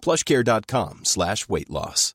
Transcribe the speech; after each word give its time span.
plushcare.com 0.00 1.04
slash 1.04 1.48
weight 1.48 1.70
loss. 1.70 2.14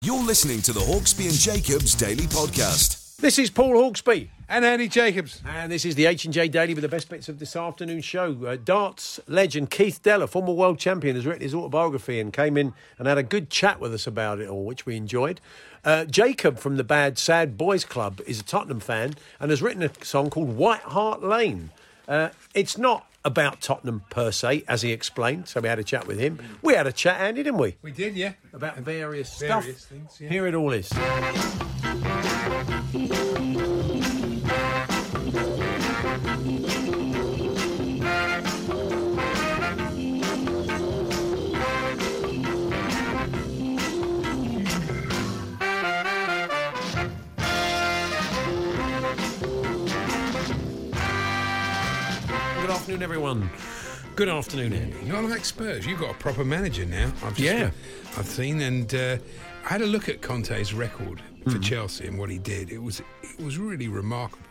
You're 0.00 0.24
listening 0.24 0.62
to 0.62 0.72
the 0.72 0.80
Hawksby 0.80 1.24
and 1.24 1.34
Jacobs 1.34 1.96
Daily 1.96 2.26
Podcast. 2.26 3.16
This 3.16 3.36
is 3.36 3.50
Paul 3.50 3.72
Hawksby. 3.72 4.28
And 4.48 4.64
Andy 4.64 4.86
Jacobs. 4.86 5.42
And 5.44 5.72
this 5.72 5.84
is 5.84 5.96
the 5.96 6.06
H&J 6.06 6.48
Daily 6.48 6.72
with 6.72 6.82
the 6.82 6.88
best 6.88 7.08
bits 7.08 7.28
of 7.28 7.40
this 7.40 7.56
afternoon 7.56 8.00
show. 8.00 8.46
Uh, 8.46 8.56
darts 8.62 9.18
legend 9.26 9.70
Keith 9.70 10.00
Deller, 10.00 10.28
former 10.28 10.52
world 10.52 10.78
champion, 10.78 11.16
has 11.16 11.26
written 11.26 11.42
his 11.42 11.52
autobiography 11.52 12.20
and 12.20 12.32
came 12.32 12.56
in 12.56 12.74
and 12.96 13.08
had 13.08 13.18
a 13.18 13.24
good 13.24 13.50
chat 13.50 13.80
with 13.80 13.92
us 13.92 14.06
about 14.06 14.38
it 14.38 14.48
all, 14.48 14.64
which 14.64 14.86
we 14.86 14.96
enjoyed. 14.96 15.40
Uh, 15.84 16.04
Jacob 16.04 16.60
from 16.60 16.76
the 16.76 16.84
Bad 16.84 17.18
Sad 17.18 17.58
Boys 17.58 17.84
Club 17.84 18.20
is 18.24 18.38
a 18.38 18.44
Tottenham 18.44 18.78
fan 18.78 19.14
and 19.40 19.50
has 19.50 19.60
written 19.60 19.82
a 19.82 19.90
song 20.04 20.30
called 20.30 20.56
White 20.56 20.82
Hart 20.82 21.20
Lane. 21.20 21.70
Uh, 22.06 22.28
it's 22.54 22.78
not 22.78 23.04
about 23.28 23.60
Tottenham 23.60 24.02
per 24.10 24.32
se, 24.32 24.64
as 24.66 24.82
he 24.82 24.90
explained, 24.92 25.46
so 25.48 25.60
we 25.60 25.68
had 25.68 25.78
a 25.78 25.84
chat 25.84 26.06
with 26.06 26.18
him. 26.18 26.40
We 26.62 26.74
had 26.74 26.86
a 26.86 26.92
chat, 26.92 27.20
Andy, 27.20 27.42
didn't 27.44 27.60
we? 27.60 27.76
We 27.82 27.92
did, 27.92 28.16
yeah. 28.16 28.32
About 28.52 28.78
various, 28.78 29.38
Various 29.38 29.78
stuff. 29.78 29.88
things, 29.90 30.18
yeah. 30.20 30.28
Here 30.30 30.46
it 30.46 30.54
all 30.54 30.72
is. 30.72 30.88
Afternoon, 53.02 53.02
everyone. 53.02 53.50
Good 54.16 54.28
afternoon, 54.28 54.72
Andy. 54.72 54.96
Not 55.08 55.22
like 55.24 55.44
Spurs. 55.44 55.86
You've 55.86 56.00
got 56.00 56.10
a 56.10 56.18
proper 56.18 56.44
manager 56.44 56.84
now. 56.84 57.12
I've 57.22 57.36
just, 57.36 57.40
Yeah. 57.40 57.70
I've 58.16 58.26
seen 58.26 58.60
and 58.60 58.92
uh, 58.92 59.18
I 59.64 59.68
had 59.68 59.82
a 59.82 59.86
look 59.86 60.08
at 60.08 60.20
Conte's 60.20 60.74
record 60.74 61.20
for 61.44 61.50
Hmm. 61.52 61.60
Chelsea 61.60 62.08
and 62.08 62.18
what 62.18 62.28
he 62.28 62.38
did. 62.38 62.70
It 62.72 62.78
was 62.82 63.00
it 63.22 63.40
was 63.44 63.56
really 63.56 63.86
remarkable. 63.86 64.44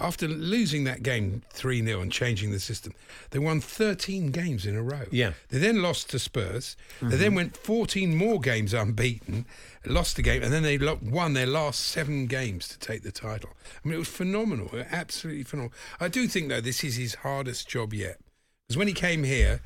After 0.00 0.26
losing 0.26 0.84
that 0.84 1.02
game 1.02 1.42
3 1.52 1.84
0 1.84 2.00
and 2.00 2.10
changing 2.10 2.52
the 2.52 2.60
system, 2.60 2.94
they 3.30 3.38
won 3.38 3.60
13 3.60 4.30
games 4.30 4.64
in 4.66 4.76
a 4.76 4.82
row. 4.82 5.04
Yeah. 5.10 5.32
They 5.48 5.58
then 5.58 5.82
lost 5.82 6.10
to 6.10 6.18
Spurs. 6.18 6.76
They 7.00 7.06
mm-hmm. 7.06 7.18
then 7.18 7.34
went 7.34 7.56
14 7.56 8.16
more 8.16 8.40
games 8.40 8.72
unbeaten, 8.72 9.46
lost 9.84 10.16
the 10.16 10.22
game, 10.22 10.42
and 10.42 10.52
then 10.52 10.62
they 10.62 10.78
won 10.78 11.34
their 11.34 11.46
last 11.46 11.80
seven 11.80 12.26
games 12.26 12.68
to 12.68 12.78
take 12.78 13.02
the 13.02 13.12
title. 13.12 13.50
I 13.84 13.88
mean, 13.88 13.96
it 13.96 13.98
was 13.98 14.08
phenomenal, 14.08 14.70
absolutely 14.90 15.44
phenomenal. 15.44 15.76
I 16.00 16.08
do 16.08 16.26
think, 16.26 16.48
though, 16.48 16.60
this 16.60 16.82
is 16.82 16.96
his 16.96 17.16
hardest 17.16 17.68
job 17.68 17.92
yet. 17.92 18.18
Because 18.66 18.78
when 18.78 18.88
he 18.88 18.94
came 18.94 19.24
here, 19.24 19.60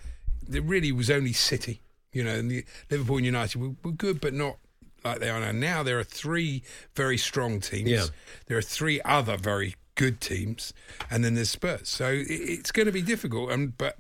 there 0.47 0.63
really 0.63 0.93
was 0.93 1.11
only 1.11 1.33
City, 1.33 1.81
you 2.13 2.25
know, 2.25 2.35
and 2.35 2.51
the 2.51 2.65
Liverpool 2.91 3.17
and 3.19 3.27
United 3.27 3.61
were, 3.61 3.75
were 3.83 3.93
good, 3.93 4.21
but 4.21 4.35
not 4.35 4.57
like 5.05 5.21
they 5.21 5.29
are 5.29 5.41
now. 5.41 5.53
Now 5.53 5.83
there 5.83 5.99
are 5.99 6.05
three 6.05 6.63
very 6.95 7.19
strong 7.19 7.61
teams. 7.61 7.91
Yeah. 7.91 8.07
There 8.47 8.59
are 8.59 8.63
three 8.63 9.01
other 9.05 9.37
very 9.37 9.75
good 9.95 10.21
teams, 10.21 10.73
and 11.11 11.25
then 11.25 11.35
there's 11.35 11.51
Spurs. 11.51 11.89
So 11.89 12.09
it, 12.09 12.27
it's 12.29 12.73
going 12.73 12.87
to 12.87 12.93
be 12.93 13.03
difficult. 13.03 13.51
And 13.51 13.77
but 13.79 13.99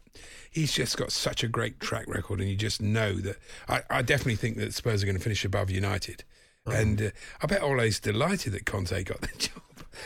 he's 0.51 0.73
just 0.73 0.97
got 0.97 1.13
such 1.13 1.43
a 1.45 1.49
great 1.49 1.81
track 1.81 2.07
record, 2.09 2.41
and 2.41 2.49
you 2.49 2.57
just 2.57 2.81
know 2.83 3.15
that. 3.15 3.37
I, 3.69 3.83
I 3.91 4.03
definitely 4.03 4.37
think 4.37 4.57
that 4.59 4.75
Spurs 4.75 5.03
are 5.03 5.07
going 5.07 5.17
to 5.19 5.23
finish 5.23 5.45
above 5.45 5.71
United. 5.71 6.25
Oh. 6.67 6.73
And 6.73 7.01
uh, 7.03 7.11
I 7.43 7.47
bet 7.47 7.63
Ole's 7.63 8.01
delighted 8.01 8.53
that 8.55 8.65
Conte 8.65 9.03
got 9.05 9.21
the 9.21 9.29
job. 9.39 9.61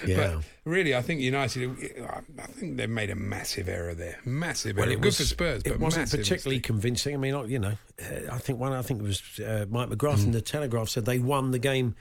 Yeah. 0.06 0.16
But 0.34 0.44
really, 0.64 0.94
I 0.94 1.00
think 1.02 1.20
United. 1.20 1.70
I 2.10 2.46
think 2.46 2.76
they've 2.76 2.90
made 2.90 3.10
a 3.10 3.14
massive 3.14 3.68
error 3.68 3.94
there. 3.94 4.18
Massive 4.24 4.76
error. 4.76 4.86
Well, 4.88 4.96
it 4.96 5.00
Good 5.00 5.14
for 5.14 5.22
Spurs, 5.22 5.62
but 5.62 5.72
it 5.72 5.80
wasn't 5.80 6.10
particularly 6.10 6.56
mistake. 6.56 6.62
convincing. 6.64 7.14
I 7.14 7.16
mean, 7.18 7.48
you 7.48 7.58
know, 7.58 7.74
uh, 8.02 8.32
I 8.32 8.38
think 8.38 8.58
one. 8.58 8.72
I 8.72 8.82
think 8.82 9.00
it 9.00 9.04
was 9.04 9.22
uh, 9.40 9.66
Mike 9.70 9.88
McGrath 9.88 10.18
Mm. 10.18 10.24
in 10.26 10.32
the 10.32 10.40
Telegraph 10.42 10.88
said 10.90 11.04
they 11.06 11.18
won 11.20 11.52
the 11.52 11.58
game 11.58 11.94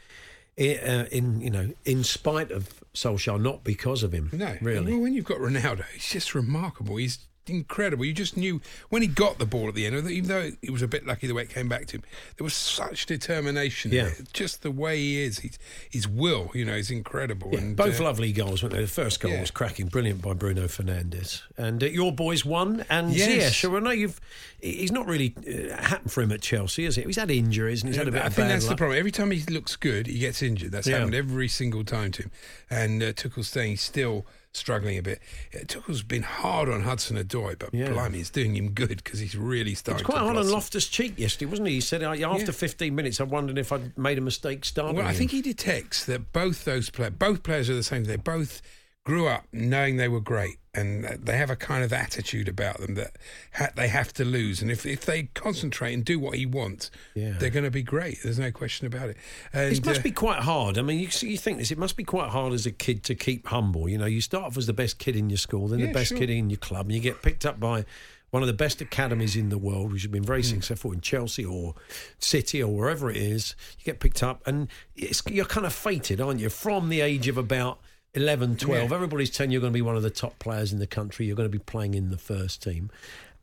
in, 0.57 0.77
uh, 0.79 1.05
in 1.11 1.39
you 1.39 1.49
know 1.51 1.69
in 1.85 2.03
spite 2.03 2.51
of 2.51 2.83
Solskjaer, 2.97 3.41
not 3.41 3.63
because 3.63 4.03
of 4.03 4.13
him. 4.13 4.29
No, 4.33 4.57
really. 4.61 4.93
Well, 4.93 5.01
when 5.01 5.13
you've 5.13 5.25
got 5.25 5.37
Ronaldo, 5.37 5.85
he's 5.93 6.09
just 6.09 6.35
remarkable. 6.35 6.97
He's 6.97 7.19
incredible. 7.49 8.05
You 8.05 8.13
just 8.13 8.37
knew 8.37 8.61
when 8.89 9.01
he 9.01 9.07
got 9.07 9.37
the 9.37 9.45
ball 9.45 9.67
at 9.67 9.75
the 9.75 9.85
end, 9.85 9.95
even 10.09 10.29
though 10.29 10.51
he 10.61 10.69
was 10.69 10.81
a 10.81 10.87
bit 10.87 11.05
lucky 11.05 11.27
the 11.27 11.33
way 11.33 11.43
it 11.43 11.49
came 11.49 11.67
back 11.67 11.87
to 11.87 11.97
him, 11.97 12.03
there 12.37 12.43
was 12.43 12.53
such 12.53 13.05
determination. 13.05 13.91
Yeah. 13.91 14.03
there. 14.03 14.15
just 14.33 14.63
the 14.63 14.71
way 14.71 14.97
he 14.97 15.21
is. 15.21 15.39
He's, 15.39 15.59
his 15.89 16.07
will, 16.07 16.51
you 16.53 16.65
know, 16.65 16.75
is 16.75 16.91
incredible. 16.91 17.49
Yeah, 17.51 17.59
and, 17.59 17.75
both 17.75 17.99
uh, 17.99 18.05
lovely 18.05 18.31
goals, 18.31 18.63
weren't 18.63 18.75
they? 18.75 18.81
The 18.81 18.87
first 18.87 19.19
goal 19.19 19.31
yeah. 19.31 19.41
was 19.41 19.51
cracking, 19.51 19.87
brilliant 19.87 20.21
by 20.21 20.33
Bruno 20.33 20.65
Fernandes, 20.65 21.41
and 21.57 21.83
uh, 21.83 21.87
your 21.87 22.11
boys 22.11 22.45
won. 22.45 22.85
And 22.89 23.13
Yes. 23.13 23.29
yeah, 23.29 23.49
sure, 23.49 23.77
I 23.77 23.79
know 23.79 23.91
you've. 23.91 24.19
He's 24.59 24.91
not 24.91 25.05
really 25.05 25.35
uh, 25.37 25.75
happened 25.81 26.11
for 26.11 26.21
him 26.21 26.31
at 26.31 26.41
Chelsea, 26.41 26.85
is 26.85 26.97
it? 26.97 27.05
He's 27.05 27.15
had 27.15 27.29
injuries 27.29 27.83
and 27.83 27.89
he's 27.89 27.97
had 27.97 28.07
a 28.07 28.11
bit. 28.11 28.23
I 28.23 28.27
of 28.27 28.33
think 28.33 28.47
bad 28.47 28.55
that's 28.55 28.67
the 28.67 28.75
problem. 28.75 28.97
Every 28.97 29.11
time 29.11 29.31
he 29.31 29.41
looks 29.53 29.75
good, 29.75 30.07
he 30.07 30.19
gets 30.19 30.41
injured. 30.41 30.71
That's 30.71 30.87
Yeah. 30.87 30.97
happened 30.97 31.15
every 31.15 31.47
single 31.47 31.83
time 31.83 32.11
to 32.13 32.23
him. 32.23 32.31
And 32.69 33.03
uh, 33.03 33.13
Tuchel's 33.13 33.49
saying 33.49 33.77
still 33.77 34.25
struggling 34.57 34.97
a 34.97 35.01
bit. 35.01 35.21
Tuchel's 35.67 36.03
been 36.03 36.23
hard 36.23 36.67
on 36.69 36.81
Hudson 36.81 37.17
Odoi, 37.17 37.57
but 37.57 37.73
Yeah. 37.73 37.89
blimey, 37.89 38.19
it's 38.19 38.29
doing 38.29 38.55
him 38.55 38.71
good 38.71 39.03
because 39.03 39.19
he's 39.19 39.35
really 39.35 39.75
starting. 39.75 40.01
It's 40.01 40.05
quite 40.09 40.19
hard 40.21 40.37
on. 40.37 40.49
Loftus 40.49 40.87
Cheek 40.87 41.13
yesterday, 41.17 41.49
wasn't 41.49 41.67
he? 41.69 41.75
He 41.75 41.81
said 41.81 42.03
after 42.03 42.17
Yeah. 42.45 42.51
15 42.51 42.95
minutes, 42.95 43.19
I 43.21 43.23
wondered 43.23 43.57
if 43.57 43.71
I'd 43.71 43.97
made 43.97 44.17
a 44.17 44.21
mistake 44.21 44.65
starting. 44.65 44.95
Well, 44.97 45.05
I 45.05 45.11
him. 45.11 45.15
think 45.17 45.31
he 45.31 45.41
detects 45.41 46.05
that 46.05 46.33
both 46.33 46.65
those 46.65 46.89
players, 46.89 47.13
both 47.17 47.43
players 47.43 47.69
are 47.69 47.75
the 47.75 47.83
same. 47.83 48.03
They're 48.05 48.17
both 48.17 48.61
grew 49.07 49.25
up 49.29 49.45
knowing 49.53 49.95
they 49.95 50.09
were 50.09 50.19
great, 50.19 50.57
and 50.73 51.05
they 51.05 51.37
have 51.37 51.49
a 51.49 51.55
kind 51.55 51.81
of 51.81 51.93
attitude 51.93 52.49
about 52.49 52.77
them 52.81 52.95
that 52.95 53.11
ha- 53.53 53.69
they 53.73 53.87
have 53.87 54.11
to 54.11 54.25
lose. 54.25 54.61
And 54.61 54.69
if, 54.69 54.85
if 54.85 55.05
they 55.05 55.23
concentrate 55.33 55.93
and 55.93 56.03
do 56.03 56.19
what 56.19 56.35
he 56.35 56.45
wants, 56.45 56.91
Yeah. 57.15 57.35
they're 57.39 57.49
going 57.49 57.63
to 57.63 57.71
be 57.71 57.83
great. 57.83 58.17
There's 58.21 58.37
no 58.37 58.51
question 58.51 58.85
about 58.85 59.07
it. 59.09 59.15
And, 59.53 59.71
It 59.73 59.85
must 59.85 60.01
uh, 60.01 60.03
be 60.03 60.11
quite 60.11 60.39
hard. 60.41 60.77
I 60.77 60.81
mean, 60.81 60.99
you, 60.99 61.07
you 61.21 61.37
think 61.37 61.57
this, 61.57 61.71
it 61.71 61.77
must 61.77 61.95
be 61.95 62.03
quite 62.03 62.31
hard 62.31 62.51
as 62.51 62.65
a 62.65 62.71
kid 62.71 63.05
to 63.05 63.15
keep 63.15 63.47
humble. 63.47 63.87
You 63.87 63.97
know, 63.97 64.05
you 64.07 64.19
start 64.19 64.43
off 64.43 64.57
as 64.57 64.67
the 64.67 64.73
best 64.73 64.97
kid 64.99 65.15
in 65.15 65.29
your 65.29 65.37
school, 65.37 65.69
then 65.69 65.79
Yeah, 65.79 65.85
the 65.87 65.93
best 65.93 66.09
sure. 66.09 66.17
kid 66.17 66.29
in 66.29 66.49
your 66.49 66.57
club, 66.59 66.87
and 66.87 66.93
you 66.93 66.99
get 66.99 67.21
picked 67.21 67.45
up 67.45 67.61
by 67.61 67.85
one 68.31 68.43
of 68.43 68.47
the 68.47 68.53
best 68.65 68.81
academies 68.81 69.37
in 69.37 69.47
the 69.47 69.57
world, 69.57 69.93
which 69.93 70.01
has 70.01 70.11
been 70.11 70.25
very 70.25 70.43
successful 70.43 70.91
in 70.91 70.99
Chelsea 70.99 71.45
or 71.45 71.75
City 72.19 72.61
or 72.61 72.75
wherever 72.75 73.09
it 73.09 73.15
is. 73.15 73.55
You 73.79 73.85
get 73.85 74.01
picked 74.01 74.21
up, 74.21 74.45
and 74.45 74.67
it's, 74.97 75.23
you're 75.27 75.45
kind 75.45 75.65
of 75.65 75.71
fated, 75.71 76.19
aren't 76.19 76.41
you? 76.41 76.49
From 76.49 76.89
the 76.89 76.99
age 76.99 77.29
of 77.29 77.37
about 77.37 77.79
11, 78.13 78.57
12, 78.57 78.89
Yeah. 78.89 78.95
everybody's 78.95 79.29
telling 79.29 79.51
you 79.51 79.55
you're 79.55 79.61
going 79.61 79.73
to 79.73 79.77
be 79.77 79.81
one 79.81 79.95
of 79.95 80.03
the 80.03 80.09
top 80.09 80.39
players 80.39 80.73
in 80.73 80.79
the 80.79 80.87
country, 80.87 81.25
you're 81.25 81.35
going 81.35 81.49
to 81.49 81.57
be 81.57 81.63
playing 81.63 81.93
in 81.93 82.09
the 82.09 82.17
first 82.17 82.63
team. 82.63 82.89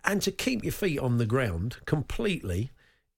And 0.04 0.20
to 0.22 0.30
keep 0.30 0.62
your 0.62 0.72
feet 0.72 0.98
on 0.98 1.18
the 1.18 1.26
ground 1.26 1.76
completely, 1.86 2.70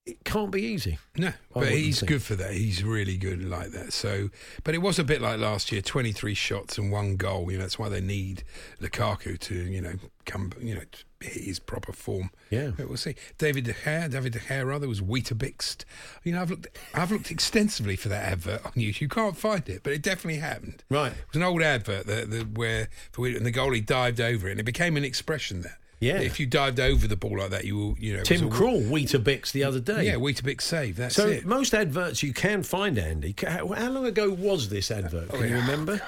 it 0.05 0.23
can't 0.23 0.53
be 0.53 0.63
easy. 0.63 0.99
No, 1.17 1.33
but 1.53 1.69
he's 1.69 1.99
think. 1.99 2.09
good 2.11 2.23
for 2.23 2.37
that. 2.37 2.53
He's 2.53 2.85
really 2.85 3.17
good 3.17 3.43
like 3.43 3.73
that. 3.73 3.93
So, 3.93 4.31
but 4.63 4.73
it 4.75 4.79
was 4.79 5.01
a 5.01 5.05
bit 5.05 5.21
like 5.21 5.41
last 5.41 5.73
year: 5.73 5.83
twenty-three 5.83 6.35
shots 6.35 6.79
and 6.79 6.93
one 6.93 7.17
goal. 7.17 7.51
You 7.51 7.59
know, 7.59 7.65
that's 7.65 7.77
why 7.77 7.89
they 7.89 8.01
need 8.01 8.45
Lukaku 8.81 9.37
to, 9.37 9.55
you 9.55 9.81
know, 9.81 9.95
come, 10.25 10.53
you 10.61 10.77
know, 10.77 10.83
hit 11.27 11.45
his 11.45 11.59
proper 11.59 11.93
form. 11.93 12.31
Yeah. 12.51 12.73
but 12.77 12.89
we'll 12.89 12.97
see. 12.97 13.15
David 13.39 13.65
De 13.65 13.73
Gea, 13.73 14.11
David 14.11 14.33
De 14.33 14.39
Gea 14.39 14.67
rather 14.67 14.89
was 14.89 15.01
Weetabixed. 15.01 15.85
You 16.25 16.33
know, 16.33 16.43
I've 16.43 16.51
looked, 16.51 16.79
I've 16.95 17.11
looked 17.11 17.31
extensively 17.31 17.97
for 17.97 18.09
that 18.09 18.25
advert 18.25 18.65
on 18.65 18.73
YouTube. 18.73 19.01
You 19.03 19.09
can't 19.09 19.37
find 19.37 19.69
it, 19.69 19.83
but 19.83 19.93
it 19.93 20.03
definitely 20.03 20.41
happened. 20.41 20.83
Right. 20.91 21.13
It 21.13 21.19
was 21.29 21.37
an 21.37 21.43
old 21.43 21.63
advert 21.63 22.07
that, 22.07 22.31
that 22.31 22.57
where 22.57 22.89
for 23.13 23.27
and 23.27 23.45
the 23.45 23.53
goalie 23.53 23.85
dived 23.85 24.21
over 24.21 24.49
it, 24.49 24.53
and 24.53 24.61
it 24.61 24.65
became 24.65 24.97
an 24.97 25.05
expression 25.05 25.63
there. 25.63 25.79
Yeah. 26.01 26.21
If 26.21 26.39
you 26.39 26.47
dived 26.47 26.79
over 26.79 27.07
the 27.07 27.17
ball 27.17 27.39
like 27.39 27.51
that, 27.51 27.65
you 27.65 27.77
will, 27.77 27.97
you 27.99 28.17
know. 28.17 28.23
Tim 28.23 28.51
Krul, 28.51 28.87
Weetabix 28.89 29.53
the 29.53 29.65
other 29.65 29.81
day. 29.81 30.05
Yeah, 30.05 30.15
Weetabix 30.15 30.61
save. 30.61 30.97
That's 30.97 31.15
So 31.15 31.29
it. 31.29 31.47
most 31.47 31.73
adverts 31.75 32.23
you 32.23 32.35
can 32.35 32.63
find, 32.63 32.99
Andy. 32.99 33.35
How, 33.47 33.65
long 33.65 34.05
ago 34.05 34.31
was 34.31 34.69
this 34.69 34.91
advert? 34.91 35.31
Oh, 35.31 35.39
can 35.39 35.49
you 35.49 35.55
yeah. 35.57 35.61
remember? 35.63 36.01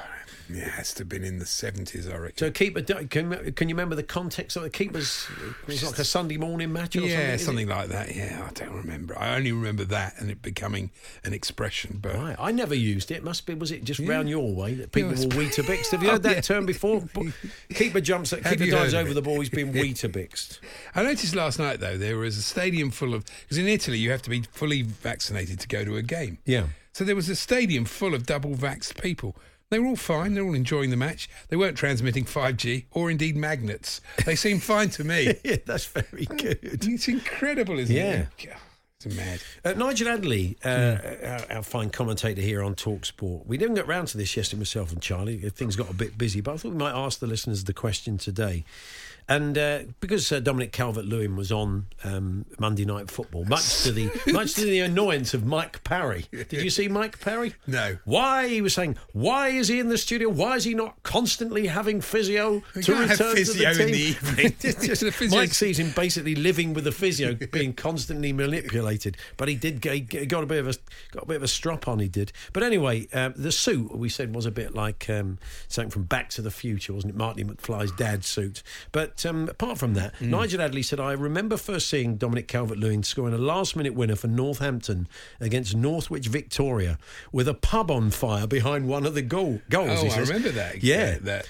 Yeah, 0.50 0.62
it 0.62 0.70
has 0.70 0.94
to 0.94 1.00
have 1.00 1.08
been 1.08 1.24
in 1.24 1.38
the 1.38 1.44
70s, 1.44 2.12
I 2.12 2.16
reckon. 2.16 2.38
So 2.38 2.50
keeper, 2.50 2.80
can, 2.82 3.52
can 3.52 3.68
you 3.68 3.74
remember 3.74 3.94
the 3.94 4.02
context 4.02 4.56
of 4.56 4.62
the 4.62 4.70
keepers? 4.70 5.26
It 5.62 5.66
was 5.68 5.84
like 5.84 5.98
a 5.98 6.04
Sunday 6.04 6.36
morning 6.38 6.72
match 6.72 6.96
or 6.96 7.00
something. 7.00 7.10
yeah, 7.18 7.32
it? 7.34 7.38
something 7.40 7.68
like 7.68 7.88
that. 7.88 8.14
Yeah, 8.14 8.46
I 8.48 8.52
don't 8.52 8.72
remember. 8.74 9.18
I 9.18 9.36
only 9.36 9.52
remember 9.52 9.84
that 9.84 10.14
and 10.18 10.30
it 10.30 10.40
becoming 10.42 10.90
an 11.24 11.32
expression. 11.32 11.98
But 12.00 12.14
Right, 12.14 12.36
I 12.38 12.50
never 12.52 12.74
used 12.74 13.10
it. 13.10 13.22
Must 13.22 13.44
be 13.46 13.54
was 13.54 13.70
it 13.70 13.84
just 13.84 14.00
round 14.00 14.28
your 14.28 14.54
way 14.54 14.74
that 14.74 14.92
people 14.92 15.10
were 15.10 15.16
Weetabixed? 15.16 15.90
Have 15.90 16.02
you 16.02 16.08
oh, 16.10 16.12
heard 16.12 16.20
Oh, 16.26 16.28
that 16.28 16.34
yeah. 16.36 16.40
term 16.40 16.66
before? 16.66 17.04
Keeper 17.74 18.00
jumps, 18.00 18.30
Have 18.30 18.42
keeper 18.44 18.64
you 18.64 18.70
dives 18.72 18.94
of 18.94 19.00
over 19.00 19.10
it? 19.10 19.14
the 19.14 19.22
ball. 19.22 19.38
He's 19.40 19.50
been 19.50 19.72
Weetabixed. 19.72 20.60
I 20.94 21.02
noticed 21.02 21.34
last 21.34 21.58
night 21.58 21.80
though 21.80 21.98
there 21.98 22.16
was 22.16 22.36
a 22.38 22.42
stadium 22.42 22.90
full 22.90 23.14
of 23.14 23.24
because 23.42 23.58
in 23.58 23.68
Italy 23.68 23.98
you 23.98 24.10
have 24.10 24.22
to 24.22 24.30
be 24.30 24.42
fully 24.52 24.82
vaccinated 24.82 25.60
to 25.60 25.68
go 25.68 25.84
to 25.84 25.96
a 25.96 26.02
game. 26.02 26.38
Yeah. 26.44 26.68
So 26.92 27.04
there 27.04 27.14
was 27.16 27.28
a 27.28 27.36
stadium 27.36 27.84
full 27.84 28.14
of 28.14 28.26
double 28.26 28.54
vaxxed 28.56 29.00
people. 29.00 29.36
They 29.70 29.78
were 29.78 29.86
all 29.88 29.96
fine. 29.96 30.34
They're 30.34 30.44
all 30.44 30.54
enjoying 30.54 30.90
the 30.90 30.96
match. 30.96 31.28
They 31.48 31.56
weren't 31.56 31.76
transmitting 31.76 32.24
5G 32.24 32.86
or 32.92 33.10
indeed 33.10 33.36
magnets. 33.36 34.00
They 34.24 34.34
seemed 34.34 34.62
fine 34.62 34.88
to 34.90 35.04
me. 35.04 35.34
yeah, 35.44 35.56
that's 35.66 35.84
very 35.84 36.24
good. 36.24 36.58
It's 36.62 37.08
incredible, 37.08 37.78
isn't 37.78 37.94
Yeah. 37.94 38.12
it? 38.22 38.28
God, 38.46 38.56
It's 39.04 39.14
mad. 39.14 39.40
Uh, 39.64 39.72
Nigel 39.78 40.08
Adderley, 40.08 40.56
uh, 40.64 40.96
our, 41.22 41.56
our 41.58 41.62
fine 41.62 41.90
commentator 41.90 42.40
here 42.40 42.62
on 42.62 42.74
Talk 42.74 43.04
Sport. 43.04 43.46
We 43.46 43.58
didn't 43.58 43.74
get 43.74 43.86
round 43.86 44.08
to 44.08 44.16
this 44.16 44.34
yesterday, 44.36 44.60
myself 44.60 44.90
and 44.90 45.02
Charlie. 45.02 45.36
Things 45.50 45.76
got 45.76 45.90
a 45.90 45.94
bit 45.94 46.16
busy, 46.16 46.40
but 46.40 46.54
I 46.54 46.56
thought 46.56 46.72
we 46.72 46.78
might 46.78 46.94
ask 46.98 47.18
the 47.20 47.26
listeners 47.26 47.64
the 47.64 47.74
question 47.74 48.16
today. 48.16 48.64
And 49.28 49.58
uh, 49.58 49.80
because 50.00 50.32
uh, 50.32 50.40
Dominic 50.40 50.72
Calvert-Lewin 50.72 51.36
was 51.36 51.52
on 51.52 51.86
um, 52.02 52.46
Monday 52.58 52.86
Night 52.86 53.10
Football, 53.10 53.44
much 53.44 53.82
to 53.82 53.92
the 53.92 54.10
much 54.32 54.54
to 54.54 54.62
the 54.62 54.80
annoyance 54.80 55.34
of 55.34 55.44
Mike 55.44 55.84
Parry. 55.84 56.24
Did 56.30 56.52
you 56.62 56.70
see 56.70 56.88
Mike 56.88 57.20
Parry? 57.20 57.54
No. 57.66 57.98
Why 58.04 58.48
he 58.48 58.62
was 58.62 58.72
saying? 58.72 58.96
Why 59.12 59.48
is 59.48 59.68
he 59.68 59.80
in 59.80 59.90
the 59.90 59.98
studio? 59.98 60.30
Why 60.30 60.56
is 60.56 60.64
he 60.64 60.72
not 60.72 61.02
constantly 61.02 61.66
having 61.66 62.00
physio 62.00 62.62
We 62.74 62.82
to 62.84 62.94
return 62.94 63.36
physio 63.36 63.72
to 63.72 63.76
the 63.76 63.82
in 63.82 63.88
team? 63.88 63.94
the 63.94 64.00
evening. 64.00 64.54
Just- 64.88 65.30
Mike 65.30 65.52
sees 65.52 65.78
him 65.78 65.92
basically 65.94 66.34
living 66.34 66.72
with 66.72 66.84
the 66.84 66.92
physio, 66.92 67.34
being 67.34 67.74
constantly 67.74 68.32
manipulated. 68.32 69.16
But 69.36 69.48
he 69.48 69.56
did 69.56 69.84
he 69.84 70.00
got 70.00 70.42
a 70.42 70.46
bit 70.46 70.60
of 70.60 70.68
a 70.68 70.74
got 71.12 71.24
a 71.24 71.26
bit 71.26 71.36
of 71.36 71.42
a 71.42 71.48
strop 71.48 71.86
on. 71.86 71.98
He 71.98 72.08
did. 72.08 72.32
But 72.54 72.62
anyway, 72.62 73.08
um, 73.12 73.34
the 73.36 73.52
suit 73.52 73.94
we 73.94 74.08
said 74.08 74.34
was 74.34 74.46
a 74.46 74.50
bit 74.50 74.74
like 74.74 75.10
um, 75.10 75.38
something 75.68 75.90
from 75.90 76.04
Back 76.04 76.30
to 76.30 76.42
the 76.42 76.50
Future, 76.50 76.94
wasn't 76.94 77.12
it? 77.14 77.16
Marty 77.16 77.44
McFly's 77.44 77.92
dad's 77.92 78.26
suit. 78.26 78.62
But 78.92 79.17
um, 79.26 79.48
apart 79.48 79.78
from 79.78 79.94
that, 79.94 80.20
Nigel 80.20 80.60
Adderley 80.60 80.82
said, 80.82 81.00
"I 81.00 81.12
remember 81.12 81.56
first 81.56 81.88
seeing 81.88 82.16
Dominic 82.16 82.48
Calvert-Lewin 82.48 83.02
scoring 83.02 83.34
a 83.34 83.38
last-minute 83.38 83.94
winner 83.94 84.16
for 84.16 84.28
Northampton 84.28 85.08
against 85.40 85.74
Northwich 85.74 86.28
Victoria 86.28 86.98
with 87.32 87.48
a 87.48 87.54
pub 87.54 87.90
on 87.90 88.10
fire 88.10 88.46
behind 88.46 88.88
one 88.88 89.06
of 89.06 89.14
the 89.14 89.22
goal 89.22 89.60
goals." 89.68 90.02
Oh, 90.02 90.08
I 90.08 90.18
remember 90.20 90.50
that. 90.50 90.82
Yeah, 90.82 91.18
that. 91.22 91.48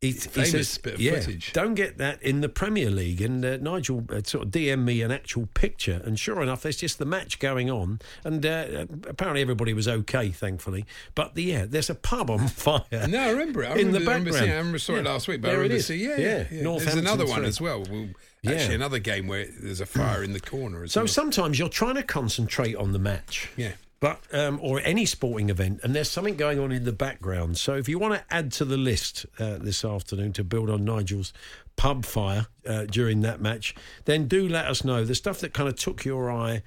He, 0.00 0.12
famous 0.12 0.78
bit 0.78 0.94
of 0.94 1.00
footage. 1.24 1.52
Don't 1.52 1.74
get 1.74 1.98
that 1.98 2.22
in 2.22 2.40
the 2.40 2.48
Premier 2.48 2.90
League. 2.90 3.20
And 3.20 3.44
uh, 3.44 3.58
Nigel 3.58 4.04
uh, 4.08 4.22
sort 4.24 4.46
of 4.46 4.50
DM 4.50 4.82
me 4.84 5.02
an 5.02 5.10
actual 5.12 5.46
picture, 5.52 6.00
and 6.04 6.18
sure 6.18 6.40
enough, 6.42 6.62
there's 6.62 6.78
just 6.78 6.98
the 6.98 7.04
match 7.04 7.38
going 7.38 7.70
on, 7.70 8.00
and 8.24 8.44
uh, 8.46 8.86
apparently 9.06 9.42
everybody 9.42 9.74
was 9.74 9.86
okay, 9.86 10.30
thankfully. 10.30 10.86
But 11.14 11.34
the, 11.34 11.42
yeah, 11.42 11.66
there's 11.68 11.90
a 11.90 11.94
pub 11.94 12.30
on 12.30 12.48
fire. 12.48 12.82
No, 13.08 13.20
I 13.20 13.30
remember 13.30 13.62
it. 13.62 13.66
I 13.66 13.72
in 13.72 13.88
remember, 13.88 13.98
the 13.98 14.04
I 14.04 14.14
remember 14.14 14.30
background. 14.30 14.36
seeing. 14.46 14.52
I 14.52 14.56
remember 14.56 14.78
saw 14.78 14.94
it 14.94 15.04
last 15.04 15.28
week. 15.28 15.40
But 15.42 15.48
There 15.48 15.56
I 15.58 15.60
remember 15.62 15.76
is. 15.76 15.86
seeing, 15.86 16.00
yeah, 16.00 16.16
Yeah, 16.16 16.26
yeah, 16.50 16.62
yeah. 16.62 16.78
There's 16.78 16.94
another 16.94 17.26
one 17.26 17.44
as 17.44 17.60
well. 17.60 17.82
well 17.90 18.08
Yeah. 18.42 18.52
Actually, 18.52 18.76
another 18.76 18.98
game 19.00 19.26
where 19.26 19.46
there's 19.60 19.82
a 19.82 19.86
fire 19.86 20.22
in 20.24 20.32
the 20.32 20.40
corner 20.40 20.82
as 20.84 20.92
So 20.92 21.02
well. 21.02 21.08
sometimes 21.08 21.58
you're 21.58 21.68
trying 21.68 21.96
to 21.96 22.02
concentrate 22.02 22.74
on 22.74 22.92
the 22.92 22.98
match. 22.98 23.50
Yeah. 23.54 23.72
But 24.00 24.22
um, 24.32 24.58
or 24.62 24.80
any 24.80 25.04
sporting 25.04 25.50
event, 25.50 25.80
and 25.82 25.94
there's 25.94 26.10
something 26.10 26.36
going 26.36 26.58
on 26.58 26.72
in 26.72 26.84
the 26.84 26.92
background. 26.92 27.58
So 27.58 27.74
if 27.74 27.86
you 27.86 27.98
want 27.98 28.14
to 28.14 28.34
add 28.34 28.50
to 28.52 28.64
the 28.64 28.78
list 28.78 29.26
uh, 29.38 29.58
this 29.58 29.84
afternoon 29.84 30.32
to 30.34 30.44
build 30.44 30.70
on 30.70 30.86
Nigel's 30.86 31.34
pub 31.76 32.06
fire 32.06 32.46
uh, 32.66 32.86
during 32.86 33.20
that 33.22 33.42
match, 33.42 33.74
then 34.06 34.26
do 34.26 34.48
let 34.48 34.66
us 34.66 34.84
know 34.84 35.04
the 35.04 35.14
stuff 35.14 35.40
that 35.40 35.52
kind 35.52 35.68
of 35.68 35.76
took 35.76 36.06
your 36.06 36.30
eye. 36.30 36.62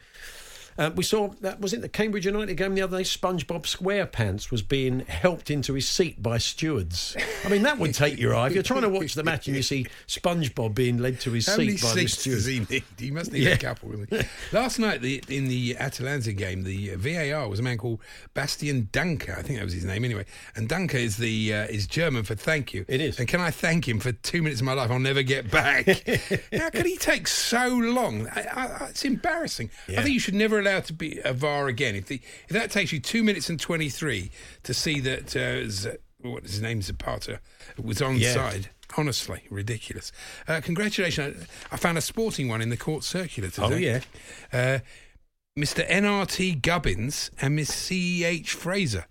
Uh, 0.77 0.91
we 0.95 1.03
saw 1.03 1.29
that 1.41 1.59
was 1.61 1.73
it 1.73 1.81
the 1.81 1.89
Cambridge 1.89 2.25
United 2.25 2.55
game 2.55 2.75
the 2.75 2.81
other 2.81 2.97
day. 2.97 3.03
SpongeBob 3.03 3.63
SquarePants 3.63 4.51
was 4.51 4.61
being 4.61 5.01
helped 5.01 5.49
into 5.51 5.73
his 5.73 5.87
seat 5.87 6.21
by 6.21 6.37
stewards. 6.37 7.15
I 7.45 7.49
mean, 7.49 7.63
that 7.63 7.77
would 7.79 7.93
take 7.93 8.17
your 8.17 8.35
eye 8.35 8.47
if 8.47 8.53
you're 8.53 8.63
trying 8.63 8.81
to 8.81 8.89
watch 8.89 9.13
the 9.13 9.23
match 9.23 9.47
and 9.47 9.55
you 9.55 9.63
see 9.63 9.85
SpongeBob 10.07 10.73
being 10.75 10.97
led 10.97 11.19
to 11.21 11.31
his 11.31 11.47
How 11.47 11.55
seat 11.57 11.81
by 11.81 11.93
the 11.93 12.07
stewards. 12.07 12.45
he 12.45 12.59
need? 12.69 12.83
He 12.97 13.11
must 13.11 13.31
need 13.31 13.43
Yeah. 13.43 13.49
a 13.51 13.57
couple. 13.57 13.89
Really. 13.89 14.25
Last 14.51 14.79
night, 14.79 15.01
the, 15.01 15.23
in 15.27 15.47
the 15.47 15.77
Atalanta 15.77 16.33
game, 16.33 16.63
the 16.63 16.95
VAR 16.95 17.47
was 17.47 17.59
a 17.59 17.63
man 17.63 17.77
called 17.77 17.99
Bastian 18.33 18.89
Danker. 18.91 19.37
I 19.37 19.41
think 19.41 19.59
that 19.59 19.65
was 19.65 19.73
his 19.73 19.85
name 19.85 20.03
anyway. 20.05 20.25
And 20.55 20.67
Danker 20.69 20.95
is 20.95 21.17
the 21.17 21.53
uh, 21.53 21.63
is 21.65 21.87
German 21.87 22.23
for 22.23 22.35
thank 22.35 22.73
you. 22.73 22.85
It 22.87 23.01
is. 23.01 23.19
And 23.19 23.27
can 23.27 23.41
I 23.41 23.51
thank 23.51 23.87
him 23.87 23.99
for 23.99 24.11
two 24.11 24.41
minutes 24.41 24.61
of 24.61 24.65
my 24.65 24.73
life 24.73 24.89
I'll 24.91 24.99
never 24.99 25.23
get 25.23 25.51
back? 25.51 25.85
How 26.53 26.69
could 26.69 26.85
he 26.85 26.97
take 26.97 27.27
so 27.27 27.67
long? 27.67 28.27
I, 28.29 28.47
I, 28.53 28.87
it's 28.89 29.05
embarrassing. 29.05 29.69
I 29.89 30.01
think 30.01 30.13
you 30.13 30.19
should 30.19 30.33
never 30.35 30.62
allow 30.63 30.77
it 30.77 30.85
to 30.85 30.93
be 30.93 31.19
a 31.23 31.33
VAR 31.33 31.67
again. 31.67 31.95
If, 31.95 32.07
the, 32.07 32.19
if 32.47 32.49
that 32.49 32.71
takes 32.71 32.91
you 32.91 32.99
two 32.99 33.23
minutes 33.23 33.49
and 33.49 33.59
twenty 33.59 33.89
three 33.89 34.31
to 34.63 34.73
see 34.73 34.99
that 35.01 35.35
uh, 35.35 35.69
Z- 35.69 35.97
what 36.21 36.43
his 36.43 36.61
name 36.61 36.81
Zapata 36.81 37.39
was 37.81 37.99
onside. 37.99 38.67
Honestly, 38.95 39.41
ridiculous. 39.49 40.11
Uh, 40.47 40.61
congratulations. 40.61 41.45
I 41.71 41.75
I 41.75 41.77
found 41.77 41.97
a 41.97 42.01
sporting 42.01 42.47
one 42.47 42.61
in 42.61 42.69
the 42.69 42.77
court 42.77 43.03
circular 43.03 43.49
today. 43.49 43.67
Oh, 43.71 43.75
yeah. 43.75 43.99
Uh, 44.51 44.79
Mr. 45.57 45.87
NRT 45.87 46.61
Gubbins 46.61 47.29
and 47.41 47.55
Miss 47.55 47.71
CEH 47.71 48.47
Fraser. 48.49 49.05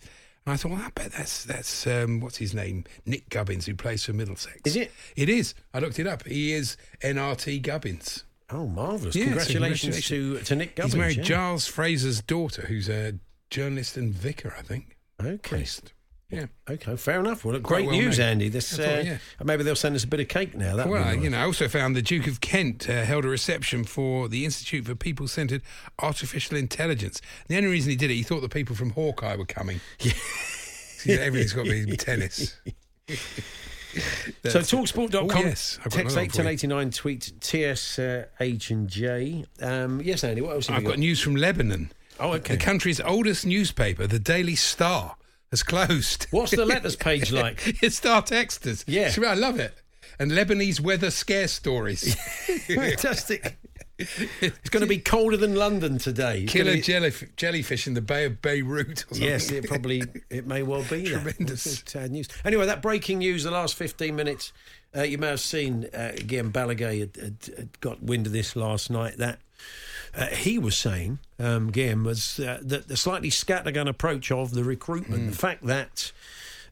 And 0.45 0.55
I 0.55 0.57
thought, 0.57 0.73
well, 0.73 0.83
I 0.83 0.91
bet 0.95 1.13
that's, 1.13 1.45
that's 1.45 1.87
um, 1.87 2.21
what's 2.21 2.39
his 2.39 2.53
name? 2.53 2.85
Nick 3.07 3.29
Gubbins, 3.29 3.67
who 3.67 3.75
plays 3.75 4.05
for 4.05 4.13
Middlesex. 4.13 4.61
Is 4.65 4.75
it? 4.77 4.91
It 5.15 5.29
is. 5.29 5.55
I 5.73 5.79
looked 5.79 6.01
it 6.01 6.07
up. 6.07 6.27
He 6.27 6.53
is 6.53 6.77
NRT 7.01 7.63
Gubbins. 7.63 8.25
Oh, 8.53 8.67
marvellous. 8.67 9.15
Congratulations, 9.15 10.07
to, 10.07 10.39
to 10.41 10.57
Nick 10.57 10.77
Gubbins. 10.77 10.93
He's 10.93 10.99
married 10.99 11.17
yeah. 11.19 11.23
Giles 11.23 11.67
Fraser's 11.67 12.21
daughter, 12.21 12.63
who's 12.63 12.89
a 12.89 13.15
journalist 13.51 13.97
and 13.97 14.13
vicar, 14.13 14.55
I 14.59 14.63
think. 14.63 14.97
Okay. 15.21 15.39
Priest. 15.39 15.93
Yeah. 16.29 16.47
Okay, 16.69 16.97
fair 16.97 17.21
enough. 17.21 17.45
Well, 17.45 17.59
great 17.59 17.87
well 17.87 17.95
news, 17.95 18.19
made. 18.19 18.25
Andy. 18.25 18.49
This, 18.49 18.71
That's 18.71 18.89
all, 18.89 19.01
uh, 19.01 19.03
yeah. 19.03 19.19
maybe 19.45 19.63
they'll 19.65 19.77
send 19.77 19.95
us 19.95 20.05
a 20.05 20.07
bit 20.07 20.19
of 20.21 20.29
cake 20.29 20.57
now. 20.57 20.77
That 20.77 20.89
Well, 20.89 21.15
you 21.15 21.29
know, 21.29 21.39
I 21.39 21.45
also 21.45 21.69
found 21.69 21.95
the 21.95 22.01
Duke 22.01 22.27
of 22.27 22.41
Kent 22.41 22.89
uh, 22.89 23.05
held 23.05 23.27
a 23.27 23.29
reception 23.29 23.85
for 23.85 24.29
the 24.29 24.47
Institute 24.47 24.87
for 24.87 24.95
People 24.95 25.29
Centred 25.29 25.63
Artificial 26.01 26.57
Intelligence. 26.57 27.21
The 27.49 27.59
only 27.59 27.69
reason 27.69 27.91
he 27.91 27.97
did 27.97 28.11
it, 28.11 28.15
he 28.15 28.23
thought 28.23 28.41
the 28.41 28.49
people 28.49 28.75
from 28.75 28.91
Hawkeye 28.91 29.37
were 29.37 29.47
coming. 29.47 29.81
Yeah. 31.05 31.17
Everything's 31.17 31.53
got 31.53 31.65
to 31.65 31.87
be 31.87 31.97
tennis. 31.97 32.57
So 34.45 34.59
talksport.com. 34.61 35.31
Oh, 35.31 35.41
yes, 35.41 35.79
Text 35.83 35.97
another 35.97 36.17
one 36.21 36.29
for 36.31 36.43
you. 36.43 36.49
81089, 36.49 36.91
tweet 36.91 37.33
TSH 37.41 38.71
and 38.71 38.89
J. 38.89 39.45
Um, 39.61 40.01
yes, 40.03 40.25
Andy, 40.25 40.41
what 40.41 40.55
else 40.55 40.67
have 40.67 40.77
I've 40.77 40.83
you 40.83 40.89
got 40.89 40.99
news 40.99 41.21
from 41.21 41.37
Lebanon. 41.37 41.91
Oh, 42.19 42.33
okay. 42.35 42.57
The 42.57 42.63
country's 42.63 43.01
oldest 43.01 43.47
newspaper, 43.47 44.07
the 44.07 44.19
Daily 44.19 44.57
Star, 44.57 45.17
has 45.51 45.63
closed. 45.63 46.27
What's 46.31 46.53
the 46.53 46.65
letters 46.65 46.97
page 47.09 47.33
like? 47.33 47.63
it's 47.83 47.97
Star 47.97 48.23
Texters. 48.23 48.85
Yeah. 48.87 49.13
I 49.29 49.35
love 49.35 49.59
it. 49.61 49.75
And 50.19 50.31
Lebanese 50.31 50.81
weather 50.81 51.11
scare 51.11 51.49
stories. 51.49 52.15
Fantastic. 52.67 53.57
It's 54.41 54.71
going 54.71 54.81
to 54.83 54.87
be 54.89 54.99
colder 54.99 55.37
than 55.37 55.55
London 55.55 55.99
today. 55.99 56.43
It's 56.43 56.53
Killer 56.53 56.75
be- 56.75 56.83
jellyf- 56.83 57.35
jellyfish 57.37 57.87
in 57.87 57.95
the 57.95 58.01
Bay 58.01 58.25
of 58.25 58.41
Beirut. 58.43 59.05
Or. 59.11 59.17
Yes, 59.19 59.51
it 59.51 59.67
probably 59.69 60.03
it 60.31 60.47
may 60.47 60.63
well 60.63 60.85
be. 60.89 61.05
Tremendous. 61.05 61.83
Sad 61.87 62.11
news. 62.11 62.29
Anyway, 62.45 62.67
that 62.67 62.83
breaking 62.83 63.19
news. 63.19 63.45
The 63.45 63.51
last 63.51 63.75
fifteen 63.75 64.17
minutes, 64.17 64.53
uh, 64.97 65.03
you 65.03 65.19
may 65.19 65.29
have 65.29 65.41
seen 65.41 65.89
uh, 65.95 66.13
Guillem 66.17 66.53
Balagué 66.53 67.01
had, 67.01 67.17
had, 67.17 67.57
had 67.57 67.81
got 67.81 68.03
wind 68.03 68.27
of 68.27 68.33
this 68.33 68.57
last 68.57 68.91
night. 68.91 69.17
That 69.19 69.39
uh, 70.15 70.27
he 70.27 70.59
was 70.59 70.77
saying, 70.77 71.19
um, 71.39 71.71
Guillem, 71.73 72.05
was 72.05 72.39
uh, 72.41 72.59
that 72.63 72.89
the 72.89 72.97
slightly 72.97 73.31
scattergun 73.31 73.89
approach 73.89 74.31
of 74.31 74.53
the 74.53 74.65
recruitment, 74.65 75.23
Mm. 75.23 75.31
the 75.31 75.37
fact 75.37 75.65
that 75.67 76.13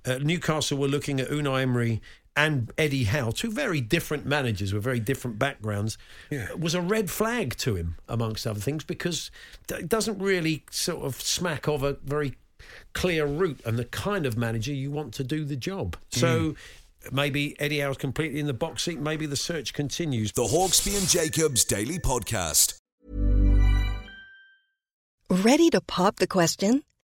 uh, 0.04 0.18
Newcastle 0.18 0.78
were 0.78 0.88
looking 0.88 1.20
at 1.20 1.28
Unai 1.28 1.62
Emery. 1.62 2.00
And 2.40 2.73
Eddie 2.78 3.04
Howe, 3.04 3.32
two 3.32 3.50
very 3.50 3.82
different 3.82 4.25
managers 4.25 4.73
with 4.73 4.82
very 4.82 4.99
different 4.99 5.38
backgrounds, 5.38 5.99
Yeah. 6.30 6.50
was 6.54 6.75
a 6.75 6.80
red 6.80 7.11
flag 7.11 7.54
to 7.59 7.76
him, 7.76 7.97
amongst 8.09 8.47
other 8.47 8.61
things, 8.61 8.82
because 8.82 9.30
it 9.68 9.90
doesn't 9.90 10.18
really 10.18 10.64
sort 10.70 11.04
of 11.04 11.20
smack 11.20 11.68
of 11.68 11.82
a 11.82 11.99
very 12.02 12.37
clear 12.94 13.26
route 13.26 13.61
and 13.66 13.78
the 13.78 13.85
kind 13.85 14.25
of 14.25 14.38
manager 14.38 14.73
you 14.73 14.90
want 14.90 15.12
to 15.14 15.25
do 15.25 15.44
the 15.44 15.54
job. 15.54 15.99
So 16.09 16.56
hmm. 17.04 17.14
maybe 17.14 17.61
Eddie 17.61 17.80
Howe's 17.80 17.99
completely 17.99 18.40
in 18.40 18.47
the 18.47 18.54
box 18.54 18.85
seat. 18.85 18.99
Maybe 18.99 19.26
the 19.26 19.37
search 19.37 19.75
continues. 19.75 20.32
The 20.32 20.44
Hawksby 20.44 20.97
and 20.97 21.06
Jacobs 21.06 21.62
Daily 21.66 21.99
Podcast. 21.99 22.78
Ready 25.28 25.68
to 25.68 25.82
pop 25.82 26.16
the 26.16 26.26
question? 26.26 26.85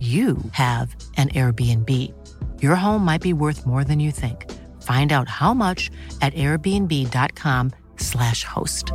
you 0.00 0.38
have 0.52 0.94
an 1.16 1.30
Airbnb. 1.30 2.14
Your 2.62 2.76
home 2.76 3.04
might 3.04 3.20
be 3.20 3.32
worth 3.32 3.66
more 3.66 3.82
than 3.82 3.98
you 3.98 4.12
think. 4.12 4.48
Find 4.82 5.12
out 5.12 5.28
how 5.28 5.52
much 5.52 5.90
at 6.22 6.32
airbnb.com/slash 6.34 8.44
host. 8.44 8.92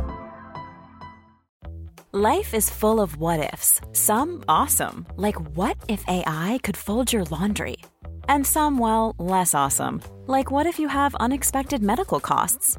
Life 2.16 2.54
is 2.54 2.70
full 2.70 3.00
of 3.00 3.16
what 3.16 3.52
ifs. 3.52 3.80
Some 3.92 4.44
awesome, 4.46 5.04
like 5.16 5.34
what 5.56 5.76
if 5.88 6.04
AI 6.06 6.60
could 6.62 6.76
fold 6.76 7.12
your 7.12 7.24
laundry? 7.24 7.78
And 8.28 8.46
some, 8.46 8.78
well, 8.78 9.16
less 9.18 9.52
awesome, 9.52 10.00
like 10.28 10.48
what 10.48 10.64
if 10.64 10.78
you 10.78 10.86
have 10.86 11.16
unexpected 11.16 11.82
medical 11.82 12.20
costs? 12.20 12.78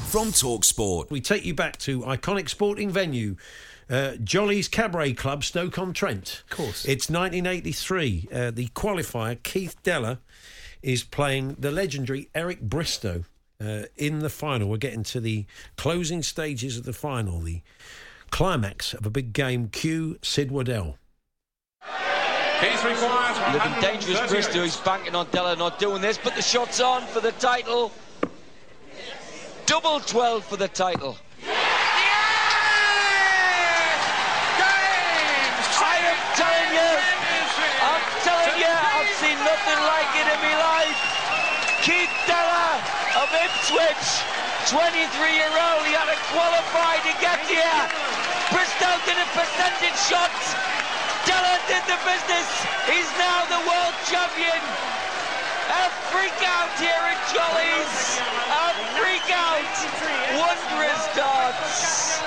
from 0.11 0.27
Talksport. 0.33 1.09
We 1.09 1.21
take 1.21 1.45
you 1.45 1.53
back 1.53 1.77
to 1.77 2.01
iconic 2.01 2.49
sporting 2.49 2.89
venue 2.89 3.37
uh, 3.89 4.15
Jolly's 4.21 4.67
Cabaret 4.67 5.13
Club, 5.13 5.41
Stoke 5.45 5.79
on 5.79 5.93
Trent. 5.93 6.43
Of 6.51 6.57
course. 6.57 6.83
It's 6.83 7.09
1983. 7.09 8.27
Uh, 8.29 8.51
the 8.51 8.67
qualifier, 8.67 9.41
Keith 9.41 9.81
Deller, 9.83 10.17
is 10.81 11.05
playing 11.05 11.55
the 11.57 11.71
legendary 11.71 12.27
Eric 12.35 12.59
Bristow 12.59 13.23
uh, 13.61 13.83
in 13.95 14.19
the 14.19 14.29
final. 14.29 14.67
We're 14.67 14.77
getting 14.77 15.03
to 15.03 15.21
the 15.21 15.45
closing 15.77 16.23
stages 16.23 16.77
of 16.77 16.83
the 16.83 16.91
final, 16.91 17.39
the 17.39 17.61
climax 18.31 18.93
of 18.93 19.05
a 19.05 19.09
big 19.09 19.31
game. 19.31 19.69
Cue 19.69 20.19
Sid 20.21 20.51
Waddell. 20.51 20.97
Keith 22.59 22.83
requires 22.83 23.53
Looking 23.53 23.81
dangerous 23.81 24.29
Bristow. 24.29 24.63
He's 24.63 24.75
banking 24.75 25.15
on 25.15 25.27
Deller 25.27 25.57
not 25.57 25.79
doing 25.79 26.01
this, 26.01 26.17
but 26.21 26.35
the 26.35 26.41
shot's 26.41 26.81
on 26.81 27.03
for 27.07 27.21
the 27.21 27.31
title. 27.33 27.93
Double 29.71 30.03
12 30.03 30.43
for 30.43 30.59
the 30.59 30.67
title. 30.67 31.15
Yes! 31.47 31.55
yes! 34.51 35.63
I 35.79 35.95
am 36.11 36.19
telling 36.35 36.71
you, 36.75 36.91
I'm 37.79 38.03
telling 38.19 38.55
you, 38.59 38.67
I've 38.67 39.07
seen 39.23 39.39
nothing 39.39 39.79
like 39.87 40.11
it 40.19 40.27
in 40.27 40.39
my 40.43 40.59
life. 40.59 40.99
Keith 41.87 42.11
of 43.15 43.31
Ipswich, 43.31 44.27
23-year-old. 44.67 45.87
He 45.87 45.95
had 45.95 46.11
to 46.11 46.19
qualify 46.35 46.99
to 47.07 47.15
get 47.23 47.39
here. 47.47 47.79
Bristow 48.51 48.91
did 49.07 49.23
a 49.23 49.27
percentage 49.31 49.95
shot. 50.03 50.35
Deller 51.23 51.59
did 51.71 51.87
the 51.87 51.95
business. 52.03 52.47
He's 52.91 53.07
now 53.15 53.47
the 53.47 53.63
world 53.63 53.95
champion. 54.03 55.00
A 55.71 55.87
freak 56.11 56.35
out 56.43 56.71
here 56.75 56.91
at 56.91 57.21
Jolly's. 57.31 58.19
A 58.51 58.67
freak 58.99 59.27
out. 59.31 59.71
Wondrous 60.35 61.15
darts. 61.15 62.21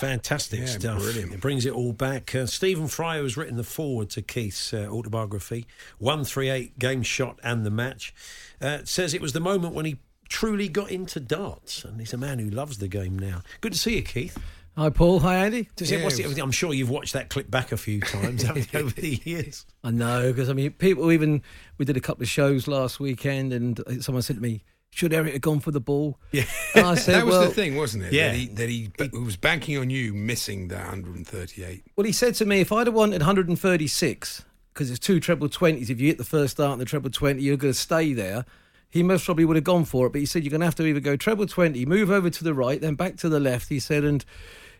Fantastic 0.00 0.60
yeah, 0.60 0.66
stuff. 0.66 1.02
Brilliant. 1.02 1.34
It 1.34 1.40
brings 1.42 1.66
it 1.66 1.74
all 1.74 1.92
back. 1.92 2.34
Uh, 2.34 2.46
Stephen 2.46 2.88
Fry 2.88 3.16
has 3.16 3.36
written 3.36 3.56
the 3.56 3.64
foreword 3.64 4.08
to 4.10 4.22
Keith's 4.22 4.72
uh, 4.72 4.86
autobiography, 4.88 5.66
138 5.98 6.78
Game 6.78 7.02
Shot 7.02 7.38
and 7.42 7.66
the 7.66 7.70
Match. 7.70 8.14
Uh, 8.62 8.78
says 8.84 9.12
it 9.12 9.20
was 9.20 9.34
the 9.34 9.40
moment 9.40 9.74
when 9.74 9.84
he 9.84 9.98
truly 10.30 10.68
got 10.68 10.90
into 10.90 11.20
darts, 11.20 11.84
and 11.84 12.00
he's 12.00 12.14
a 12.14 12.16
man 12.16 12.38
who 12.38 12.48
loves 12.48 12.78
the 12.78 12.88
game 12.88 13.18
now. 13.18 13.42
Good 13.60 13.72
to 13.72 13.78
see 13.78 13.96
you, 13.96 14.02
Keith. 14.02 14.38
Hi, 14.76 14.88
Paul. 14.88 15.20
Hi, 15.20 15.36
Andy. 15.36 15.68
Yeah, 15.78 15.98
it, 15.98 16.38
I'm 16.38 16.52
sure 16.52 16.72
you've 16.72 16.90
watched 16.90 17.12
that 17.12 17.28
clip 17.28 17.50
back 17.50 17.72
a 17.72 17.76
few 17.76 18.00
times 18.00 18.44
over 18.74 18.90
the 18.90 19.20
years. 19.24 19.66
I 19.82 19.90
know, 19.90 20.32
because 20.32 20.48
I 20.48 20.52
mean, 20.52 20.70
people 20.72 21.10
even 21.12 21.42
we 21.78 21.84
did 21.84 21.96
a 21.96 22.00
couple 22.00 22.22
of 22.22 22.28
shows 22.28 22.68
last 22.68 23.00
weekend, 23.00 23.52
and 23.52 23.80
uh, 23.80 24.00
someone 24.00 24.22
said 24.22 24.36
to 24.36 24.42
me, 24.42 24.62
should 24.90 25.12
Eric 25.12 25.32
have 25.32 25.42
gone 25.42 25.60
for 25.60 25.70
the 25.70 25.80
ball? 25.80 26.18
Yeah, 26.32 26.44
and 26.74 26.86
I 26.86 26.94
said, 26.94 27.16
that 27.16 27.26
was 27.26 27.36
well, 27.36 27.48
the 27.48 27.54
thing, 27.54 27.76
wasn't 27.76 28.04
it? 28.04 28.12
Yeah, 28.12 28.28
that 28.28 28.36
he, 28.36 28.46
that 28.46 28.68
he, 28.68 28.90
he, 29.12 29.18
was 29.18 29.36
banking 29.36 29.76
on 29.78 29.90
you 29.90 30.14
missing 30.14 30.68
the 30.68 30.76
138. 30.76 31.84
Well, 31.96 32.04
he 32.04 32.12
said 32.12 32.34
to 32.36 32.44
me, 32.44 32.60
if 32.60 32.70
I'd 32.70 32.86
have 32.86 32.94
wanted 32.94 33.20
136, 33.20 34.44
because 34.72 34.90
it's 34.90 35.00
two 35.00 35.20
treble 35.20 35.48
twenties, 35.48 35.90
if 35.90 36.00
you 36.00 36.06
hit 36.06 36.18
the 36.18 36.24
first 36.24 36.52
start 36.52 36.72
and 36.72 36.80
the 36.80 36.84
treble 36.84 37.10
twenty, 37.10 37.42
you're 37.42 37.56
going 37.56 37.72
to 37.72 37.78
stay 37.78 38.12
there. 38.12 38.44
He 38.90 39.02
most 39.02 39.24
probably 39.24 39.44
would 39.44 39.56
have 39.56 39.64
gone 39.64 39.84
for 39.84 40.06
it, 40.06 40.10
but 40.10 40.20
he 40.20 40.26
said 40.26 40.42
you're 40.42 40.50
going 40.50 40.60
to 40.60 40.66
have 40.66 40.74
to 40.76 40.86
either 40.86 41.00
go 41.00 41.16
treble 41.16 41.46
twenty, 41.46 41.86
move 41.86 42.10
over 42.10 42.28
to 42.28 42.44
the 42.44 42.54
right, 42.54 42.80
then 42.80 42.94
back 42.94 43.16
to 43.18 43.28
the 43.28 43.40
left. 43.40 43.68
He 43.68 43.78
said, 43.78 44.04
and 44.04 44.24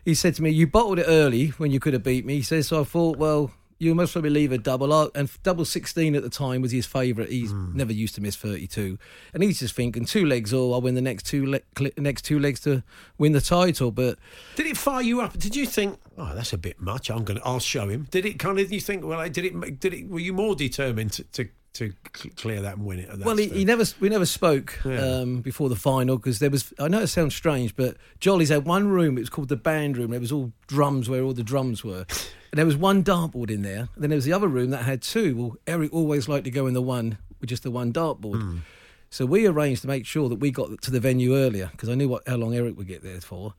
he 0.03 0.13
said 0.13 0.35
to 0.35 0.43
me, 0.43 0.49
you 0.49 0.67
bottled 0.67 0.99
it 0.99 1.05
early 1.07 1.47
when 1.49 1.71
you 1.71 1.79
could 1.79 1.93
have 1.93 2.03
beat 2.03 2.25
me. 2.25 2.35
He 2.35 2.41
says, 2.41 2.67
so 2.67 2.81
I 2.81 2.83
thought, 2.83 3.17
well, 3.17 3.51
you 3.81 3.95
must 3.95 4.13
probably 4.13 4.29
leave 4.29 4.51
a 4.51 4.59
double. 4.59 4.93
up 4.93 5.15
And 5.15 5.29
double 5.41 5.65
16 5.65 6.15
at 6.15 6.21
the 6.21 6.29
time 6.29 6.61
was 6.61 6.71
his 6.71 6.85
favourite. 6.85 7.31
He's 7.31 7.51
mm. 7.51 7.73
never 7.73 7.91
used 7.91 8.13
to 8.13 8.21
miss 8.21 8.35
32. 8.35 8.99
And 9.33 9.41
he's 9.41 9.59
just 9.59 9.73
thinking, 9.73 10.05
two 10.05 10.23
legs 10.23 10.53
or 10.53 10.75
I'll 10.75 10.81
win 10.81 10.93
the 10.93 11.01
next 11.01 11.25
two, 11.25 11.47
le- 11.47 11.91
next 11.97 12.21
two 12.23 12.39
legs 12.39 12.59
to 12.61 12.83
win 13.17 13.31
the 13.31 13.41
title. 13.41 13.89
But 13.89 14.19
Did 14.55 14.67
it 14.67 14.77
fire 14.77 15.01
you 15.01 15.21
up? 15.21 15.37
Did 15.37 15.55
you 15.55 15.65
think, 15.65 15.99
oh, 16.15 16.35
that's 16.35 16.53
a 16.53 16.59
bit 16.59 16.79
much. 16.79 17.09
I'm 17.09 17.23
going 17.23 17.39
to, 17.39 17.45
I'll 17.45 17.59
show 17.59 17.89
him. 17.89 18.07
Did 18.11 18.27
it 18.27 18.37
kind 18.37 18.59
of, 18.59 18.71
you 18.71 18.79
think, 18.79 19.03
well, 19.03 19.27
did 19.27 19.45
it, 19.45 19.79
did 19.79 19.95
it, 19.95 20.07
were 20.07 20.19
you 20.19 20.33
more 20.33 20.53
determined 20.53 21.13
to, 21.13 21.23
to 21.23 21.49
to 21.73 21.93
clear 22.35 22.61
that 22.61 22.75
and 22.75 22.85
win 22.85 22.99
it. 22.99 23.19
well, 23.19 23.37
he, 23.37 23.47
he, 23.47 23.65
never 23.65 23.85
we 23.99 24.09
never 24.09 24.25
spoke 24.25 24.79
yeah. 24.83 24.99
um, 24.99 25.41
before 25.41 25.69
the 25.69 25.75
final 25.75 26.17
because 26.17 26.39
there 26.39 26.49
was. 26.49 26.73
I 26.79 26.87
know 26.87 26.99
it 26.99 27.07
sounds 27.07 27.35
strange, 27.35 27.75
but 27.75 27.97
Jolly's 28.19 28.49
had 28.49 28.65
one 28.65 28.87
room. 28.87 29.17
It 29.17 29.21
was 29.21 29.29
called 29.29 29.49
the 29.49 29.55
band 29.55 29.97
room. 29.97 30.13
It 30.13 30.19
was 30.19 30.31
all 30.31 30.51
drums 30.67 31.09
where 31.09 31.23
all 31.23 31.33
the 31.33 31.43
drums 31.43 31.83
were. 31.83 32.05
And 32.51 32.57
there 32.57 32.65
was 32.65 32.75
one 32.75 33.03
dartboard 33.03 33.49
in 33.49 33.61
there. 33.61 33.87
And 33.95 34.03
then 34.03 34.09
there 34.09 34.17
was 34.17 34.25
the 34.25 34.33
other 34.33 34.49
room 34.49 34.71
that 34.71 34.83
had 34.83 35.01
two. 35.01 35.35
Well, 35.35 35.57
Eric 35.67 35.93
always 35.93 36.27
liked 36.27 36.43
to 36.45 36.51
go 36.51 36.67
in 36.67 36.73
the 36.73 36.81
one 36.81 37.17
with 37.39 37.49
just 37.49 37.63
the 37.63 37.71
one 37.71 37.93
dartboard. 37.93 38.41
Mm. 38.41 38.59
So 39.09 39.25
we 39.25 39.45
arranged 39.45 39.81
to 39.81 39.87
make 39.87 40.05
sure 40.05 40.29
that 40.29 40.35
we 40.35 40.51
got 40.51 40.81
to 40.81 40.91
the 40.91 40.99
venue 40.99 41.35
earlier 41.35 41.69
because 41.71 41.89
I 41.89 41.95
knew 41.95 42.09
what 42.09 42.27
how 42.27 42.35
long 42.35 42.53
Eric 42.53 42.77
would 42.77 42.87
get 42.87 43.03
there 43.03 43.21
for. 43.21 43.53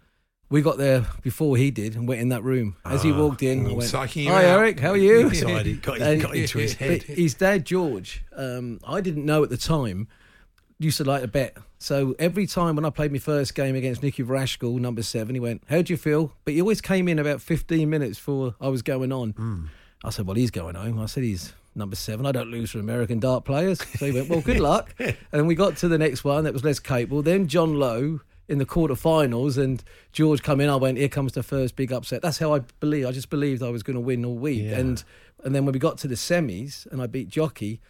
We 0.52 0.60
got 0.62 0.76
there 0.76 1.06
before 1.22 1.56
he 1.56 1.70
did 1.70 1.96
and 1.96 2.06
went 2.06 2.20
in 2.20 2.28
that 2.28 2.44
room. 2.44 2.76
As 2.84 3.02
he 3.02 3.10
ah. 3.10 3.18
walked 3.18 3.42
in, 3.42 3.66
I 3.66 3.72
went, 3.72 3.90
"Hi, 3.90 4.44
Eric, 4.44 4.78
how 4.80 4.90
are 4.90 4.96
you?" 4.98 5.30
got, 5.76 5.98
got 5.98 6.36
into 6.36 6.58
his 6.58 6.74
head. 6.74 7.02
His 7.02 7.34
dad, 7.34 7.64
George, 7.64 8.22
um, 8.36 8.78
I 8.86 9.00
didn't 9.00 9.24
know 9.24 9.42
at 9.42 9.48
the 9.48 9.56
time 9.56 10.08
used 10.78 10.98
to 10.98 11.04
like 11.04 11.22
to 11.22 11.28
bet. 11.28 11.56
So 11.78 12.14
every 12.18 12.46
time 12.46 12.76
when 12.76 12.84
I 12.84 12.90
played 12.90 13.12
my 13.12 13.18
first 13.18 13.54
game 13.54 13.74
against 13.74 14.02
Nicky 14.02 14.22
Virachkul, 14.22 14.78
number 14.78 15.02
seven, 15.02 15.34
he 15.34 15.40
went, 15.40 15.62
How'd 15.68 15.88
you 15.88 15.96
feel? 15.96 16.32
But 16.44 16.54
he 16.54 16.60
always 16.60 16.80
came 16.80 17.08
in 17.08 17.18
about 17.18 17.40
15 17.40 17.88
minutes 17.88 18.18
before 18.18 18.54
I 18.60 18.68
was 18.68 18.82
going 18.82 19.12
on. 19.12 19.32
Mm. 19.32 19.68
I 20.04 20.10
said, 20.10 20.26
Well, 20.26 20.36
he's 20.36 20.50
going 20.50 20.74
home. 20.74 20.98
I 21.00 21.06
said, 21.06 21.24
He's 21.24 21.52
number 21.74 21.96
seven. 21.96 22.26
I 22.26 22.32
don't 22.32 22.50
lose 22.50 22.72
for 22.72 22.78
American 22.78 23.20
dart 23.20 23.44
players. 23.44 23.80
So 23.98 24.06
he 24.06 24.12
went, 24.12 24.28
Well, 24.28 24.42
good 24.42 24.60
luck. 24.60 24.94
and 25.32 25.46
we 25.46 25.54
got 25.54 25.76
to 25.78 25.88
the 25.88 25.98
next 25.98 26.24
one 26.24 26.44
that 26.44 26.52
was 26.52 26.62
less 26.64 26.78
capable. 26.78 27.22
Then 27.22 27.48
John 27.48 27.78
Lowe 27.78 28.20
in 28.48 28.58
the 28.58 28.66
quarterfinals 28.66 29.56
and 29.56 29.82
George 30.12 30.42
come 30.42 30.60
in. 30.60 30.68
I 30.68 30.76
went, 30.76 30.98
Here 30.98 31.08
comes 31.08 31.32
the 31.32 31.42
first 31.42 31.76
big 31.76 31.92
upset. 31.92 32.22
That's 32.22 32.38
how 32.38 32.54
I 32.54 32.60
believe. 32.80 33.06
I 33.06 33.12
just 33.12 33.30
believed 33.30 33.62
I 33.62 33.70
was 33.70 33.82
going 33.82 33.94
to 33.94 34.00
win 34.00 34.24
all 34.24 34.36
week. 34.36 34.62
Yeah. 34.64 34.78
And 34.78 35.02
and 35.44 35.54
then 35.54 35.64
when 35.64 35.72
we 35.72 35.78
got 35.78 35.98
to 35.98 36.08
the 36.08 36.14
semis 36.14 36.86
and 36.92 37.02
I 37.02 37.06
beat 37.06 37.28
Jocky, 37.28 37.80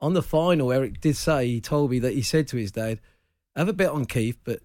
on 0.00 0.12
the 0.14 0.22
final, 0.22 0.72
Eric 0.72 1.00
did 1.00 1.16
say 1.16 1.46
he 1.46 1.60
told 1.60 1.90
me 1.90 1.98
that 2.00 2.14
he 2.14 2.22
said 2.22 2.46
to 2.48 2.56
his 2.56 2.70
dad, 2.72 3.00
"Have 3.56 3.68
a 3.68 3.72
bet 3.72 3.90
on 3.90 4.04
Keith, 4.06 4.38
but 4.44 4.60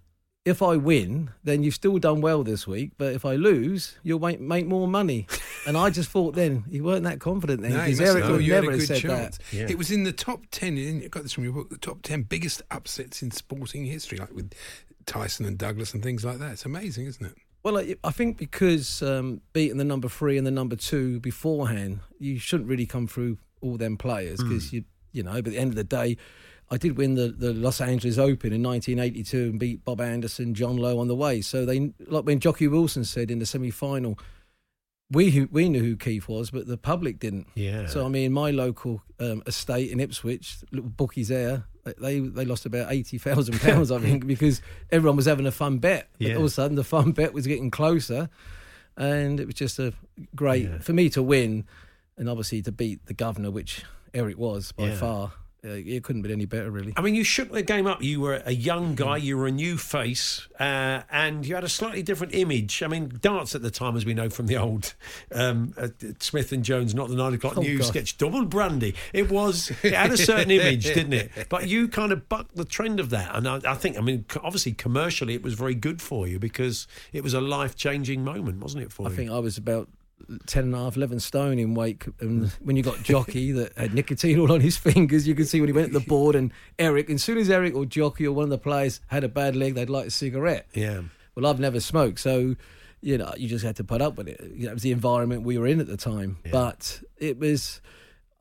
if 0.45 0.61
I 0.61 0.75
win, 0.75 1.29
then 1.43 1.63
you've 1.63 1.73
still 1.73 1.97
done 1.99 2.19
well 2.19 2.43
this 2.43 2.67
week. 2.67 2.91
But 2.97 3.13
if 3.13 3.23
I 3.23 3.35
lose, 3.35 3.97
you'll 4.03 4.19
make, 4.19 4.39
make 4.41 4.67
more 4.67 4.87
money." 4.87 5.25
and 5.67 5.77
I 5.77 5.89
just 5.89 6.09
thought 6.09 6.35
then 6.35 6.65
he 6.69 6.81
weren't 6.81 7.03
that 7.05 7.19
confident 7.21 7.61
then 7.61 7.71
No, 7.71 7.77
because 7.85 7.99
you 7.99 8.05
Eric 8.05 8.25
would 8.25 8.43
You 8.45 8.53
had 8.53 8.63
never 8.63 8.75
a 8.75 8.77
good 8.77 8.87
said 8.87 8.97
chance. 9.01 9.39
that. 9.51 9.71
It 9.71 9.77
was 9.77 9.89
in 9.89 10.03
the 10.03 10.11
top 10.11 10.41
ten. 10.51 10.75
You 10.77 10.91
didn't- 10.91 11.11
got 11.11 11.23
this 11.23 11.31
from 11.33 11.45
your 11.45 11.53
book. 11.53 11.69
The 11.69 11.77
top 11.77 12.01
ten 12.01 12.23
biggest 12.23 12.61
upsets 12.69 13.21
in 13.23 13.31
sporting 13.31 13.85
history, 13.85 14.17
like 14.17 14.33
with 14.33 14.51
Tyson 15.05 15.45
and 15.45 15.57
Douglas 15.57 15.93
and 15.93 16.01
things 16.03 16.23
like 16.25 16.39
that. 16.39 16.53
It's 16.53 16.65
amazing, 16.65 17.05
isn't 17.07 17.25
it? 17.25 17.35
Well, 17.63 17.77
I, 17.77 17.95
I 18.03 18.11
think 18.11 18.37
because 18.37 19.01
um, 19.01 19.41
beating 19.53 19.77
the 19.77 19.83
number 19.85 20.09
three 20.09 20.37
and 20.37 20.45
the 20.45 20.51
number 20.51 20.75
two 20.75 21.19
beforehand, 21.21 22.01
you 22.19 22.37
shouldn't 22.37 22.69
really 22.69 22.85
come 22.85 23.07
through 23.07 23.37
all 23.61 23.77
them 23.77 23.97
players 23.97 24.41
because 24.43 24.69
Hmm. 24.69 24.75
you 24.77 24.83
you 25.13 25.23
know. 25.23 25.33
But 25.33 25.47
at 25.47 25.51
the 25.51 25.57
end 25.59 25.69
of 25.69 25.75
the 25.75 25.83
day, 25.83 26.17
I 26.71 26.77
did 26.77 26.97
win 26.97 27.15
the, 27.15 27.29
the 27.29 27.53
Los 27.53 27.79
Angeles 27.79 28.17
Open 28.17 28.51
in 28.51 28.63
1982 28.63 29.37
and 29.51 29.59
beat 29.59 29.85
Bob 29.85 30.01
Anderson, 30.01 30.53
John 30.53 30.75
Lowe 30.77 30.99
on 30.99 31.07
the 31.07 31.15
way. 31.15 31.39
So 31.41 31.65
they 31.65 31.91
like 32.07 32.25
when 32.25 32.39
Jocky 32.39 32.67
Wilson 32.67 33.05
said 33.05 33.31
in 33.31 33.39
the 33.39 33.45
semi 33.45 33.69
final. 33.71 34.17
We 35.11 35.29
who, 35.31 35.47
we 35.51 35.69
knew 35.69 35.83
who 35.83 35.95
Keith 35.95 36.27
was, 36.27 36.49
but 36.49 36.65
the 36.65 36.77
public 36.77 37.19
didn't. 37.19 37.47
Yeah. 37.55 37.85
So 37.87 38.05
I 38.05 38.09
mean, 38.09 38.31
my 38.33 38.51
local 38.51 39.01
um, 39.19 39.43
estate 39.45 39.91
in 39.91 39.99
Ipswich, 39.99 40.57
little 40.71 40.89
bookies 40.89 41.27
there, 41.27 41.65
they 41.99 42.19
they 42.19 42.45
lost 42.45 42.65
about 42.65 42.91
eighty 42.91 43.17
thousand 43.17 43.59
pounds, 43.61 43.91
I 43.91 43.99
think, 44.01 44.25
because 44.25 44.61
everyone 44.91 45.15
was 45.17 45.25
having 45.25 45.45
a 45.45 45.51
fun 45.51 45.77
bet. 45.77 46.09
But 46.17 46.27
Yeah. 46.27 46.33
all 46.35 46.41
of 46.41 46.45
a 46.45 46.49
sudden, 46.49 46.75
the 46.75 46.83
fun 46.83 47.11
bet 47.11 47.33
was 47.33 47.45
getting 47.45 47.69
closer, 47.69 48.29
and 48.97 49.39
it 49.39 49.45
was 49.45 49.55
just 49.55 49.77
a 49.79 49.93
great 50.35 50.83
for 50.83 50.93
me 50.93 51.09
to 51.11 51.21
win, 51.21 51.65
and 52.17 52.27
obviously 52.29 52.61
to 52.63 52.71
beat 52.71 53.05
the 53.05 53.13
governor, 53.13 53.51
which 53.51 53.83
Eric 54.15 54.37
was 54.37 54.71
by 54.71 54.87
Yeah. 54.87 54.95
far. 54.95 55.33
Uh, 55.65 55.69
it 55.75 56.03
couldn't 56.03 56.21
be 56.23 56.31
any 56.33 56.45
better, 56.45 56.69
really. 56.69 56.93
I 56.97 57.01
mean, 57.01 57.15
you 57.15 57.23
shook 57.23 57.49
the 57.49 57.61
game 57.61 57.87
up. 57.87 58.03
You 58.03 58.19
were 58.19 58.41
a 58.45 58.51
young 58.51 58.95
guy. 58.95 59.15
You 59.15 59.37
were 59.37 59.47
a 59.47 59.51
new 59.51 59.77
face, 59.77 60.45
uh, 60.59 61.03
and 61.09 61.45
you 61.45 61.55
had 61.55 61.63
a 61.63 61.69
slightly 61.69 62.03
different 62.03 62.35
image. 62.35 62.83
I 62.83 62.87
mean, 62.87 63.17
darts 63.21 63.55
at 63.55 63.61
the 63.61 63.71
time, 63.71 63.95
as 63.95 64.05
we 64.05 64.13
know 64.13 64.29
from 64.29 64.47
the 64.47 64.57
old 64.57 64.93
um, 65.33 65.73
uh, 65.77 65.87
Smith 66.19 66.51
and 66.51 66.65
Jones, 66.65 66.93
not 66.93 67.07
the 67.07 67.15
nine 67.15 67.33
o'clock 67.33 67.57
Oh, 67.57 67.61
news 67.61 67.79
God. 67.81 67.87
sketch, 67.87 68.17
double 68.17 68.43
brandy. 68.43 68.93
It 69.13 69.31
was. 69.31 69.71
It 69.83 69.93
had 69.93 70.11
a 70.11 70.17
certain 70.31 70.51
image, 70.51 70.83
didn't 70.83 71.13
it? 71.13 71.31
But 71.47 71.69
you 71.69 71.87
kind 71.87 72.11
of 72.11 72.27
bucked 72.27 72.55
the 72.57 72.65
trend 72.65 72.99
of 72.99 73.09
that, 73.11 73.33
and 73.33 73.47
I, 73.47 73.61
I 73.65 73.75
think, 73.75 73.97
I 73.97 74.01
mean, 74.01 74.25
obviously 74.43 74.73
commercially, 74.73 75.33
it 75.33 75.43
was 75.43 75.53
very 75.53 75.75
good 75.75 76.01
for 76.01 76.27
you 76.27 76.39
because 76.39 76.87
it 77.13 77.23
was 77.23 77.33
a 77.33 77.39
life 77.41 77.75
changing 77.77 78.23
moment, 78.25 78.59
wasn't 78.61 78.83
it? 78.83 78.91
For 78.91 79.03
I 79.05 79.09
you? 79.09 79.13
I 79.13 79.15
think 79.15 79.31
I 79.31 79.39
was 79.39 79.57
about 79.57 79.87
10 80.45 80.63
and 80.63 80.75
a 80.75 80.77
half, 80.77 80.95
11 80.95 81.19
stone 81.19 81.59
in 81.59 81.73
weight. 81.73 82.03
And 82.19 82.43
mm. 82.43 82.51
when 82.61 82.75
you 82.75 82.83
got 82.83 83.03
Jocky 83.03 83.51
that 83.51 83.77
had 83.77 83.93
nicotine 83.93 84.39
all 84.39 84.51
on 84.51 84.61
his 84.61 84.77
fingers, 84.77 85.27
you 85.27 85.35
could 85.35 85.47
see 85.47 85.59
when 85.59 85.69
he 85.69 85.73
went 85.73 85.93
to 85.93 85.99
the 85.99 86.05
board. 86.07 86.35
And 86.35 86.51
Eric, 86.79 87.09
as 87.09 87.23
soon 87.23 87.37
as 87.37 87.49
Eric 87.49 87.75
or 87.75 87.85
Jocky 87.85 88.27
or 88.27 88.33
one 88.33 88.43
of 88.43 88.49
the 88.49 88.57
players 88.57 89.01
had 89.07 89.23
a 89.23 89.29
bad 89.29 89.55
leg, 89.55 89.75
they'd 89.75 89.89
light 89.89 90.07
a 90.07 90.11
cigarette. 90.11 90.67
Yeah. 90.73 91.01
Well, 91.35 91.45
I've 91.45 91.59
never 91.59 91.79
smoked, 91.79 92.19
so 92.19 92.55
you 93.01 93.17
know 93.17 93.33
you 93.35 93.49
just 93.49 93.65
had 93.65 93.75
to 93.77 93.83
put 93.83 94.01
up 94.01 94.17
with 94.17 94.27
it. 94.27 94.39
You 94.55 94.65
know, 94.65 94.71
it 94.71 94.75
was 94.75 94.83
the 94.83 94.91
environment 94.91 95.43
we 95.43 95.57
were 95.57 95.67
in 95.67 95.79
at 95.79 95.87
the 95.87 95.97
time. 95.97 96.37
But 96.51 97.01
it 97.17 97.39
was, 97.39 97.81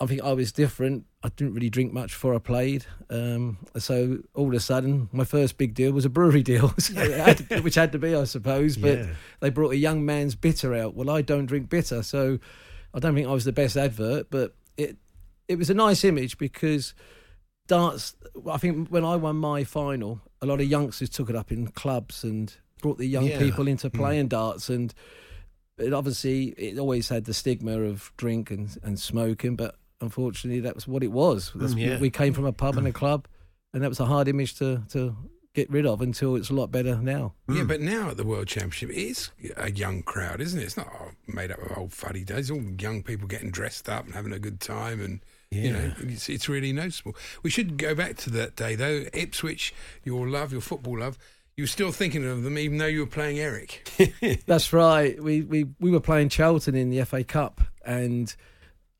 I 0.02 0.06
think 0.06 0.22
I 0.22 0.32
was 0.32 0.50
different. 0.50 1.04
I 1.22 1.28
didn't 1.28 1.54
really 1.54 1.70
drink 1.70 1.92
much 1.92 2.10
before 2.10 2.34
I 2.34 2.38
played, 2.38 2.84
um, 3.08 3.58
so 3.78 4.18
all 4.34 4.48
of 4.48 4.52
a 4.54 4.58
sudden 4.60 5.08
my 5.12 5.24
first 5.24 5.56
big 5.58 5.74
deal 5.74 5.92
was 5.92 6.04
a 6.04 6.10
brewery 6.10 6.42
deal, 6.52 6.74
so 6.78 6.94
had 6.94 7.48
to- 7.48 7.60
which 7.60 7.76
had 7.76 7.92
to 7.92 7.98
be, 7.98 8.14
I 8.14 8.24
suppose. 8.24 8.76
But 8.76 8.98
Yeah. 8.98 9.06
they 9.40 9.50
brought 9.50 9.72
a 9.72 9.76
young 9.76 10.04
man's 10.04 10.34
bitter 10.34 10.74
out. 10.74 10.94
Well, 10.96 11.08
I 11.08 11.22
don't 11.22 11.46
drink 11.46 11.68
bitter, 11.70 12.02
so 12.02 12.38
I 12.92 12.98
don't 12.98 13.14
think 13.14 13.28
I 13.28 13.32
was 13.32 13.44
the 13.44 13.52
best 13.52 13.76
advert, 13.76 14.26
but 14.30 14.56
it 14.76 14.96
it 15.48 15.56
was 15.56 15.70
a 15.70 15.74
nice 15.74 16.02
image 16.04 16.36
because 16.38 16.94
darts. 17.68 18.14
I 18.50 18.56
think 18.58 18.88
when 18.88 19.04
I 19.04 19.16
won 19.16 19.36
my 19.36 19.64
final, 19.64 20.20
a 20.40 20.46
lot 20.46 20.60
of 20.60 20.66
youngsters 20.66 21.10
took 21.10 21.30
it 21.30 21.36
up 21.36 21.52
in 21.52 21.68
clubs 21.68 22.24
and 22.24 22.52
brought 22.80 22.98
the 22.98 23.06
young 23.06 23.26
Yeah. 23.26 23.38
people 23.38 23.68
into 23.68 23.88
playing 23.90 24.28
darts, 24.28 24.68
and 24.68 24.92
it 25.78 25.92
obviously 25.92 26.48
it 26.58 26.78
always 26.78 27.08
had 27.08 27.24
the 27.24 27.34
stigma 27.34 27.80
of 27.82 28.12
drink 28.16 28.50
and 28.50 28.76
and 28.82 28.98
smoking, 28.98 29.54
but 29.56 29.76
unfortunately 30.02 30.60
that 30.60 30.74
was 30.74 30.86
what 30.86 31.02
it 31.02 31.12
was. 31.12 31.52
That's, 31.54 31.74
Mm, 31.74 31.80
yeah. 31.80 31.98
We 31.98 32.10
came 32.10 32.34
from 32.34 32.44
a 32.44 32.52
pub 32.52 32.76
and 32.76 32.86
a 32.86 32.92
club, 32.92 33.26
and 33.72 33.82
that 33.82 33.88
was 33.88 34.00
a 34.00 34.06
hard 34.06 34.28
image 34.28 34.58
to 34.58 34.82
to 34.90 35.16
get 35.54 35.70
rid 35.70 35.84
of 35.86 36.00
until 36.00 36.34
it's 36.34 36.50
a 36.50 36.54
lot 36.54 36.70
better 36.70 36.96
now. 36.96 37.34
Yeah, 37.48 37.64
but 37.64 37.80
now 37.80 38.10
at 38.10 38.16
the 38.16 38.24
World 38.24 38.46
Championship, 38.46 38.90
it 38.90 38.96
is 38.96 39.30
a 39.56 39.70
young 39.70 40.02
crowd, 40.02 40.40
isn't 40.40 40.58
it? 40.58 40.64
It's 40.64 40.76
not 40.76 40.88
oh, 41.00 41.10
made 41.26 41.50
up 41.50 41.58
of 41.58 41.76
old 41.76 41.92
fuddy 41.92 42.24
days. 42.24 42.50
It's 42.50 42.50
all 42.50 42.62
young 42.78 43.02
people 43.02 43.28
getting 43.28 43.50
dressed 43.50 43.88
up 43.88 44.06
and 44.06 44.14
having 44.14 44.32
a 44.32 44.38
good 44.38 44.60
time, 44.60 45.00
and 45.00 45.20
you 45.50 45.72
know, 45.72 45.92
it's, 46.00 46.28
it's 46.30 46.48
really 46.48 46.72
noticeable. 46.72 47.14
We 47.42 47.50
should 47.50 47.76
go 47.76 47.94
back 47.94 48.16
to 48.18 48.30
that 48.30 48.56
day 48.56 48.74
though. 48.74 49.04
Ipswich, 49.12 49.74
your 50.04 50.28
love, 50.28 50.52
your 50.52 50.62
football 50.62 50.98
love. 51.00 51.18
You 51.56 51.64
were 51.64 51.68
still 51.68 51.92
thinking 51.92 52.26
of 52.26 52.44
them, 52.44 52.56
even 52.56 52.78
though 52.78 52.86
you 52.86 53.00
were 53.00 53.06
playing 53.06 53.38
Eric. 53.38 53.86
That's 54.46 54.72
right. 54.72 55.22
We 55.22 55.42
we 55.42 55.66
we 55.80 55.90
were 55.90 56.00
playing 56.00 56.30
Charlton 56.30 56.74
in 56.74 56.88
the 56.88 57.04
FA 57.04 57.24
Cup, 57.24 57.60
and 57.84 58.34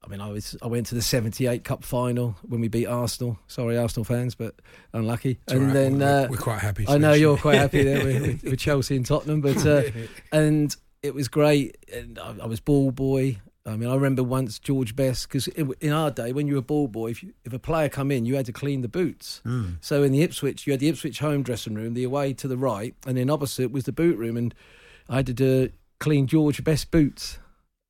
I 0.05 0.09
mean, 0.09 0.21
I 0.21 0.31
was 0.31 0.57
I 0.63 0.67
went 0.67 0.87
to 0.87 0.95
the 0.95 1.03
'78 1.03 1.65
Cup 1.65 1.85
final 1.85 2.37
when 2.43 2.61
we 2.61 2.69
beat 2.69 2.87
Arsenal. 2.87 3.39
Sorry, 3.47 3.77
Arsenal 3.79 4.05
fans, 4.05 4.35
but 4.35 4.55
unlucky. 4.93 5.39
It's 5.45 5.53
and 5.53 5.67
right. 5.67 5.73
then 5.73 5.99
We're- 5.99 6.25
uh, 6.25 6.29
we're 6.29 6.37
quite 6.37 6.59
happy 6.59 6.87
I 6.89 6.99
know 6.99 7.13
you're 7.13 7.37
quite 7.37 7.57
happy 7.57 7.83
there 7.85 8.05
with, 8.23 8.43
with, 8.43 8.59
Chelsea 8.59 8.97
and 8.97 9.07
Tottenham, 9.07 9.41
but 9.41 9.65
uh, 9.65 9.83
and 10.33 10.75
it 11.03 11.15
was 11.15 11.29
great. 11.29 11.77
And 11.93 12.19
I, 12.19 12.35
I 12.43 12.47
was 12.47 12.61
ball 12.61 12.91
boy. 12.91 13.39
I 13.65 13.77
mean, 13.77 13.89
I 13.89 13.95
remember 13.95 14.25
once 14.25 14.59
George 14.59 14.97
Best 14.97 15.29
because 15.29 15.47
in 15.47 15.93
our 15.93 16.11
day, 16.11 16.33
when 16.33 16.49
you 16.49 16.57
were 16.57 16.63
ball 16.63 16.89
boy, 16.89 17.11
if 17.11 17.23
you, 17.23 17.33
if 17.45 17.53
a 17.53 17.61
player 17.61 17.89
come 17.89 18.11
in, 18.11 18.27
you 18.27 18.35
had 18.35 18.47
to 18.47 18.53
clean 18.53 18.81
the 18.81 18.89
boots. 18.89 19.41
So 19.81 20.03
in 20.03 20.11
the 20.11 20.23
Ipswich, 20.23 20.67
you 20.67 20.73
had 20.73 20.81
the 20.81 20.89
Ipswich 20.89 21.21
home 21.21 21.45
dressing 21.45 21.75
room, 21.77 21.95
the 21.95 22.03
away 22.03 22.33
to 22.35 22.49
the 22.49 22.57
right, 22.57 22.97
and 23.07 23.17
then 23.17 23.31
opposite 23.31 23.71
was 23.71 23.85
the 23.85 23.93
boot 23.93 24.19
room, 24.19 24.37
and 24.37 24.53
I 25.09 25.17
had 25.17 25.27
to 25.27 25.33
do, 25.33 25.71
clean 26.01 26.27
George 26.27 26.65
Best 26.65 26.91
boots. 26.91 27.39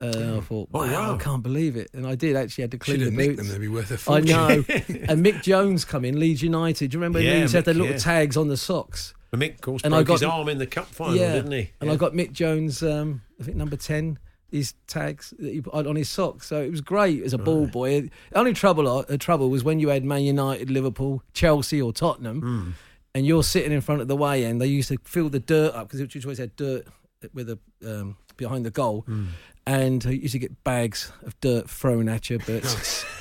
Uh, 0.03 0.38
I 0.38 0.41
thought, 0.41 0.69
Oh, 0.75 0.81
wow, 0.81 0.93
wow. 0.93 1.15
I 1.15 1.19
can't 1.19 1.43
believe 1.43 1.77
it, 1.77 1.88
and 1.95 2.07
I 2.07 2.15
did 2.17 2.35
actually 2.37 2.62
had 2.62 2.71
to 2.73 2.79
clean 2.79 2.99
Should 3.01 3.12
the 3.12 3.17
boots. 3.17 3.37
them; 3.38 3.49
they'd 3.49 3.61
be 3.61 3.69
worth 3.69 3.91
a 3.91 3.99
fortune. 3.99 4.35
I 4.35 4.49
know. 4.57 4.65
and 5.09 5.25
Mick 5.25 5.43
Jones 5.43 5.85
come 5.85 6.05
in, 6.05 6.19
Leeds 6.19 6.43
United. 6.43 6.91
Do 6.91 6.97
you 6.97 7.01
remember? 7.01 7.21
Yeah, 7.21 7.35
he 7.35 7.41
used 7.41 7.53
to 7.53 7.59
have 7.59 7.65
the 7.67 7.75
little 7.75 7.93
yeah. 7.93 7.99
tags 7.99 8.37
on 8.37 8.49
the 8.49 8.57
socks. 8.57 9.15
And 9.33 9.41
Mick, 9.41 9.55
of 9.55 9.61
course, 9.61 9.83
And 9.83 9.93
broke 9.93 10.01
I 10.01 10.05
got- 10.09 10.12
his 10.15 10.23
arm 10.25 10.49
in 10.49 10.59
the 10.59 10.67
cup 10.67 10.87
final, 10.87 11.17
yeah, 11.17 11.35
didn't 11.35 11.53
he? 11.53 11.71
And 11.81 11.91
I 11.91 11.97
got 11.97 12.12
Mick 12.12 12.33
Jones, 12.33 12.83
um, 12.83 13.23
I 13.41 13.45
think 13.45 13.57
number 13.57 13.77
ten, 13.77 14.19
his 14.51 14.75
tags 14.87 15.33
that 15.38 15.51
he 15.53 15.61
put 15.62 15.87
on 15.87 15.97
his 15.97 16.11
socks. 16.11 16.49
So 16.49 16.61
it 16.61 16.71
was 16.71 16.81
great 16.83 17.23
as 17.23 17.33
a 17.33 17.38
ball 17.38 17.67
boy. 17.67 18.03
The 18.03 18.11
only 18.35 18.53
trouble, 18.53 18.87
uh, 18.88 19.17
trouble 19.19 19.49
was 19.51 19.65
when 19.65 19.79
you 19.81 19.88
had 19.88 20.05
Man 20.05 20.23
United, 20.25 20.69
Liverpool, 20.71 21.23
Chelsea, 21.33 21.81
or 21.81 21.93
Tottenham, 21.93 22.41
Hmm. 22.41 22.71
and 23.15 23.25
you're 23.27 23.43
sitting 23.45 23.73
in 23.73 23.81
front 23.81 24.03
of 24.03 24.09
the 24.09 24.17
way 24.17 24.45
end. 24.45 24.61
They 24.61 24.67
used 24.67 24.88
to 24.88 24.99
fill 25.05 25.29
the 25.31 25.38
dirt 25.41 25.75
up 25.75 25.88
because 25.88 26.01
it 26.01 26.25
always 26.27 26.38
had 26.38 26.55
dirt 26.57 26.87
with 27.33 27.47
the 27.47 27.59
um, 28.01 28.17
behind 28.37 28.67
the 28.67 28.71
goal. 28.71 29.03
Hmm. 29.07 29.27
And 29.64 30.05
you 30.05 30.11
used 30.12 30.33
to 30.33 30.40
get 30.40 30.64
bags 30.64 31.12
of 31.25 31.40
dirt 31.40 31.70
thrown 31.70 32.09
at 32.09 32.29
you, 32.31 32.38
but 32.38 32.62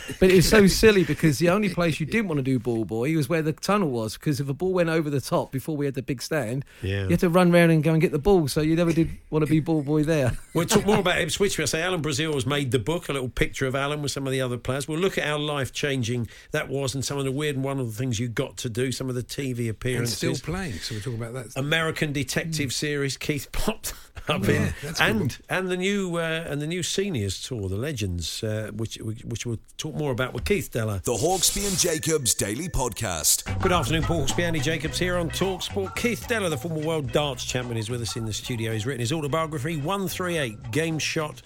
but 0.20 0.32
it 0.32 0.36
was 0.38 0.50
so 0.50 0.66
silly 0.66 1.04
because 1.04 1.38
the 1.38 1.50
only 1.50 1.70
place 1.70 2.00
you 2.00 2.08
didn't 2.08 2.30
want 2.30 2.40
to 2.40 2.44
do 2.44 2.58
ball 2.58 2.84
boy 2.84 3.16
was 3.16 3.30
where 3.30 3.44
the 3.44 3.54
tunnel 3.54 3.90
was. 3.92 4.18
Because 4.18 4.40
if 4.40 4.50
a 4.50 4.54
ball 4.54 4.74
went 4.74 4.90
over 4.90 5.12
the 5.12 5.22
top 5.22 5.52
before 5.52 5.78
we 5.78 5.86
had 5.86 5.94
the 5.94 6.02
big 6.02 6.20
stand, 6.20 6.66
Yeah. 6.82 7.04
you 7.04 7.10
had 7.10 7.20
to 7.20 7.30
run 7.30 7.52
round 7.52 7.72
and 7.72 7.84
go 7.84 7.92
and 7.92 8.02
get 8.02 8.12
the 8.12 8.18
ball. 8.18 8.48
So 8.48 8.62
you 8.62 8.76
never 8.76 8.92
did 8.92 9.12
want 9.30 9.46
to 9.46 9.52
be 9.52 9.60
ball 9.60 9.84
boy 9.84 10.04
there. 10.04 10.32
We'll 10.54 10.66
talk 10.66 10.86
more 10.86 10.98
about 11.00 11.18
Ipswich. 11.22 11.58
I 11.60 11.66
say 11.66 11.82
Alan 11.82 12.02
Brazil 12.02 12.34
has 12.34 12.46
made 12.46 12.72
the 12.72 12.80
book, 12.80 13.08
a 13.08 13.14
little 13.14 13.30
picture 13.30 13.68
of 13.68 13.76
Alan 13.76 14.02
with 14.02 14.12
some 14.12 14.26
of 14.28 14.34
the 14.34 14.42
other 14.42 14.58
players. 14.58 14.86
We'll 14.88 15.00
look 15.00 15.18
at 15.18 15.24
how 15.24 15.38
life 15.38 15.72
changing 15.72 16.28
that 16.52 16.68
was 16.70 16.94
and 16.96 17.06
some 17.06 17.18
of 17.20 17.24
the 17.24 17.32
weird 17.32 17.56
and 17.56 17.64
wonderful 17.64 17.92
things 17.94 18.20
you 18.20 18.28
got 18.28 18.58
to 18.58 18.70
do, 18.70 18.92
some 18.92 19.08
of 19.10 19.16
the 19.16 19.24
TV 19.24 19.60
and 19.60 19.70
appearances. 19.70 20.18
still 20.18 20.36
playing. 20.36 20.74
So 20.74 20.96
we're 20.96 21.02
talking 21.02 21.22
about 21.22 21.34
that. 21.36 21.56
American 21.58 22.12
Detective 22.12 22.74
series, 22.74 23.16
Keith 23.16 23.50
popped 23.54 23.94
up 24.28 24.46
Yeah, 24.46 24.52
in, 24.68 24.74
that's 24.84 25.00
a 25.00 25.04
and 25.04 25.38
and 25.50 25.70
the 25.70 25.78
new 25.78 26.18
uh, 26.18 26.31
and 26.32 26.62
the 26.62 26.68
new 26.68 26.84
seniors 26.84 27.42
tour, 27.42 27.70
the 27.70 27.76
Legends, 27.78 28.44
uh, 28.44 28.72
which 28.74 28.98
which 28.98 29.46
we'll 29.46 29.60
talk 29.78 29.96
more 29.96 30.12
about 30.12 30.34
with 30.34 30.46
Keith 30.46 30.72
Deller. 30.72 31.02
The 31.04 31.14
Hawksby 31.14 31.68
and 31.68 31.78
Jacobs 31.78 32.34
Daily 32.34 32.70
Podcast. 32.70 33.62
Good 33.62 33.72
afternoon, 33.72 34.04
Paul 34.04 34.26
Hawksby, 34.26 34.44
Andy 34.44 34.60
Jacobs 34.60 34.98
here 35.00 35.18
on 35.18 35.30
Talk 35.30 35.62
Sport. 35.62 35.96
Keith 35.96 36.28
Deller, 36.28 36.50
the 36.50 36.58
former 36.58 36.86
world 36.86 37.12
darts 37.12 37.44
champion, 37.44 37.78
is 37.78 37.90
with 37.90 38.02
us 38.02 38.16
in 38.16 38.26
the 38.26 38.34
studio. 38.34 38.74
He's 38.74 38.86
written 38.86 39.00
his 39.00 39.12
autobiography, 39.12 39.78
138 39.78 40.72
Game 40.72 41.00
Shot 41.00 41.42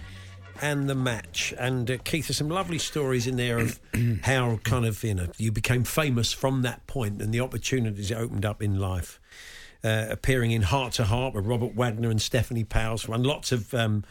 and 0.61 0.89
the 0.89 0.95
Match. 0.95 1.53
And 1.57 1.89
uh, 1.89 1.97
Keith, 2.03 2.27
there's 2.27 2.37
some 2.37 2.49
lovely 2.49 2.79
stories 2.79 3.27
in 3.27 3.35
there 3.37 3.59
of 3.59 3.79
how 4.23 4.57
kind 4.63 4.85
of, 4.85 5.03
you 5.03 5.13
know, 5.13 5.27
you 5.37 5.51
became 5.51 5.83
famous 5.83 6.33
from 6.33 6.61
that 6.63 6.85
point 6.87 7.21
and 7.21 7.33
the 7.33 7.39
opportunities 7.39 8.11
it 8.11 8.15
opened 8.15 8.45
up 8.45 8.61
in 8.61 8.79
life. 8.79 9.19
Uh, 9.83 10.07
appearing 10.09 10.49
in 10.49 10.63
Hart 10.63 10.93
to 10.93 11.03
Hart 11.03 11.35
with 11.35 11.45
Robert 11.45 11.75
Wagner 11.75 12.09
and 12.09 12.19
Stephanie 12.19 12.63
Powell, 12.63 12.99
and 13.09 13.23
lots 13.23 13.51
of 13.51 13.71
um, 13.75 14.03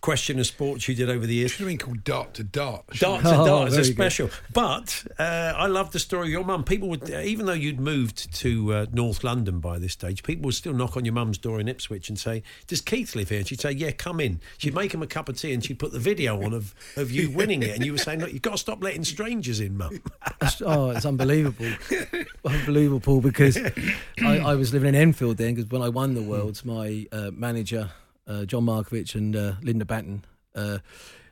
question 0.00 0.38
of 0.38 0.46
sports 0.46 0.86
you 0.88 0.94
did 0.94 1.10
over 1.10 1.26
the 1.26 1.34
years. 1.34 1.50
Should 1.50 1.60
have 1.60 1.68
been 1.68 1.78
called 1.78 2.04
Dart 2.04 2.34
to 2.34 2.44
Dart. 2.44 2.86
Dart 2.98 3.22
to 3.22 3.34
Oh, 3.36 3.46
dart 3.46 3.68
is 3.68 3.74
a 3.74 3.76
very 3.78 3.86
good. 3.88 3.94
special. 3.94 4.30
But 4.52 5.04
uh, 5.18 5.52
I 5.56 5.66
love 5.66 5.90
the 5.90 5.98
story 5.98 6.28
of 6.28 6.30
your 6.32 6.44
mum. 6.44 6.62
People 6.64 6.88
would, 6.90 7.10
uh, 7.12 7.18
even 7.20 7.46
though 7.46 7.52
you'd 7.52 7.80
moved 7.80 8.32
to 8.36 8.72
uh, 8.72 8.86
North 8.92 9.24
London 9.24 9.58
by 9.58 9.78
this 9.78 9.92
stage, 9.94 10.22
people 10.22 10.44
would 10.46 10.54
still 10.54 10.72
knock 10.72 10.96
on 10.96 11.04
your 11.04 11.14
mum's 11.14 11.36
door 11.38 11.58
in 11.58 11.66
Ipswich 11.68 12.08
and 12.08 12.18
say, 12.18 12.42
"Does 12.68 12.80
Keith 12.80 13.16
live 13.16 13.28
here?" 13.30 13.38
And 13.38 13.48
she'd 13.48 13.60
say, 13.60 13.72
"Yeah, 13.72 13.90
come 13.90 14.20
in." 14.20 14.40
She'd 14.58 14.74
make 14.74 14.94
him 14.94 15.02
a 15.02 15.06
cup 15.06 15.28
of 15.28 15.36
tea 15.36 15.52
and 15.52 15.64
she'd 15.64 15.78
put 15.80 15.92
the 15.92 15.98
video 15.98 16.42
on 16.44 16.52
of, 16.54 16.74
of 16.96 17.10
you 17.10 17.30
winning 17.30 17.62
it, 17.64 17.70
and 17.74 17.84
you 17.84 17.92
were 17.92 17.98
saying, 17.98 18.20
"Look, 18.20 18.32
you've 18.32 18.42
got 18.42 18.52
to 18.52 18.58
stop 18.58 18.82
letting 18.82 19.04
strangers 19.04 19.58
in, 19.60 19.76
mum." 19.76 20.00
Oh, 20.64 20.90
it's 20.90 21.04
unbelievable, 21.06 21.66
unbelievable, 22.44 23.00
Paul. 23.00 23.20
Because 23.20 23.56
I, 24.22 24.38
I 24.38 24.54
was 24.54 24.72
living 24.72 24.90
in 24.90 24.94
Enfield 24.94 25.36
then. 25.38 25.54
Because 25.54 25.70
when 25.70 25.82
I 25.82 25.88
won 25.88 26.14
the 26.14 26.22
Worlds, 26.22 26.64
my 26.64 27.06
uh, 27.12 27.30
manager 27.32 27.90
uh, 28.28 28.44
John 28.44 28.66
Markovich 28.66 29.14
and 29.14 29.34
uh, 29.34 29.54
Linda 29.62 29.84
Batten 29.84 30.24
uh, 30.54 30.78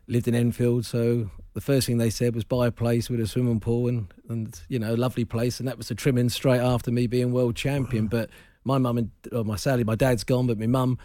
lived 0.09 0.27
in 0.27 0.35
Enfield. 0.35 0.87
So 0.87 1.31
the 1.53 1.61
first 1.61 1.87
thing 1.87 1.99
they 1.99 2.11
said 2.11 2.35
was 2.35 2.45
buy 2.45 2.67
a 2.67 2.73
place 2.73 3.11
with 3.11 3.21
a 3.21 3.27
swimming 3.27 3.61
pool 3.61 3.89
and 3.89 4.13
and 4.29 4.61
you 4.69 4.79
know 4.79 4.95
a 4.95 4.97
lovely 4.97 5.25
place. 5.25 5.61
And 5.61 5.69
that 5.69 5.77
was 5.77 5.89
the 5.89 5.95
trimming 5.95 6.31
straight 6.31 6.61
after 6.61 6.91
me 6.91 7.07
being 7.07 7.33
world 7.33 7.57
champion. 7.57 8.07
But 8.17 8.31
my 8.65 8.79
mum 8.79 8.99
and 8.99 9.11
oh, 9.31 9.45
my 9.45 9.57
sadly 9.57 9.85
my 9.85 9.95
dad's 9.95 10.25
gone, 10.25 10.47
but 10.47 10.59
my 10.59 10.67
mum. 10.67 10.99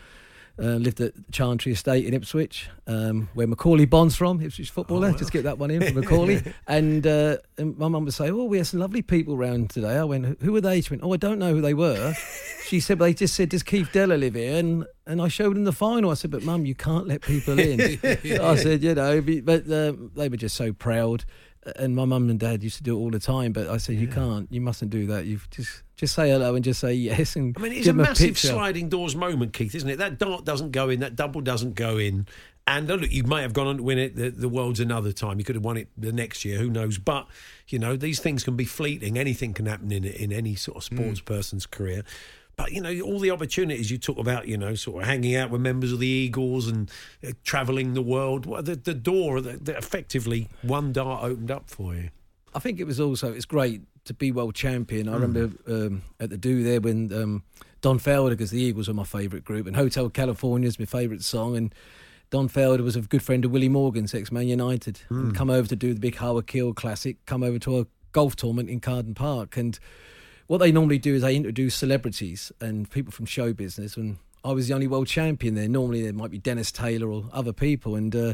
Uh, 0.59 0.75
lived 0.75 1.01
at 1.01 1.13
Chantry 1.31 1.71
Estate 1.71 2.05
in 2.05 2.13
Ipswich, 2.13 2.69
um, 2.85 3.29
where 3.33 3.47
Macauley 3.47 3.89
Bonne's 3.89 4.15
from, 4.15 4.41
Ipswich 4.41 4.69
footballer. 4.69 5.11
Just 5.13 5.31
get 5.31 5.43
that 5.43 5.57
one 5.57 5.71
in 5.71 5.81
for 5.81 6.01
Macauley. 6.01 6.53
and, 6.67 7.07
uh, 7.07 7.37
and 7.57 7.77
my 7.77 7.87
mum 7.87 8.03
would 8.05 8.13
say, 8.13 8.29
"Oh, 8.29 8.43
we 8.43 8.57
had 8.57 8.67
some 8.67 8.79
lovely 8.79 9.01
people 9.01 9.37
round 9.37 9.69
today." 9.69 9.97
I 9.97 10.03
went, 10.03 10.39
"Who 10.41 10.51
were 10.51 10.61
they?" 10.61 10.81
She 10.81 10.91
went, 10.91 11.03
"Oh, 11.03 11.13
I 11.13 11.17
don't 11.17 11.39
know 11.39 11.53
who 11.53 11.61
they 11.61 11.73
were." 11.73 12.13
she 12.67 12.79
said, 12.79 12.99
"But 12.99 13.05
they 13.05 13.13
just 13.13 13.33
said, 13.33 13.49
does 13.49 13.63
Keith 13.63 13.89
Deller 13.91 14.19
live 14.19 14.35
here?" 14.35 14.57
And 14.57 14.85
and 15.07 15.21
I 15.21 15.29
showed 15.29 15.55
them 15.55 15.63
the 15.63 15.71
final. 15.71 16.11
I 16.11 16.13
said, 16.13 16.31
"But 16.31 16.43
mum, 16.43 16.65
you 16.65 16.75
can't 16.75 17.07
let 17.07 17.21
people 17.21 17.57
in." 17.57 17.79
I 18.41 18.55
said, 18.55 18.83
"You 18.83 18.95
know," 18.95 19.21
but, 19.21 19.45
but 19.45 19.71
uh, 19.71 19.93
they 20.15 20.29
were 20.29 20.37
just 20.37 20.55
so 20.55 20.73
proud. 20.73 21.25
And 21.75 21.95
my 21.95 22.05
mum 22.05 22.29
and 22.29 22.39
dad 22.39 22.63
used 22.63 22.77
to 22.77 22.83
do 22.83 22.97
it 22.97 22.99
all 22.99 23.11
the 23.11 23.19
time, 23.19 23.53
but 23.53 23.67
I 23.67 23.77
said, 23.77 23.95
"You 23.95 24.07
can't. 24.07 24.51
You 24.51 24.61
mustn't 24.61 24.89
do 24.89 25.05
that. 25.07 25.25
You 25.25 25.39
just 25.51 25.83
just 25.95 26.15
say 26.15 26.29
hello 26.29 26.55
and 26.55 26.65
just 26.65 26.79
say 26.79 26.93
yes." 26.93 27.35
And 27.35 27.55
I 27.55 27.61
mean, 27.61 27.73
it's 27.73 27.87
a 27.87 27.93
massive 27.93 28.29
picture. 28.29 28.47
sliding 28.47 28.89
doors 28.89 29.15
moment, 29.15 29.53
Keith, 29.53 29.75
isn't 29.75 29.89
it? 29.89 29.97
That 29.97 30.17
dart 30.17 30.43
doesn't 30.43 30.71
go 30.71 30.89
in, 30.89 31.01
that 31.01 31.15
double 31.15 31.41
doesn't 31.41 31.75
go 31.75 31.97
in. 31.97 32.27
And 32.67 32.89
uh, 32.89 32.95
look, 32.95 33.11
you 33.11 33.23
may 33.23 33.41
have 33.41 33.53
gone 33.53 33.67
on 33.67 33.77
to 33.77 33.83
win 33.83 33.99
it 33.99 34.15
the, 34.15 34.29
the 34.29 34.49
world's 34.49 34.79
another 34.79 35.11
time. 35.11 35.37
You 35.37 35.45
could 35.45 35.55
have 35.55 35.65
won 35.65 35.77
it 35.77 35.89
the 35.97 36.11
next 36.11 36.45
year, 36.45 36.57
who 36.57 36.69
knows? 36.69 36.97
But 36.97 37.27
you 37.67 37.77
know, 37.77 37.95
these 37.95 38.19
things 38.19 38.43
can 38.43 38.55
be 38.55 38.65
fleeting. 38.65 39.17
Anything 39.17 39.53
can 39.53 39.67
happen 39.67 39.91
in 39.91 40.03
in 40.03 40.31
any 40.31 40.55
sort 40.55 40.77
of 40.77 40.83
sports 40.83 41.19
person's 41.21 41.65
career. 41.65 42.03
But 42.61 42.73
you 42.73 42.81
know, 42.81 42.99
all 43.01 43.17
the 43.17 43.31
opportunities 43.31 43.89
you 43.89 43.97
talk 43.97 44.19
about, 44.19 44.47
you 44.47 44.55
know, 44.55 44.75
sort 44.75 45.01
of 45.01 45.07
hanging 45.07 45.35
out 45.35 45.49
with 45.49 45.61
members 45.61 45.91
of 45.91 45.99
the 45.99 46.07
Eagles 46.07 46.67
and 46.67 46.91
uh, 47.25 47.31
travelling 47.43 47.95
the 47.95 48.03
world. 48.03 48.43
The, 48.43 48.75
the 48.75 48.93
door 48.93 49.41
that, 49.41 49.65
that 49.65 49.77
effectively 49.77 50.47
one 50.61 50.93
dart 50.93 51.23
opened 51.23 51.49
up 51.49 51.71
for 51.71 51.95
you. 51.95 52.09
I 52.53 52.59
think 52.59 52.79
it 52.79 52.83
was 52.83 52.99
also 52.99 53.33
it's 53.33 53.45
great 53.45 53.81
to 54.05 54.13
be 54.13 54.31
world 54.31 54.53
champion. 54.53 55.09
I 55.09 55.13
remember 55.13 55.51
um, 55.67 56.03
at 56.19 56.29
the 56.29 56.37
do 56.37 56.63
there 56.63 56.79
when 56.79 57.11
um, 57.13 57.43
Don 57.81 57.97
Felder, 57.97 58.31
because 58.31 58.51
the 58.51 58.61
Eagles 58.61 58.87
were 58.87 58.93
my 58.93 59.05
favourite 59.05 59.43
group, 59.43 59.65
and 59.65 59.75
Hotel 59.75 60.07
California 60.09 60.67
is 60.67 60.77
my 60.77 60.85
favourite 60.85 61.23
song, 61.23 61.57
and 61.57 61.73
Don 62.29 62.47
Felder 62.47 62.81
was 62.81 62.95
a 62.95 63.01
good 63.01 63.23
friend 63.23 63.43
of 63.43 63.49
Willie 63.49 63.69
Morgan's 63.69 64.13
ex 64.13 64.31
Man 64.31 64.47
United, 64.47 65.01
and 65.09 65.35
come 65.35 65.49
over 65.49 65.67
to 65.67 65.75
do 65.75 65.95
the 65.95 65.99
big 65.99 66.17
Howard 66.17 66.45
Keel 66.45 66.75
Classic, 66.75 67.17
come 67.25 67.41
over 67.41 67.57
to 67.57 67.79
a 67.79 67.87
golf 68.11 68.35
tournament 68.35 68.69
in 68.69 68.79
Carden 68.79 69.15
Park, 69.15 69.57
and 69.57 69.79
what 70.51 70.57
they 70.57 70.73
normally 70.73 70.99
do 70.99 71.15
is 71.15 71.21
they 71.21 71.37
introduce 71.37 71.73
celebrities 71.73 72.51
and 72.59 72.91
people 72.91 73.09
from 73.09 73.25
show 73.25 73.53
business, 73.53 73.95
and 73.95 74.17
I 74.43 74.51
was 74.51 74.67
the 74.67 74.73
only 74.73 74.85
world 74.85 75.07
champion 75.07 75.55
there. 75.55 75.69
Normally 75.69 76.01
there 76.01 76.11
might 76.11 76.29
be 76.29 76.39
Dennis 76.39 76.73
Taylor 76.73 77.09
or 77.09 77.23
other 77.31 77.53
people, 77.53 77.95
and 77.95 78.13
uh, 78.13 78.33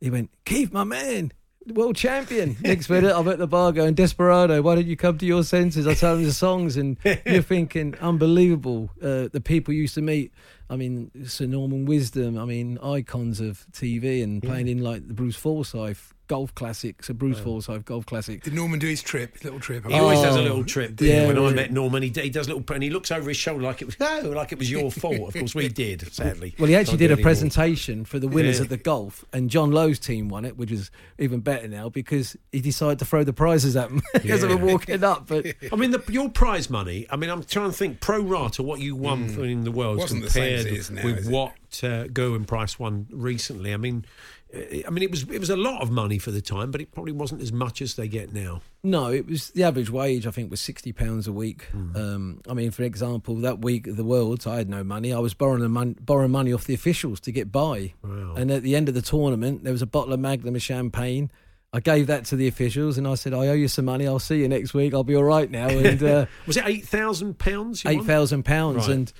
he 0.00 0.08
went, 0.08 0.30
Keith, 0.44 0.72
my 0.72 0.84
man, 0.84 1.32
world 1.66 1.96
champion. 1.96 2.56
Next 2.62 2.88
minute, 2.88 3.12
I'm 3.12 3.26
at 3.26 3.38
the 3.38 3.48
bar 3.48 3.72
going, 3.72 3.94
Desperado, 3.94 4.62
why 4.62 4.76
don't 4.76 4.86
you 4.86 4.96
come 4.96 5.18
to 5.18 5.26
your 5.26 5.42
senses? 5.42 5.88
I 5.88 5.94
tell 5.94 6.14
him 6.14 6.22
the 6.22 6.32
songs, 6.32 6.76
and 6.76 6.96
you're 7.26 7.42
thinking, 7.42 7.96
unbelievable. 8.00 8.90
Uh, 9.02 9.26
the 9.32 9.42
people 9.44 9.74
you 9.74 9.80
used 9.80 9.94
to 9.94 10.00
meet. 10.00 10.32
I 10.70 10.76
mean, 10.76 11.10
Sir 11.26 11.46
Norman 11.46 11.86
Wisdom. 11.86 12.38
I 12.38 12.44
mean, 12.44 12.78
icons 12.78 13.40
of 13.40 13.66
TV 13.72 14.22
and 14.22 14.40
playing 14.40 14.68
in 14.68 14.78
like 14.78 15.08
the 15.08 15.14
Bruce 15.14 15.34
Forsyth 15.34 16.14
golf 16.32 16.54
classic. 16.54 17.02
So 17.02 17.12
Bruce 17.12 17.38
Forsyth 17.38 17.84
golf 17.84 18.06
classic. 18.06 18.42
Did 18.42 18.54
Norman 18.54 18.78
do 18.78 18.86
his 18.86 19.02
trip, 19.02 19.36
little 19.44 19.60
trip? 19.60 19.84
He 19.86 19.92
always 19.98 20.20
does 20.22 20.34
a 20.34 20.38
Oh, 20.38 20.42
little 20.42 20.64
trip. 20.64 20.98
yeah, 20.98 21.22
Yeah, 21.22 21.26
when 21.26 21.38
I 21.38 21.52
met 21.52 21.70
Norman, 21.70 22.02
he, 22.02 22.08
he 22.08 22.30
does 22.30 22.46
a 22.48 22.54
little, 22.54 22.74
and 22.74 22.82
he 22.82 22.88
looks 22.88 23.10
over 23.10 23.28
his 23.28 23.36
shoulder 23.36 23.62
like 23.64 23.82
it 23.82 23.84
was 23.84 24.00
no, 24.00 24.20
like 24.34 24.50
it 24.50 24.58
was 24.58 24.70
your 24.70 24.90
fault. 25.02 25.28
Of 25.28 25.34
course, 25.34 25.54
we 25.54 25.68
did. 25.68 26.10
Sadly, 26.10 26.54
Well, 26.58 26.68
he 26.68 26.74
actually 26.74 26.92
Can't 26.92 26.98
did 27.00 27.10
a 27.10 27.12
anymore. 27.14 27.22
presentation 27.24 28.04
for 28.06 28.18
the 28.18 28.28
winners 28.28 28.56
Yeah. 28.56 28.62
of 28.62 28.68
the 28.70 28.78
golf, 28.78 29.26
and 29.32 29.50
John 29.50 29.72
Lowe's 29.72 29.98
team 29.98 30.30
won 30.30 30.46
it, 30.46 30.56
which 30.56 30.72
is 30.72 30.90
even 31.18 31.40
better 31.40 31.68
now 31.68 31.90
because 31.90 32.34
he 32.50 32.62
decided 32.62 32.98
to 33.00 33.04
throw 33.04 33.24
the 33.24 33.34
prizes 33.34 33.76
at 33.76 33.90
them 33.90 34.00
as 34.14 34.40
they 34.40 34.48
were 34.48 34.56
walking 34.56 35.04
up. 35.04 35.26
But 35.26 35.46
I 35.70 35.76
mean, 35.76 35.90
the, 35.90 36.02
your 36.10 36.30
prize 36.30 36.70
money. 36.70 37.06
I 37.10 37.16
mean, 37.16 37.28
I'm 37.28 37.42
trying 37.44 37.70
to 37.70 37.76
think 37.76 38.00
pro 38.00 38.20
rata 38.22 38.62
what 38.62 38.80
you 38.80 38.96
won 38.96 39.28
for 39.28 39.44
in 39.44 39.64
the 39.64 39.70
world. 39.70 40.00
The 40.00 40.06
compared 40.06 40.60
as 40.60 40.64
it 40.64 40.72
is 40.72 40.90
now, 40.90 41.04
with 41.04 41.28
what 41.30 41.52
uh, 41.82 42.08
Gerwyn 42.08 42.46
Price 42.46 42.78
won 42.78 43.06
recently. 43.10 43.74
I 43.74 43.76
mean, 43.76 44.04
I 44.54 44.90
mean, 44.90 45.02
it 45.02 45.10
was 45.10 45.22
it 45.30 45.38
was 45.38 45.48
a 45.48 45.56
lot 45.56 45.80
of 45.82 45.90
money 45.90 46.18
for 46.18 46.30
the 46.30 46.42
time, 46.42 46.70
but 46.70 46.80
it 46.82 46.92
probably 46.92 47.12
wasn't 47.12 47.40
as 47.40 47.52
much 47.52 47.80
as 47.80 47.94
they 47.94 48.06
get 48.06 48.34
now. 48.34 48.60
no, 48.82 49.10
it 49.10 49.26
was 49.26 49.48
the 49.50 49.62
average 49.64 49.88
wage. 49.90 50.26
I 50.26 50.30
think 50.30 50.50
was 50.50 50.60
sixty 50.60 50.92
pounds 50.92 51.26
a 51.26 51.32
week. 51.32 51.66
Um, 51.72 52.42
I 52.48 52.52
mean, 52.52 52.70
for 52.70 52.82
example, 52.82 53.36
that 53.36 53.60
week 53.60 53.86
of 53.86 53.96
the 53.96 54.04
Worlds, 54.04 54.46
I 54.46 54.56
had 54.56 54.68
no 54.68 54.84
money. 54.84 55.12
I 55.12 55.18
was 55.20 55.32
borrowing 55.32 55.68
mon- 55.70 55.96
borrowing 56.00 56.32
money 56.32 56.52
off 56.52 56.64
the 56.66 56.74
officials 56.74 57.18
to 57.20 57.32
get 57.32 57.50
by. 57.50 57.94
And 58.02 58.50
at 58.50 58.62
the 58.62 58.76
end 58.76 58.88
of 58.90 58.94
the 58.94 59.02
tournament, 59.02 59.64
there 59.64 59.72
was 59.72 59.82
a 59.82 59.86
bottle 59.86 60.12
of 60.12 60.20
Magnum 60.20 60.54
of 60.54 60.62
champagne. 60.62 61.30
I 61.72 61.80
gave 61.80 62.08
that 62.08 62.26
to 62.26 62.36
the 62.36 62.48
officials, 62.48 62.98
and 62.98 63.08
I 63.08 63.14
said, 63.14 63.32
"I 63.32 63.48
owe 63.48 63.54
you 63.54 63.68
some 63.68 63.86
money. 63.86 64.06
I'll 64.06 64.18
see 64.18 64.36
you 64.40 64.48
next 64.48 64.74
week. 64.74 64.92
I'll 64.92 65.04
be 65.04 65.16
all 65.16 65.24
right 65.24 65.50
now." 65.50 65.68
And 65.70 66.02
uh, 66.02 66.26
Was 66.46 66.58
it 66.58 66.64
eight 66.66 66.86
thousand 66.86 67.38
pounds? 67.38 67.86
eight 67.86 68.04
thousand 68.04 68.42
pounds. 68.44 68.88
And 68.88 69.10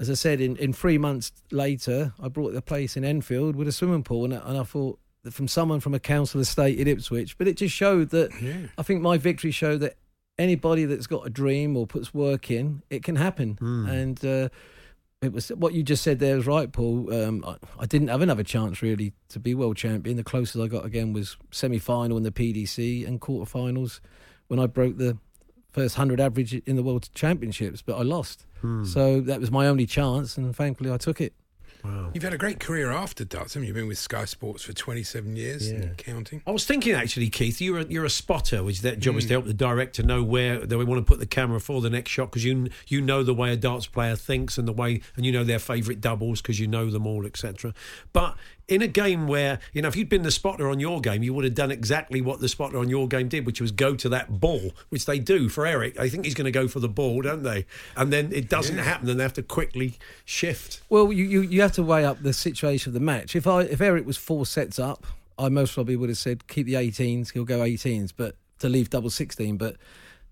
as 0.00 0.10
I 0.10 0.14
said, 0.14 0.40
in, 0.40 0.56
in 0.56 0.72
three 0.72 0.98
months 0.98 1.30
later, 1.52 2.12
I 2.20 2.26
brought 2.28 2.52
the 2.54 2.62
place 2.62 2.96
in 2.96 3.04
Enfield 3.04 3.54
with 3.54 3.68
a 3.68 3.72
swimming 3.72 4.02
pool, 4.02 4.24
and, 4.24 4.34
I- 4.34 4.42
and 4.48 4.58
I 4.58 4.64
thought 4.64 4.98
that 5.22 5.32
from 5.34 5.46
someone 5.46 5.78
from 5.80 5.92
a 5.94 6.00
council 6.00 6.40
estate 6.40 6.78
in 6.80 6.88
Ipswich, 6.88 7.36
but 7.38 7.46
it 7.46 7.58
just 7.58 7.74
showed 7.74 8.08
that 8.10 8.30
I 8.78 8.82
think 8.82 9.02
my 9.02 9.18
victory 9.18 9.50
showed 9.50 9.80
that 9.80 9.96
anybody 10.38 10.86
that's 10.86 11.06
got 11.06 11.26
a 11.26 11.30
dream 11.30 11.76
or 11.76 11.86
puts 11.86 12.14
work 12.14 12.50
in, 12.50 12.82
it 12.88 13.02
can 13.04 13.16
happen. 13.16 13.58
And 13.90 14.24
uh, 14.24 14.48
it 15.20 15.34
was 15.34 15.48
what 15.50 15.74
you 15.74 15.82
just 15.82 16.02
said 16.02 16.18
there 16.18 16.36
was 16.36 16.46
right, 16.46 16.72
Paul. 16.72 17.12
Um, 17.12 17.44
I, 17.46 17.56
I 17.80 17.84
didn't 17.84 18.08
have 18.08 18.22
another 18.22 18.42
chance 18.42 18.80
really 18.80 19.12
to 19.28 19.38
be 19.38 19.54
world 19.54 19.76
champion. 19.76 20.16
The 20.16 20.24
closest 20.24 20.56
I 20.64 20.66
got 20.66 20.86
again 20.86 21.12
was 21.12 21.36
semi 21.50 21.78
final 21.78 22.16
in 22.16 22.22
the 22.22 22.30
PDC 22.32 23.06
and 23.06 23.20
quarterfinals 23.20 24.00
when 24.48 24.58
I 24.58 24.66
broke 24.66 24.96
the 24.96 25.18
first 25.70 25.98
100 25.98 26.18
average 26.20 26.54
in 26.54 26.76
the 26.76 26.82
world 26.82 27.10
championships, 27.14 27.82
but 27.82 27.98
I 27.98 28.02
lost. 28.02 28.46
So 28.84 29.20
that 29.22 29.40
was 29.40 29.50
my 29.50 29.66
only 29.66 29.86
chance, 29.86 30.36
and 30.36 30.54
thankfully 30.54 30.90
I 30.92 30.96
took 30.98 31.20
it. 31.20 31.32
Wow. 31.82 32.10
You've 32.12 32.24
had 32.24 32.34
a 32.34 32.38
great 32.38 32.60
career 32.60 32.90
after 32.90 33.24
darts, 33.24 33.54
haven't 33.54 33.62
you? 33.62 33.68
You've 33.68 33.76
been 33.76 33.88
with 33.88 33.96
Sky 33.96 34.26
Sports 34.26 34.62
for 34.64 34.74
27 34.74 35.34
years 35.34 35.68
and 35.70 35.96
counting. 35.96 36.42
I 36.46 36.50
was 36.50 36.66
thinking 36.66 36.92
actually, 36.92 37.30
Keith, 37.30 37.58
you're 37.58 37.78
a, 37.80 37.84
you're 37.84 38.04
a 38.04 38.10
spotter, 38.10 38.62
which 38.62 38.82
that 38.82 38.98
job 38.98 39.16
is 39.16 39.24
Mm. 39.24 39.28
to 39.28 39.32
help 39.34 39.44
the 39.46 39.54
director 39.54 40.02
know 40.02 40.22
where 40.22 40.58
they 40.58 40.76
want 40.76 40.98
to 40.98 41.02
put 41.10 41.20
the 41.20 41.26
camera 41.26 41.58
for 41.58 41.80
the 41.80 41.88
next 41.88 42.10
shot 42.10 42.26
because 42.26 42.44
you 42.44 42.68
you 42.86 43.00
know 43.00 43.22
the 43.22 43.32
way 43.32 43.50
a 43.50 43.56
darts 43.56 43.86
player 43.86 44.14
thinks 44.14 44.58
and 44.58 44.68
the 44.68 44.74
way 44.74 45.00
and 45.16 45.24
you 45.24 45.32
know 45.32 45.42
their 45.42 45.58
favourite 45.58 46.02
doubles 46.02 46.42
because 46.42 46.60
you 46.60 46.66
know 46.66 46.90
them 46.90 47.06
all, 47.06 47.24
etc. 47.24 47.72
But 48.12 48.36
in 48.70 48.82
a 48.82 48.86
game 48.86 49.26
where 49.26 49.58
you 49.72 49.82
know 49.82 49.88
if 49.88 49.96
you'd 49.96 50.08
been 50.08 50.22
the 50.22 50.30
spotter 50.30 50.68
on 50.70 50.80
your 50.80 51.00
game, 51.00 51.22
you 51.22 51.34
would 51.34 51.44
have 51.44 51.54
done 51.54 51.70
exactly 51.70 52.20
what 52.20 52.40
the 52.40 52.48
spotter 52.48 52.78
on 52.78 52.88
your 52.88 53.08
game 53.08 53.28
did, 53.28 53.44
which 53.44 53.60
was 53.60 53.72
go 53.72 53.94
to 53.96 54.08
that 54.08 54.40
ball, 54.40 54.72
which 54.88 55.04
they 55.04 55.18
do 55.18 55.48
for 55.48 55.66
Eric. 55.66 55.98
I 55.98 56.08
think 56.08 56.24
he's 56.24 56.34
going 56.34 56.46
to 56.46 56.50
go 56.50 56.68
for 56.68 56.80
the 56.80 56.88
ball, 56.88 57.20
don't 57.22 57.42
they? 57.42 57.66
And 57.96 58.12
then 58.12 58.32
it 58.32 58.48
doesn't 58.48 58.78
happen, 58.78 59.10
and 59.10 59.18
they 59.18 59.24
have 59.24 59.34
to 59.34 59.42
quickly 59.42 59.98
shift. 60.24 60.80
Well, 60.88 61.12
you, 61.12 61.24
you, 61.24 61.40
you 61.42 61.60
have 61.60 61.72
to 61.72 61.82
weigh 61.82 62.04
up 62.04 62.22
the 62.22 62.32
situation 62.32 62.90
of 62.90 62.94
the 62.94 63.00
match. 63.00 63.34
If 63.34 63.46
I 63.46 63.62
if 63.62 63.80
Eric 63.80 64.06
was 64.06 64.16
four 64.16 64.46
sets 64.46 64.78
up, 64.78 65.06
I 65.38 65.48
most 65.48 65.74
probably 65.74 65.96
would 65.96 66.08
have 66.08 66.18
said 66.18 66.46
keep 66.46 66.66
the 66.66 66.74
18s. 66.74 67.32
He'll 67.32 67.44
go 67.44 67.58
18s, 67.58 68.12
but 68.16 68.36
to 68.60 68.68
leave 68.68 68.90
double 68.90 69.10
16. 69.10 69.56
But 69.56 69.76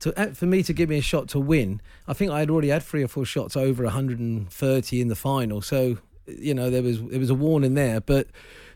to 0.01 0.19
uh, 0.21 0.33
for 0.33 0.47
me 0.47 0.63
to 0.63 0.73
give 0.73 0.89
me 0.89 0.99
a 0.99 1.03
shot 1.03 1.29
to 1.31 1.41
win, 1.41 1.81
I 2.07 2.13
think 2.13 2.31
I 2.31 2.41
had 2.41 2.51
already 2.51 2.69
had 2.69 2.83
three 2.83 3.03
or 3.03 3.09
four 3.09 3.25
shots 3.25 3.57
over 3.57 3.83
130 3.85 5.01
in 5.01 5.09
the 5.09 5.17
final. 5.17 5.61
So 5.61 5.99
you 6.39 6.55
know 6.55 6.71
there 6.71 6.83
was 6.83 7.03
there 7.03 7.21
was 7.21 7.31
a 7.31 7.35
warning 7.35 7.75
there, 7.75 8.01
but. 8.01 8.29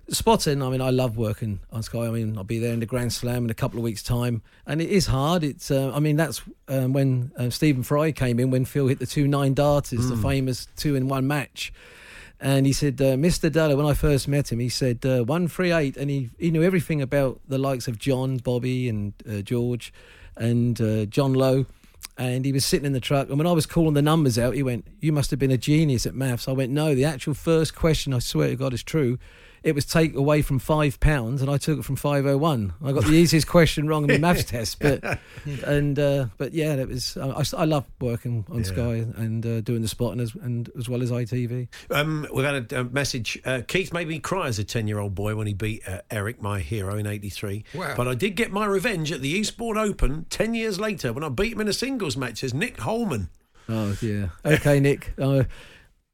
Spotting, 0.08 0.62
I 0.62 0.68
mean, 0.68 0.80
I 0.80 0.90
love 0.90 1.16
working 1.16 1.60
on 1.70 1.84
Sky. 1.84 2.06
I 2.06 2.10
mean, 2.10 2.36
I'll 2.36 2.42
be 2.42 2.58
there 2.58 2.72
in 2.72 2.80
the 2.80 2.86
Grand 2.86 3.12
Slam 3.12 3.44
in 3.44 3.50
a 3.50 3.54
couple 3.54 3.78
of 3.78 3.84
weeks' 3.84 4.02
time, 4.02 4.42
and 4.66 4.82
it 4.82 4.90
is 4.90 5.06
hard. 5.06 5.44
It's, 5.44 5.70
uh, 5.70 5.92
I 5.94 6.00
mean, 6.00 6.16
that's 6.16 6.42
um, 6.66 6.92
when 6.92 7.30
uh, 7.38 7.50
Stephen 7.50 7.84
Fry 7.84 8.10
came 8.10 8.40
in 8.40 8.50
when 8.50 8.64
Phil 8.64 8.88
hit 8.88 8.98
the 8.98 9.06
two 9.06 9.28
nine 9.28 9.54
darters, 9.54 10.08
the 10.08 10.16
famous 10.16 10.66
two 10.76 10.96
in 10.96 11.06
one 11.06 11.28
match. 11.28 11.72
And 12.42 12.66
he 12.66 12.72
said, 12.72 13.00
uh, 13.00 13.14
Mr. 13.14 13.48
Deller, 13.48 13.76
when 13.76 13.86
I 13.86 13.94
first 13.94 14.26
met 14.26 14.50
him, 14.50 14.58
he 14.58 14.68
said, 14.68 15.06
uh, 15.06 15.22
138. 15.22 15.96
And 15.96 16.10
he, 16.10 16.28
he 16.40 16.50
knew 16.50 16.64
everything 16.64 17.00
about 17.00 17.40
the 17.46 17.56
likes 17.56 17.86
of 17.86 18.00
John, 18.00 18.38
Bobby, 18.38 18.88
and 18.88 19.12
uh, 19.30 19.42
George, 19.42 19.92
and 20.36 20.78
uh, 20.80 21.04
John 21.04 21.34
Lowe. 21.34 21.66
And 22.22 22.44
he 22.44 22.52
was 22.52 22.64
sitting 22.64 22.86
in 22.86 22.92
the 22.92 23.00
truck. 23.00 23.28
And 23.28 23.38
when 23.38 23.46
I 23.46 23.52
was 23.52 23.66
calling 23.66 23.94
the 23.94 24.02
numbers 24.02 24.38
out, 24.38 24.54
he 24.54 24.62
went, 24.62 24.86
You 25.00 25.12
must 25.12 25.30
have 25.30 25.40
been 25.40 25.50
a 25.50 25.58
genius 25.58 26.06
at 26.06 26.14
maths. 26.14 26.46
I 26.46 26.52
went, 26.52 26.70
No, 26.70 26.94
the 26.94 27.04
actual 27.04 27.34
first 27.34 27.74
question, 27.74 28.14
I 28.14 28.20
swear 28.20 28.48
to 28.48 28.56
God, 28.56 28.72
is 28.72 28.82
true. 28.82 29.18
It 29.62 29.74
was 29.74 29.84
take 29.84 30.14
away 30.14 30.42
from 30.42 30.58
five 30.58 30.98
pounds, 31.00 31.40
and 31.42 31.50
I 31.50 31.56
took 31.56 31.78
it 31.78 31.84
from 31.84 31.96
five 31.96 32.26
oh 32.26 32.36
one. 32.36 32.72
I 32.84 32.92
got 32.92 33.04
the 33.04 33.12
easiest 33.12 33.46
question 33.46 33.86
wrong 33.88 34.02
in 34.04 34.08
the 34.08 34.18
maths 34.18 34.44
test, 34.50 34.78
but 34.80 35.18
and 35.64 35.98
uh, 35.98 36.26
but 36.38 36.52
yeah, 36.52 36.74
it 36.74 36.88
was. 36.88 37.16
I, 37.16 37.44
I 37.56 37.64
love 37.64 37.84
working 38.00 38.44
on 38.50 38.58
Yeah. 38.58 38.64
Sky 38.64 38.94
and 39.16 39.44
uh, 39.46 39.60
doing 39.60 39.82
the 39.82 39.88
spot 39.88 40.12
and 40.12 40.20
as 40.20 40.34
and 40.34 40.68
as 40.78 40.88
well 40.88 41.02
as 41.02 41.10
ITV. 41.10 41.68
Um, 41.90 42.26
we've 42.32 42.44
had 42.44 42.72
a, 42.72 42.80
a 42.80 42.84
message. 42.84 43.40
Uh, 43.44 43.62
Keith 43.66 43.92
made 43.92 44.08
me 44.08 44.18
cry 44.18 44.48
as 44.48 44.58
a 44.58 44.64
10 44.64 44.88
year 44.88 44.98
old 44.98 45.14
boy 45.14 45.34
when 45.36 45.46
he 45.46 45.54
beat 45.54 45.86
uh, 45.88 46.00
Eric, 46.10 46.42
my 46.42 46.60
hero, 46.60 46.96
in 46.96 47.06
83. 47.06 47.64
Wow. 47.74 47.94
But 47.96 48.08
I 48.08 48.14
did 48.14 48.36
get 48.36 48.50
my 48.50 48.66
revenge 48.66 49.12
at 49.12 49.20
the 49.20 49.28
Eastbourne 49.28 49.78
Open 49.78 50.26
10 50.30 50.54
years 50.54 50.80
later 50.80 51.12
when 51.12 51.24
I 51.24 51.28
beat 51.28 51.52
him 51.52 51.60
in 51.60 51.68
a 51.68 51.72
singles 51.72 52.16
match, 52.16 52.38
says 52.38 52.52
Nick 52.54 52.80
Holman. 52.80 53.28
Oh 53.68 53.96
yeah. 54.02 54.28
Okay, 54.44 54.80
Nick. 54.80 55.12
Uh, 55.18 55.44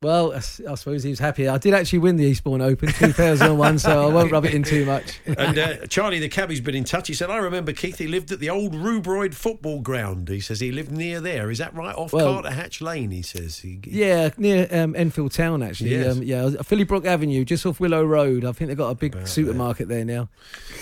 well, 0.01 0.33
I 0.33 0.39
suppose 0.39 1.03
he 1.03 1.11
was 1.11 1.19
happy. 1.19 1.49
I 1.49 1.59
did 1.59 1.75
actually 1.75 1.99
win 1.99 2.15
the 2.15 2.25
Eastbourne 2.25 2.61
Open 2.63 2.89
2001, 2.93 3.81
so 3.81 4.09
I 4.09 4.13
won't 4.15 4.31
rub 4.31 4.45
it 4.45 4.55
in 4.55 4.63
too 4.63 4.85
much. 4.87 5.19
And 5.27 5.59
uh, 5.59 5.87
Charlie 5.89 6.21
the 6.21 6.29
cabbie's 6.29 6.61
been 6.61 6.77
in 6.77 6.85
touch. 6.85 7.09
He 7.09 7.15
said, 7.15 7.31
I 7.31 7.39
remember 7.39 7.73
Keith, 7.73 7.99
he 7.99 8.07
lived 8.07 8.31
at 8.31 8.39
the 8.39 8.49
old 8.49 8.75
Rubroyd 8.75 9.35
football 9.35 9.81
ground. 9.81 10.29
He 10.29 10.39
says 10.39 10.61
he 10.61 10.71
lived 10.71 10.93
near 10.93 11.21
there. 11.21 11.51
Is 11.51 11.59
that 11.59 11.75
right? 11.75 11.97
Off 11.97 12.13
Well- 12.13 12.41
Carterhatch 12.45 12.81
Lane, 12.81 13.11
he 13.11 13.23
says. 13.23 13.59
He, 13.59 13.81
Yeah, 13.89 14.31
near 14.37 14.69
um, 14.71 14.95
Enfield 14.95 15.33
Town 15.33 15.65
actually. 15.65 15.91
Yes. 15.91 16.17
Um, 16.17 16.23
yeah, 16.23 16.43
Phillybrook 16.63 17.05
Avenue, 17.05 17.45
just 17.45 17.67
off 17.67 17.81
Willow 17.81 18.05
Road. 18.05 18.45
I 18.45 18.53
think 18.53 18.69
they've 18.69 18.77
got 18.79 18.91
a 18.91 18.95
big 18.95 19.27
supermarket 19.27 19.89
there 19.89 20.05
now. 20.05 20.29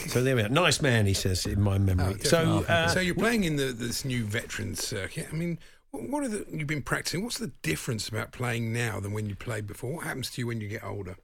So 0.08 0.22
there 0.22 0.36
we 0.36 0.42
are. 0.42 0.50
Nice 0.50 0.82
man, 0.82 1.06
he 1.06 1.14
says, 1.14 1.46
in 1.46 1.62
my 1.62 1.78
memory. 1.78 2.20
so, 2.20 2.66
uh, 2.68 2.88
so 2.88 3.00
you're 3.00 3.14
playing 3.14 3.44
in 3.44 3.56
the, 3.56 3.72
this 3.72 4.04
new 4.04 4.24
veterans 4.24 4.84
circuit. 4.86 5.28
I 5.32 5.34
mean, 5.34 5.58
wh- 5.85 5.85
what 6.02 6.24
are 6.24 6.28
the 6.28 6.46
you've 6.50 6.66
been 6.66 6.82
practicing? 6.82 7.22
What's 7.22 7.38
the 7.38 7.52
difference 7.62 8.08
about 8.08 8.32
playing 8.32 8.72
now 8.72 9.00
than 9.00 9.12
when 9.12 9.26
you 9.28 9.36
played 9.36 9.66
before? 9.66 9.94
What 9.94 10.04
happens 10.04 10.30
to 10.32 10.40
you 10.40 10.46
when 10.46 10.60
you 10.60 10.68
get 10.68 10.84
older? 10.84 11.16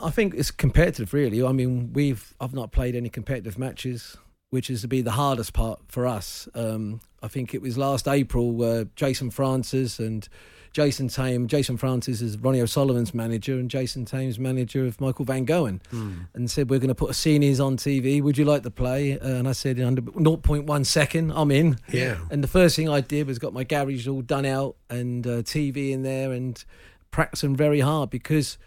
I 0.00 0.10
think 0.10 0.34
it's 0.34 0.50
competitive, 0.50 1.12
really. 1.12 1.42
I 1.42 1.52
mean, 1.52 1.92
we've 1.92 2.34
I've 2.40 2.54
not 2.54 2.72
played 2.72 2.94
any 2.94 3.08
competitive 3.08 3.58
matches, 3.58 4.16
which 4.50 4.70
is 4.70 4.82
to 4.82 4.88
be 4.88 5.00
the 5.00 5.12
hardest 5.12 5.52
part 5.52 5.80
for 5.88 6.06
us. 6.06 6.48
Um, 6.54 7.00
I 7.22 7.28
think 7.28 7.54
it 7.54 7.62
was 7.62 7.76
last 7.76 8.06
April. 8.06 8.62
Uh, 8.62 8.84
Jason 8.96 9.30
Francis 9.30 9.98
and 9.98 10.28
Jason 10.72 11.08
Tame. 11.08 11.48
Jason 11.48 11.76
Francis 11.76 12.20
is 12.20 12.38
Ronnie 12.38 12.60
O'Sullivan's 12.60 13.14
manager, 13.14 13.54
and 13.54 13.70
Jason 13.70 14.04
Tame's 14.04 14.38
manager 14.38 14.86
of 14.86 15.00
Michael 15.00 15.24
Van 15.24 15.46
Gerwen, 15.46 15.80
and 16.34 16.50
said 16.50 16.70
we're 16.70 16.78
going 16.78 16.88
to 16.88 16.94
put 16.94 17.10
a 17.10 17.14
seniors 17.14 17.58
on 17.60 17.76
TV. 17.76 18.22
Would 18.22 18.38
you 18.38 18.44
like 18.44 18.62
to 18.62 18.70
play? 18.70 19.18
Uh, 19.18 19.26
and 19.26 19.48
I 19.48 19.52
said 19.52 19.78
in 19.78 19.84
under 19.84 20.02
0.1 20.02 20.86
second, 20.86 21.32
I'm 21.32 21.50
in. 21.50 21.78
Yeah. 21.92 22.18
And 22.30 22.44
the 22.44 22.48
first 22.48 22.76
thing 22.76 22.88
I 22.88 23.00
did 23.00 23.26
was 23.26 23.38
got 23.38 23.52
my 23.52 23.64
garage 23.64 24.06
all 24.06 24.22
done 24.22 24.46
out 24.46 24.76
and 24.90 25.26
uh, 25.26 25.30
TV 25.42 25.90
in 25.90 26.02
there 26.02 26.32
and 26.32 26.62
practicing 27.10 27.56
very 27.56 27.80
hard 27.80 28.10
because 28.10 28.58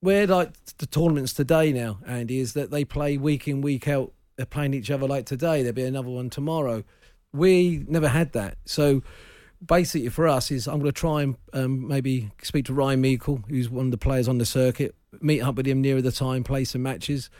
where 0.00 0.26
like 0.26 0.52
the 0.78 0.86
tournaments 0.86 1.32
today 1.32 1.72
now, 1.72 1.98
Andy, 2.06 2.38
is 2.38 2.52
that 2.54 2.70
they 2.70 2.84
play 2.84 3.16
week 3.16 3.48
in 3.48 3.60
week 3.60 3.88
out. 3.88 4.12
They're 4.36 4.46
playing 4.46 4.74
each 4.74 4.90
other 4.90 5.06
like 5.06 5.26
today. 5.26 5.62
There'll 5.62 5.74
be 5.74 5.82
another 5.82 6.10
one 6.10 6.30
tomorrow. 6.30 6.84
We 7.32 7.84
never 7.88 8.08
had 8.08 8.32
that. 8.32 8.56
So 8.64 9.02
basically, 9.64 10.08
for 10.08 10.28
us, 10.28 10.50
is 10.50 10.66
I'm 10.66 10.78
going 10.78 10.86
to 10.86 10.92
try 10.92 11.22
and 11.22 11.36
um, 11.52 11.88
maybe 11.88 12.30
speak 12.42 12.66
to 12.66 12.74
Ryan 12.74 13.00
Meikle, 13.00 13.44
who's 13.48 13.68
one 13.68 13.86
of 13.86 13.90
the 13.90 13.98
players 13.98 14.28
on 14.28 14.38
the 14.38 14.46
circuit, 14.46 14.94
meet 15.20 15.40
up 15.40 15.56
with 15.56 15.66
him 15.66 15.80
nearer 15.80 16.02
the 16.02 16.12
time, 16.12 16.44
play 16.44 16.64
some 16.64 16.82
matches. 16.82 17.30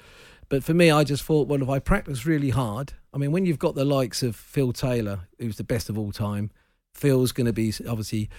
But 0.49 0.65
for 0.65 0.73
me, 0.75 0.91
I 0.91 1.05
just 1.05 1.23
thought, 1.25 1.49
well, 1.49 1.63
if 1.63 1.69
I 1.69 1.79
practice 1.79 2.25
really 2.25 2.51
hard, 2.51 2.95
I 3.13 3.19
mean, 3.19 3.33
when 3.33 3.45
you've 3.45 3.59
got 3.59 3.75
the 3.75 3.85
likes 3.85 4.23
of 4.23 4.35
Phil 4.35 4.73
Taylor, 4.73 5.29
who's 5.39 5.57
the 5.57 5.65
best 5.65 5.89
of 5.89 5.99
all 5.99 6.11
time, 6.11 6.51
Phil's 6.95 7.33
going 7.33 7.47
to 7.47 7.53
be 7.53 7.73
obviously 7.89 8.31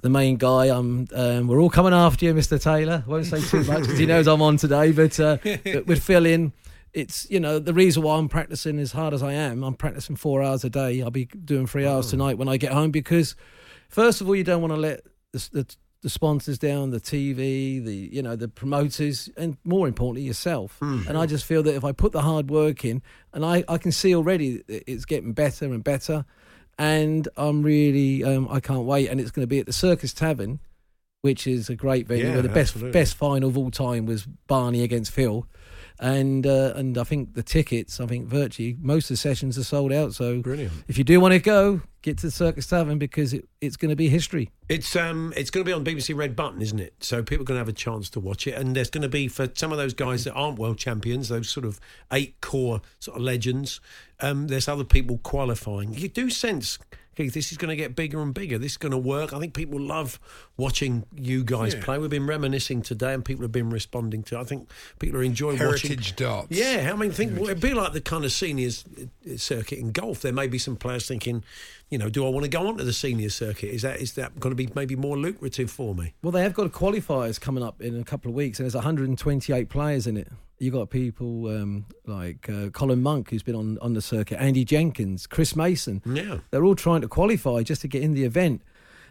the 0.00 0.08
main 0.08 0.36
guy. 0.36 0.70
Um, 0.70 1.06
um, 1.14 1.46
we're 1.46 1.60
all 1.60 1.70
coming 1.70 1.92
after 1.92 2.24
you, 2.24 2.34
Mr. 2.34 2.60
Taylor. 2.60 3.04
Won't 3.06 3.26
say 3.26 3.40
too 3.40 3.64
much 3.64 3.82
because 3.82 3.98
he 3.98 4.06
knows 4.06 4.26
I'm 4.26 4.42
on 4.42 4.56
today. 4.56 4.92
But, 4.92 5.20
uh, 5.20 5.38
but 5.64 5.86
with 5.86 6.02
Phil 6.02 6.24
in, 6.26 6.52
it's 6.92 7.28
you 7.30 7.40
know 7.40 7.58
the 7.58 7.74
reason 7.74 8.02
why 8.02 8.16
I'm 8.16 8.28
practicing 8.28 8.78
as 8.78 8.92
hard 8.92 9.14
as 9.14 9.22
I 9.22 9.32
am. 9.32 9.62
I'm 9.62 9.74
practicing 9.74 10.16
four 10.16 10.42
hours 10.42 10.64
a 10.64 10.70
day. 10.70 11.02
I'll 11.02 11.10
be 11.10 11.26
doing 11.26 11.66
three 11.66 11.86
hours 11.86 12.10
tonight 12.10 12.38
when 12.38 12.48
I 12.48 12.56
get 12.56 12.72
home 12.72 12.90
because, 12.90 13.36
first 13.88 14.20
of 14.20 14.28
all, 14.28 14.36
you 14.36 14.44
don't 14.44 14.60
want 14.62 14.72
to 14.72 14.80
let 14.80 15.02
the, 15.32 15.48
the 15.52 15.76
the 16.00 16.08
sponsors 16.08 16.58
down, 16.58 16.90
the 16.90 17.00
TV, 17.00 17.84
the 17.84 18.08
you 18.12 18.22
know 18.22 18.36
the 18.36 18.48
promoters, 18.48 19.28
and 19.36 19.56
more 19.64 19.88
importantly 19.88 20.22
yourself. 20.22 20.78
And 20.80 21.18
I 21.18 21.26
just 21.26 21.44
feel 21.44 21.62
that 21.64 21.74
if 21.74 21.84
I 21.84 21.92
put 21.92 22.12
the 22.12 22.22
hard 22.22 22.50
work 22.50 22.84
in, 22.84 23.02
and 23.32 23.44
I 23.44 23.64
I 23.68 23.78
can 23.78 23.92
see 23.92 24.14
already 24.14 24.62
it's 24.68 25.04
getting 25.04 25.32
better 25.32 25.66
and 25.66 25.82
better, 25.82 26.24
and 26.78 27.28
I'm 27.36 27.62
really 27.62 28.22
um, 28.24 28.48
I 28.50 28.60
can't 28.60 28.84
wait. 28.84 29.08
And 29.08 29.20
it's 29.20 29.30
going 29.30 29.42
to 29.42 29.48
be 29.48 29.58
at 29.58 29.66
the 29.66 29.72
Circus 29.72 30.12
Tavern, 30.12 30.60
which 31.22 31.46
is 31.46 31.68
a 31.68 31.74
great 31.74 32.06
venue 32.06 32.26
Yeah, 32.26 32.34
where 32.34 32.42
the 32.42 32.48
best 32.48 32.80
best 32.92 33.16
final 33.16 33.48
of 33.48 33.58
all 33.58 33.70
time 33.72 34.06
was 34.06 34.24
Barney 34.46 34.82
against 34.82 35.10
Phil. 35.10 35.46
And 36.00 36.46
uh, 36.46 36.74
and 36.76 36.96
I 36.96 37.04
think 37.04 37.34
the 37.34 37.42
tickets, 37.42 38.00
I 38.00 38.06
think 38.06 38.28
virtually 38.28 38.76
most 38.80 39.04
of 39.04 39.14
the 39.14 39.16
sessions 39.16 39.58
are 39.58 39.64
sold 39.64 39.92
out. 39.92 40.14
So 40.14 40.40
Brilliant. 40.40 40.72
if 40.86 40.96
you 40.96 41.04
do 41.04 41.18
want 41.18 41.32
to 41.32 41.40
go, 41.40 41.82
get 42.02 42.18
to 42.18 42.26
the 42.26 42.30
Circus 42.30 42.66
Tavern 42.68 42.98
because 42.98 43.32
it, 43.32 43.48
it's 43.60 43.76
going 43.76 43.88
to 43.90 43.96
be 43.96 44.08
history. 44.08 44.50
It's 44.68 44.94
um 44.94 45.32
it's 45.36 45.50
going 45.50 45.64
to 45.64 45.68
be 45.68 45.72
on 45.72 45.84
BBC 45.84 46.16
Red 46.16 46.36
Button, 46.36 46.62
isn't 46.62 46.78
it? 46.78 46.94
So 47.00 47.22
people 47.22 47.42
are 47.42 47.46
going 47.46 47.56
to 47.56 47.60
have 47.60 47.68
a 47.68 47.72
chance 47.72 48.08
to 48.10 48.20
watch 48.20 48.46
it, 48.46 48.54
and 48.54 48.76
there's 48.76 48.90
going 48.90 49.02
to 49.02 49.08
be 49.08 49.26
for 49.28 49.48
some 49.54 49.72
of 49.72 49.78
those 49.78 49.94
guys 49.94 50.24
that 50.24 50.34
aren't 50.34 50.58
world 50.58 50.78
champions, 50.78 51.28
those 51.28 51.48
sort 51.48 51.66
of 51.66 51.80
eight 52.12 52.40
core 52.40 52.80
sort 53.00 53.16
of 53.16 53.22
legends. 53.22 53.80
Um, 54.20 54.46
there's 54.48 54.68
other 54.68 54.84
people 54.84 55.18
qualifying. 55.18 55.94
You 55.94 56.08
do 56.08 56.30
sense. 56.30 56.78
Keith, 57.18 57.34
this 57.34 57.50
is 57.50 57.58
going 57.58 57.70
to 57.70 57.74
get 57.74 57.96
bigger 57.96 58.22
and 58.22 58.32
bigger. 58.32 58.58
This 58.58 58.72
is 58.72 58.76
going 58.76 58.92
to 58.92 58.96
work. 58.98 59.32
I 59.32 59.40
think 59.40 59.52
people 59.52 59.80
love 59.80 60.20
watching 60.56 61.04
you 61.16 61.42
guys 61.42 61.74
Yeah. 61.74 61.82
play. 61.82 61.98
We've 61.98 62.08
been 62.08 62.28
reminiscing 62.28 62.80
today, 62.82 63.12
and 63.12 63.24
people 63.24 63.42
have 63.42 63.50
been 63.50 63.70
responding 63.70 64.22
to. 64.22 64.38
I 64.38 64.44
think 64.44 64.70
people 65.00 65.18
are 65.18 65.24
enjoying 65.24 65.58
watching. 65.58 65.88
Heritage 65.90 66.14
darts. 66.14 66.46
Yeah, 66.56 66.92
I 66.92 66.96
mean, 66.96 67.10
think 67.10 67.32
well, 67.34 67.48
it'd 67.48 67.60
be 67.60 67.74
like 67.74 67.92
the 67.92 68.00
kind 68.00 68.24
of 68.24 68.30
seniors 68.30 68.84
uh, 69.02 69.36
circuit 69.36 69.80
in 69.80 69.90
golf. 69.90 70.20
There 70.20 70.32
may 70.32 70.46
be 70.46 70.58
some 70.58 70.76
players 70.76 71.08
thinking, 71.08 71.42
you 71.90 71.98
know, 71.98 72.08
do 72.08 72.24
I 72.24 72.28
want 72.28 72.44
to 72.44 72.48
go 72.50 72.68
on 72.68 72.76
to 72.76 72.84
the 72.84 72.92
senior 72.92 73.30
circuit? 73.30 73.74
Is 73.74 73.82
that 73.82 74.00
is 74.00 74.12
that 74.12 74.38
going 74.38 74.52
to 74.52 74.56
be 74.56 74.70
maybe 74.76 74.94
more 74.94 75.18
lucrative 75.18 75.72
for 75.72 75.96
me? 75.96 76.14
Well, 76.22 76.30
they 76.30 76.42
have 76.42 76.54
got 76.54 76.70
qualifiers 76.70 77.40
coming 77.40 77.64
up 77.64 77.82
in 77.82 77.98
a 77.98 78.04
couple 78.04 78.28
of 78.30 78.36
weeks, 78.36 78.60
and 78.60 78.64
there's 78.64 78.76
128 78.76 79.68
players 79.68 80.06
in 80.06 80.16
it. 80.16 80.28
You 80.58 80.70
got 80.70 80.90
people 80.90 81.46
um, 81.48 81.86
like 82.06 82.48
uh, 82.48 82.70
Colin 82.70 83.02
Monk, 83.02 83.30
who's 83.30 83.42
been 83.42 83.54
on, 83.54 83.78
on 83.80 83.94
the 83.94 84.02
circuit, 84.02 84.40
Andy 84.40 84.64
Jenkins, 84.64 85.26
Chris 85.26 85.54
Mason. 85.54 86.02
Yeah. 86.04 86.38
They're 86.50 86.64
all 86.64 86.74
trying 86.74 87.02
to 87.02 87.08
qualify 87.08 87.62
just 87.62 87.82
to 87.82 87.88
get 87.88 88.02
in 88.02 88.14
the 88.14 88.24
event. 88.24 88.62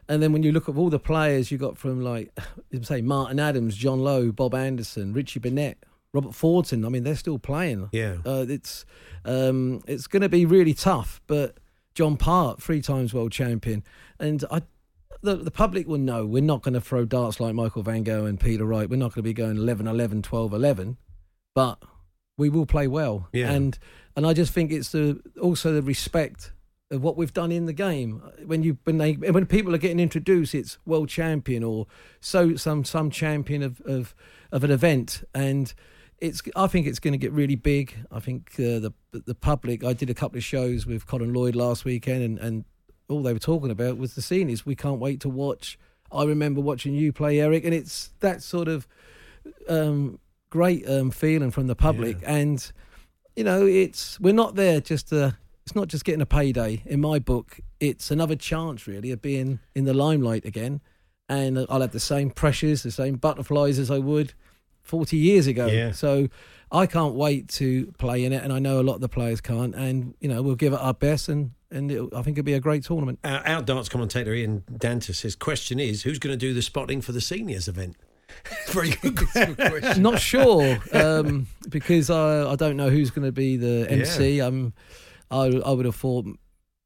And 0.10 0.22
then 0.22 0.32
when 0.32 0.44
you 0.44 0.52
look 0.52 0.70
at 0.70 0.76
all 0.76 0.90
the 0.90 1.00
players 1.00 1.52
you 1.52 1.58
got 1.58 1.78
from 1.78 2.02
like, 2.02 2.38
say 2.82 3.02
Martin 3.02 3.40
Adams, 3.40 3.76
John 3.76 4.00
Lowe, 4.00 4.32
Bob 4.32 4.54
Anderson, 4.56 5.14
Richie 5.14 5.40
Burnett, 5.40 5.78
Robert 6.14 6.34
Thornton. 6.34 6.86
I 6.86 6.90
mean, 6.90 7.04
they're 7.04 7.16
still 7.16 7.40
playing. 7.40 7.90
Yeah. 7.92 8.18
uh, 8.26 8.46
it's 8.48 8.86
um, 9.26 9.82
it's 9.88 10.08
going 10.08 10.22
to 10.22 10.30
be 10.30 10.46
really 10.46 10.74
tough. 10.74 11.22
But 11.28 11.58
John 11.94 12.18
Part, 12.18 12.62
three 12.62 12.82
times 12.82 13.14
world 13.14 13.32
champion, 13.32 13.84
and 14.20 14.44
I 14.50 14.62
the, 15.22 15.36
the 15.36 15.52
public 15.52 15.88
will 15.88 15.98
know 15.98 16.26
we're 16.26 16.42
not 16.42 16.62
going 16.62 16.74
to 16.74 16.82
throw 16.82 17.06
darts 17.06 17.40
like 17.40 17.56
Michael 17.56 17.84
Van 17.84 18.04
Gerwen 18.04 18.30
and 18.30 18.40
Peter 18.40 18.66
Wright. 18.66 18.90
We're 18.90 18.98
not 18.98 19.14
going 19.14 19.24
to 19.24 19.24
be 19.24 19.34
going 19.34 19.58
11 19.58 19.88
11, 19.88 20.22
12 20.22 20.54
11, 20.54 20.98
but 21.58 21.82
we 22.38 22.50
will 22.50 22.68
play 22.68 22.86
well. 22.86 23.30
Yeah. 23.34 23.50
And 23.50 23.80
and 24.16 24.28
I 24.28 24.34
just 24.34 24.54
think 24.54 24.72
it's 24.72 24.92
the 24.92 25.20
also 25.42 25.74
the 25.74 25.82
respect 25.82 26.52
of 26.92 27.02
what 27.02 27.18
we've 27.18 27.34
done 27.34 27.52
in 27.52 27.66
the 27.66 27.74
game. 27.74 28.22
When 28.46 28.62
you 28.62 28.78
when 28.84 29.00
they 29.00 29.14
when 29.14 29.48
people 29.48 29.74
are 29.74 29.80
getting 29.80 30.00
introduced, 30.00 30.54
it's 30.54 30.78
world 30.86 31.10
champion 31.10 31.64
or 31.64 31.88
so 32.20 32.56
some 32.56 32.86
some 32.86 33.10
champion 33.10 33.64
of 33.64 33.82
of, 33.82 34.14
of 34.52 34.64
an 34.64 34.70
event 34.72 35.24
and. 35.34 35.74
It's. 36.20 36.42
I 36.56 36.66
think 36.66 36.88
it's 36.88 36.98
going 36.98 37.12
to 37.12 37.18
get 37.20 37.32
really 37.32 37.54
big. 37.54 37.94
I 38.12 38.20
think 38.20 38.54
uh, 38.56 38.80
the 38.80 38.92
the 39.12 39.36
public. 39.36 39.84
I 39.84 39.94
did 39.94 40.10
a 40.10 40.16
couple 40.16 40.40
of 40.40 40.44
shows 40.44 40.88
with 40.88 41.06
Colin 41.06 41.32
Lloyd 41.32 41.56
last 41.56 41.86
weekend, 41.86 42.24
and, 42.24 42.40
and 42.40 42.66
all 43.08 43.22
they 43.22 43.34
were 43.34 43.46
talking 43.54 43.70
about 43.70 44.00
was 44.00 44.16
the 44.16 44.24
seniors. 44.24 44.66
We 44.66 44.76
can't 44.76 45.00
wait 45.00 45.20
to 45.20 45.30
watch. 45.30 45.78
I 46.12 46.24
remember 46.24 46.60
watching 46.60 46.96
you 46.96 47.14
play, 47.14 47.40
Eric, 47.40 47.66
and 47.66 47.72
it's 47.72 48.10
that 48.22 48.42
sort 48.42 48.68
of 48.68 48.88
um, 49.70 50.18
great 50.50 50.88
um, 50.90 51.12
feeling 51.12 51.52
from 51.52 51.68
the 51.68 51.76
public. 51.76 52.18
And 52.24 52.72
you 53.36 53.44
know, 53.44 53.66
it's 53.66 54.20
we're 54.20 54.34
not 54.34 54.56
there 54.56 54.82
just 54.82 55.10
to. 55.10 55.38
It's 55.66 55.76
not 55.76 55.90
just 55.90 56.06
getting 56.06 56.22
a 56.22 56.26
payday. 56.26 56.82
In 56.86 57.02
my 57.02 57.20
book, 57.20 57.60
it's 57.82 58.10
another 58.10 58.38
chance 58.38 58.88
really 58.88 59.12
of 59.12 59.22
being 59.22 59.60
in 59.76 59.84
the 59.84 59.94
limelight 59.94 60.46
again. 60.46 60.80
And 61.28 61.66
I'll 61.70 61.82
have 61.82 61.92
the 61.92 62.00
same 62.00 62.30
pressures, 62.32 62.84
the 62.84 62.92
same 62.92 63.16
butterflies 63.16 63.78
as 63.78 63.92
I 63.92 64.00
would 64.00 64.34
40 64.84 65.18
years 65.18 65.46
ago. 65.46 65.68
Yeah. 65.68 65.92
So 65.92 66.30
I 66.72 66.86
can't 66.86 67.16
wait 67.16 67.50
to 67.50 67.92
play 67.98 68.24
in 68.24 68.32
it, 68.32 68.44
and 68.44 68.54
I 68.54 68.60
know 68.60 68.80
a 68.80 68.84
lot 68.84 68.96
of 68.96 69.02
the 69.02 69.10
players 69.10 69.42
can't. 69.42 69.76
And 69.76 70.16
you 70.22 70.30
know, 70.30 70.42
we'll 70.42 70.56
give 70.56 70.72
it 70.72 70.80
our 70.80 70.94
best, 70.94 71.28
and 71.28 71.52
and 71.70 71.92
I 71.92 72.22
think 72.22 72.38
it'll 72.38 72.46
be 72.46 72.54
a 72.54 72.60
great 72.60 72.84
tournament. 72.84 73.20
Our, 73.24 73.46
our 73.46 73.62
darts 73.62 73.90
commentator 73.90 74.34
Ian 74.34 74.64
Danter 74.72 75.14
says, 75.14 75.36
question 75.36 75.80
is, 75.80 76.04
who's 76.04 76.20
going 76.20 76.34
to 76.34 76.38
do 76.38 76.54
the 76.54 76.62
spotting 76.62 77.02
for 77.02 77.12
the 77.12 77.22
seniors 77.22 77.68
event? 77.68 77.98
Very 78.68 78.92
good 78.92 79.18
question. 79.58 80.04
Not 80.04 80.20
sure 80.20 80.78
um, 80.94 81.48
because 81.70 82.10
I 82.10 82.52
I 82.52 82.56
don't 82.56 82.78
know 82.78 82.90
who's 82.90 83.12
going 83.12 83.26
to 83.26 83.32
be 83.32 83.58
the 83.58 83.88
MC. 83.90 84.42
Um, 84.42 84.74
I 85.32 85.46
I 85.46 85.72
would 85.72 85.86
have 85.86 85.96
thought 85.96 86.26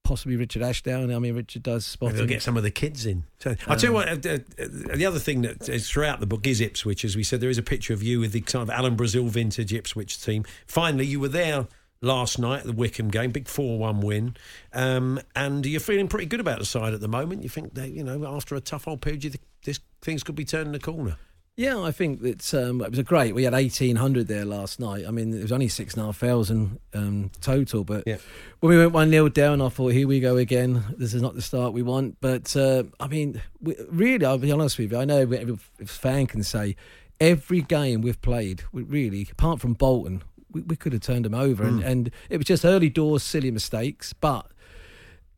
possibly 0.03 0.35
Richard 0.35 0.61
Ashdown. 0.61 1.13
I 1.13 1.19
mean, 1.19 1.35
Richard 1.35 1.63
does 1.63 1.85
spot. 1.85 2.13
They'll 2.13 2.25
get 2.25 2.41
some 2.41 2.57
of 2.57 2.63
the 2.63 2.71
kids 2.71 3.05
in. 3.05 3.23
So, 3.39 3.55
I'll 3.67 3.77
tell 3.77 3.91
you 3.91 3.93
what, 3.93 4.09
uh, 4.09 4.29
uh, 4.29 4.37
uh, 4.59 4.95
the 4.95 5.05
other 5.05 5.19
thing 5.19 5.41
that 5.43 5.69
is 5.69 5.89
throughout 5.89 6.19
the 6.19 6.25
book 6.25 6.45
is 6.45 6.59
Ipswich. 6.59 7.05
As 7.05 7.15
we 7.15 7.23
said, 7.23 7.39
there 7.39 7.49
is 7.49 7.57
a 7.57 7.63
picture 7.63 7.93
of 7.93 8.03
you 8.03 8.19
with 8.19 8.33
the 8.33 8.41
kind 8.41 8.63
of 8.63 8.69
Alan 8.69 8.95
Brazil 8.95 9.27
vintage 9.27 9.73
Ipswich 9.73 10.21
team. 10.21 10.43
Finally, 10.67 11.05
you 11.05 11.19
were 11.19 11.29
there 11.29 11.67
last 12.01 12.39
night 12.39 12.61
at 12.61 12.65
the 12.65 12.73
Wycombe 12.73 13.09
game, 13.09 13.31
big 13.31 13.47
4 13.47 13.77
1 13.77 14.01
win. 14.01 14.35
Um, 14.73 15.19
and 15.35 15.65
you're 15.65 15.79
feeling 15.79 16.07
pretty 16.07 16.25
good 16.25 16.39
about 16.39 16.59
the 16.59 16.65
side 16.65 16.93
at 16.93 16.99
the 16.99 17.07
moment. 17.07 17.43
You 17.43 17.49
think 17.49 17.75
that, 17.75 17.91
you 17.91 18.03
know, 18.03 18.25
after 18.25 18.55
a 18.55 18.61
tough 18.61 18.87
old 18.87 19.01
period, 19.01 19.39
this, 19.63 19.79
things 20.01 20.23
could 20.23 20.35
be 20.35 20.45
turning 20.45 20.73
the 20.73 20.79
corner? 20.79 21.17
Yeah, 21.61 21.79
I 21.79 21.91
think 21.91 22.23
that 22.23 22.53
um, 22.55 22.81
it 22.81 22.89
was 22.89 22.97
a 22.97 23.03
great. 23.03 23.35
We 23.35 23.43
had 23.43 23.53
eighteen 23.53 23.95
hundred 23.95 24.27
there 24.27 24.45
last 24.45 24.79
night. 24.79 25.05
I 25.07 25.11
mean, 25.11 25.31
it 25.31 25.43
was 25.43 25.51
only 25.51 25.67
six 25.67 25.93
and 25.93 26.01
a 26.01 26.07
half 26.07 26.17
thousand 26.17 26.79
um, 26.95 27.29
total. 27.39 27.83
But 27.83 28.05
yeah. 28.07 28.17
when 28.61 28.71
we 28.71 28.79
went 28.79 28.93
one 28.93 29.11
0 29.11 29.29
down, 29.29 29.61
I 29.61 29.69
thought, 29.69 29.93
here 29.93 30.07
we 30.07 30.19
go 30.19 30.37
again. 30.37 30.83
This 30.97 31.13
is 31.13 31.21
not 31.21 31.35
the 31.35 31.41
start 31.43 31.73
we 31.73 31.83
want. 31.83 32.17
But 32.19 32.55
uh, 32.55 32.85
I 32.99 33.05
mean, 33.05 33.43
we, 33.61 33.75
really, 33.89 34.25
I'll 34.25 34.39
be 34.39 34.51
honest 34.51 34.79
with 34.79 34.91
you. 34.91 34.97
I 34.97 35.05
know 35.05 35.19
every 35.19 35.55
fan 35.85 36.25
can 36.25 36.41
say 36.41 36.75
every 37.19 37.61
game 37.61 38.01
we've 38.01 38.21
played, 38.23 38.63
we 38.71 38.81
really, 38.81 39.27
apart 39.31 39.61
from 39.61 39.73
Bolton, 39.73 40.23
we, 40.51 40.61
we 40.61 40.75
could 40.75 40.93
have 40.93 41.03
turned 41.03 41.25
them 41.25 41.35
over, 41.35 41.63
mm. 41.63 41.67
and, 41.67 41.83
and 41.83 42.11
it 42.31 42.37
was 42.37 42.47
just 42.47 42.65
early 42.65 42.89
doors, 42.89 43.21
silly 43.21 43.51
mistakes, 43.51 44.13
but 44.13 44.47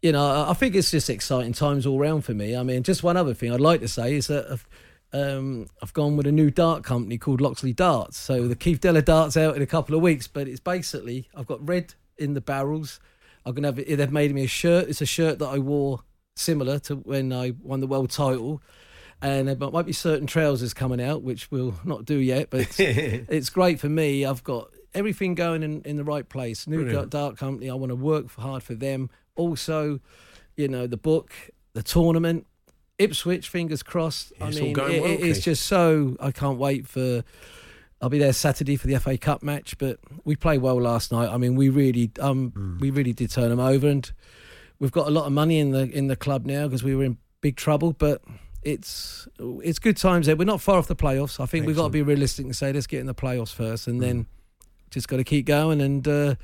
you 0.02 0.14
know, 0.14 0.46
I 0.50 0.54
think 0.54 0.76
it's 0.76 0.92
just 0.92 1.10
exciting 1.10 1.52
times 1.52 1.86
all 1.86 2.00
round 2.00 2.24
for 2.26 2.34
me. 2.34 2.56
I 2.56 2.64
mean, 2.64 2.84
just 2.84 3.04
one 3.04 3.16
other 3.16 3.34
thing 3.34 3.54
I'd 3.54 3.62
like 3.62 3.80
to 3.82 3.88
say 3.88 4.16
is 4.16 4.28
that 4.28 4.60
um, 5.14 5.68
I've 5.82 5.94
gone 5.94 6.18
with 6.18 6.26
a 6.26 6.32
new 6.32 6.50
dart 6.50 6.84
company 6.84 7.18
called 7.18 7.40
Loxley 7.40 7.74
Darts. 7.74 8.18
So 8.18 8.48
the 8.48 8.56
Keith 8.56 8.82
Deller 8.82 9.06
darts 9.06 9.38
out 9.38 9.56
in 9.56 9.62
a 9.62 9.68
couple 9.68 9.96
of 9.96 10.02
weeks, 10.02 10.28
but 10.28 10.48
it's 10.48 10.60
basically 10.60 11.30
I've 11.36 11.48
got 11.48 11.66
red 11.68 11.94
in 12.18 12.34
the 12.34 12.42
barrels. 12.42 13.00
I'm 13.46 13.54
gonna 13.54 13.68
have 13.68 13.80
it, 13.80 13.96
they've 13.96 14.12
made 14.12 14.34
me 14.34 14.46
a 14.46 14.48
shirt. 14.48 14.90
It's 14.90 15.02
a 15.02 15.06
shirt 15.06 15.40
that 15.40 15.48
I 15.48 15.60
wore 15.60 16.02
similar 16.36 16.80
to 16.80 16.96
when 16.96 17.32
I 17.32 17.54
won 17.62 17.80
the 17.80 17.88
world 17.88 18.10
title. 18.10 18.62
And 19.22 19.48
there 19.48 19.56
might 19.56 19.86
be 19.86 19.94
certain 19.94 20.28
trousers 20.28 20.74
coming 20.74 21.02
out, 21.02 21.22
which 21.22 21.50
we'll 21.50 21.76
not 21.86 22.04
do 22.04 22.18
yet, 22.18 22.50
but 22.50 22.62
it's, 22.62 22.80
it's 22.80 23.50
great 23.50 23.80
for 23.80 23.88
me. 23.88 24.26
I've 24.26 24.44
got 24.44 24.70
everything 24.94 25.34
going 25.34 25.64
in, 25.64 25.82
in 25.84 25.96
the 25.96 26.04
right 26.04 26.28
place. 26.28 26.68
New 26.68 26.84
Brilliant. 26.84 27.12
Dart 27.12 27.38
Company, 27.38 27.70
I 27.70 27.74
want 27.76 27.92
to 27.92 27.96
work 27.96 28.30
hard 28.32 28.64
for 28.64 28.76
them. 28.76 29.10
Also, 29.36 30.02
you 30.58 30.68
know, 30.68 30.88
the 30.88 30.98
book, 30.98 31.32
the 31.74 31.82
tournament, 31.82 32.48
Ipswich, 33.04 33.50
fingers 33.50 33.84
crossed. 33.84 34.34
Yeah, 34.38 34.46
I 34.46 34.50
mean, 34.52 34.72
it, 34.72 34.78
well, 34.78 35.06
it's 35.06 35.40
just 35.40 35.64
so. 35.64 36.16
I 36.20 36.32
can't 36.32 36.58
wait 36.58 36.88
for. 36.88 37.24
I'll 38.02 38.10
be 38.10 38.20
there 38.20 38.34
Saturday 38.34 38.76
for 38.76 38.88
the 38.88 39.00
FA 39.00 39.18
Cup 39.18 39.44
match, 39.44 39.78
but 39.78 39.98
we 40.26 40.36
played 40.36 40.62
well 40.62 40.82
last 40.82 41.12
night. 41.12 41.30
I 41.30 41.38
mean, 41.38 41.56
we 41.56 41.70
really, 41.70 42.12
um, 42.20 42.52
mm. 42.52 42.80
we 42.82 42.90
really 42.90 43.14
did 43.14 43.32
turn 43.32 43.50
them 43.50 43.62
over, 43.62 43.88
and 43.88 44.12
we've 44.80 44.92
got 44.92 45.08
a 45.08 45.12
lot 45.12 45.26
of 45.26 45.32
money 45.32 45.60
in 45.60 45.72
the 45.72 45.90
in 45.90 46.08
the 46.08 46.16
club 46.16 46.46
now 46.46 46.68
because 46.68 46.84
we 46.84 46.96
were 46.96 47.04
in 47.04 47.18
big 47.42 47.56
trouble. 47.56 47.94
But 47.94 48.22
it's 48.62 49.28
it's 49.40 49.80
good 49.80 49.98
times 49.98 50.26
there. 50.26 50.36
We're 50.36 50.46
not 50.46 50.62
far 50.62 50.78
off 50.78 50.88
the 50.88 50.96
playoffs. 50.96 51.40
I 51.40 51.46
think 51.46 51.64
Excellent. 51.64 51.68
we've 51.68 51.76
got 51.78 51.84
to 51.84 51.90
be 51.90 52.02
realistic 52.02 52.46
and 52.46 52.56
say 52.56 52.74
let's 52.74 52.88
get 52.88 53.00
in 53.00 53.08
the 53.08 53.16
playoffs 53.16 53.54
first, 53.54 53.88
and 53.88 54.00
mm. 54.00 54.04
then 54.04 54.28
just 54.94 55.08
got 55.08 55.18
to 55.18 55.24
keep 55.24 55.46
going, 55.46 55.82
and 55.82 56.08
uh, 56.08 56.36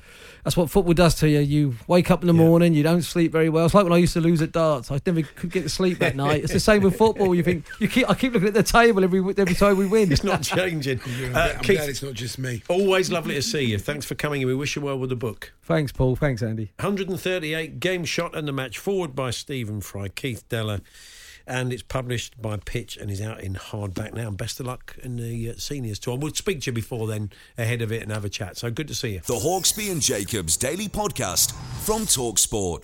that's 0.43 0.57
what 0.57 0.69
football 0.69 0.93
does 0.93 1.15
to 1.15 1.29
you. 1.29 1.39
You 1.39 1.75
wake 1.87 2.11
up 2.11 2.21
in 2.21 2.27
the 2.27 2.33
yeah. 2.33 2.47
morning, 2.47 2.73
you 2.73 2.83
don't 2.83 3.01
sleep 3.01 3.31
very 3.31 3.49
well. 3.49 3.65
It's 3.65 3.73
like 3.73 3.83
when 3.83 3.93
I 3.93 3.97
used 3.97 4.13
to 4.13 4.21
lose 4.21 4.41
at 4.41 4.51
darts. 4.51 4.91
I 4.91 4.99
never 5.05 5.21
could 5.21 5.51
get 5.51 5.63
to 5.63 5.69
sleep 5.69 6.01
at 6.01 6.15
night. 6.17 6.43
It's 6.43 6.53
the 6.53 6.59
same 6.59 6.83
with 6.83 6.97
football. 6.97 7.33
You 7.35 7.43
think 7.43 7.65
you 7.79 7.87
keep. 7.87 8.09
I 8.09 8.13
keep 8.13 8.33
looking 8.33 8.47
at 8.47 8.53
the 8.53 8.63
table 8.63 9.03
every 9.03 9.19
every 9.19 9.55
time 9.55 9.77
we 9.77 9.85
win. 9.85 10.11
It's 10.11 10.23
not 10.23 10.43
changing. 10.43 10.99
uh, 10.99 11.53
I'm 11.55 11.59
Keith, 11.61 11.77
glad 11.77 11.89
it's 11.89 12.03
not 12.03 12.13
just 12.13 12.39
me. 12.39 12.63
Always 12.67 13.11
lovely 13.11 13.35
to 13.35 13.41
see 13.41 13.63
you. 13.63 13.77
Thanks 13.77 14.05
for 14.05 14.15
coming, 14.15 14.41
and 14.41 14.47
we 14.47 14.55
wish 14.55 14.75
you 14.75 14.81
well 14.81 14.97
with 14.97 15.09
the 15.09 15.15
book. 15.15 15.53
Thanks, 15.63 15.91
Paul. 15.91 16.15
Thanks, 16.15 16.41
Andy. 16.41 16.71
138 16.79 17.79
game 17.79 18.05
shot 18.05 18.35
and 18.35 18.47
the 18.47 18.51
match 18.51 18.77
foreword 18.79 19.15
by 19.15 19.29
Stephen 19.29 19.81
Fry, 19.81 20.07
Keith 20.07 20.47
Deller 20.49 20.81
and 21.49 21.73
it's 21.73 21.81
published 21.81 22.39
by 22.41 22.57
Pitch 22.57 22.95
and 22.95 23.09
is 23.09 23.21
out 23.21 23.41
in 23.41 23.55
hardback 23.55 24.13
now. 24.13 24.27
And 24.27 24.37
best 24.37 24.59
of 24.59 24.67
luck 24.67 24.95
in 25.03 25.17
the 25.17 25.49
uh, 25.49 25.53
seniors 25.57 25.99
tour. 25.99 26.13
And 26.13 26.23
we'll 26.23 26.33
speak 26.33 26.61
to 26.61 26.71
you 26.71 26.73
before 26.73 27.07
then, 27.07 27.31
ahead 27.57 27.81
of 27.81 27.91
it, 27.91 28.03
and 28.03 28.11
have 28.11 28.23
a 28.23 28.29
chat. 28.29 28.55
So 28.55 28.69
good 28.69 28.87
to 28.87 28.95
see 28.95 29.13
you. 29.13 29.21
The 29.25 29.33
Hawksbee 29.33 29.91
and 29.91 30.01
Jacobs 30.01 30.55
Daily 30.55 30.87
Podcast 30.87 31.53
from 31.83 32.05
Talk 32.05 32.37
Sport. 32.37 32.83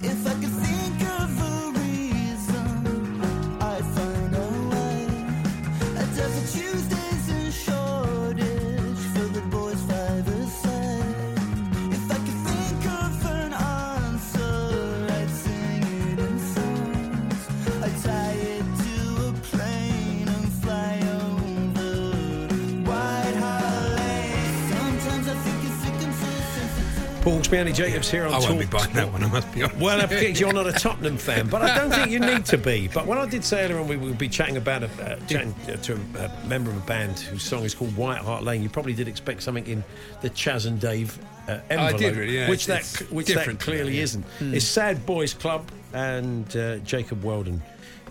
Paul 27.26 27.42
Andy 27.56 27.74
Jacobs 27.74 28.12
here 28.12 28.28
on 28.28 28.36
I 28.36 28.38
won't 28.38 28.52
Talk 28.52 28.60
be 28.60 28.66
buying 28.68 28.94
that 28.94 29.12
one, 29.12 29.24
I 29.24 29.28
must 29.28 29.52
be 29.52 29.64
honest. 29.64 29.82
Well, 29.82 30.14
you're 30.14 30.54
not 30.54 30.68
a 30.68 30.74
Tottenham 30.74 31.18
fan, 31.18 31.48
but 31.48 31.64
I 31.64 31.76
don't 31.76 31.90
think 31.90 32.12
you 32.12 32.20
need 32.20 32.46
to 32.46 32.58
be. 32.60 32.88
But 32.94 33.08
when 33.08 33.18
I 33.18 33.26
did 33.26 33.44
say 33.44 33.66
earlier 33.66 33.80
on 33.80 33.88
we 33.88 33.98
would 33.98 34.20
be 34.20 34.30
chatting 34.30 34.58
about 34.58 34.84
a, 34.84 34.90
uh, 35.04 35.16
chatting 35.26 35.56
to 35.82 35.94
a, 35.94 36.26
a, 36.26 36.48
member 36.48 36.70
of 36.70 36.78
a 36.78 36.86
band 36.86 37.18
whose 37.18 37.42
song 37.42 37.64
is 37.64 37.74
called 37.74 37.98
White 37.98 38.20
Hart 38.20 38.44
Lane, 38.44 38.62
you 38.62 38.70
probably 38.70 38.94
did 38.94 39.08
expect 39.08 39.42
something 39.42 39.66
in 39.66 39.84
the 40.22 40.30
Chas 40.30 40.68
and 40.68 40.80
Dave 40.80 41.18
uh, 41.48 41.62
envelope, 41.72 41.96
I 41.96 41.98
did, 41.98 42.16
really, 42.16 42.38
yeah. 42.38 42.48
which 42.48 42.68
that 42.68 42.86
which 43.10 43.28
that 43.30 43.60
clearly 43.60 43.98
yeah. 43.98 44.04
isn't. 44.04 44.26
Mm. 44.40 44.54
It's 44.54 44.66
Sad 44.66 45.04
Boys 45.08 45.34
Club, 45.34 45.68
and 45.94 46.56
uh, 46.56 46.78
Jacob 46.78 47.24
Weldon 47.24 47.60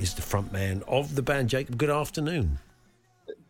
is 0.01 0.15
the 0.15 0.23
front 0.23 0.53
man 0.53 0.83
of 0.89 1.15
the 1.15 1.23
band. 1.23 1.51
Jacob, 1.51 1.79
good 1.79 1.91
afternoon. 1.91 2.59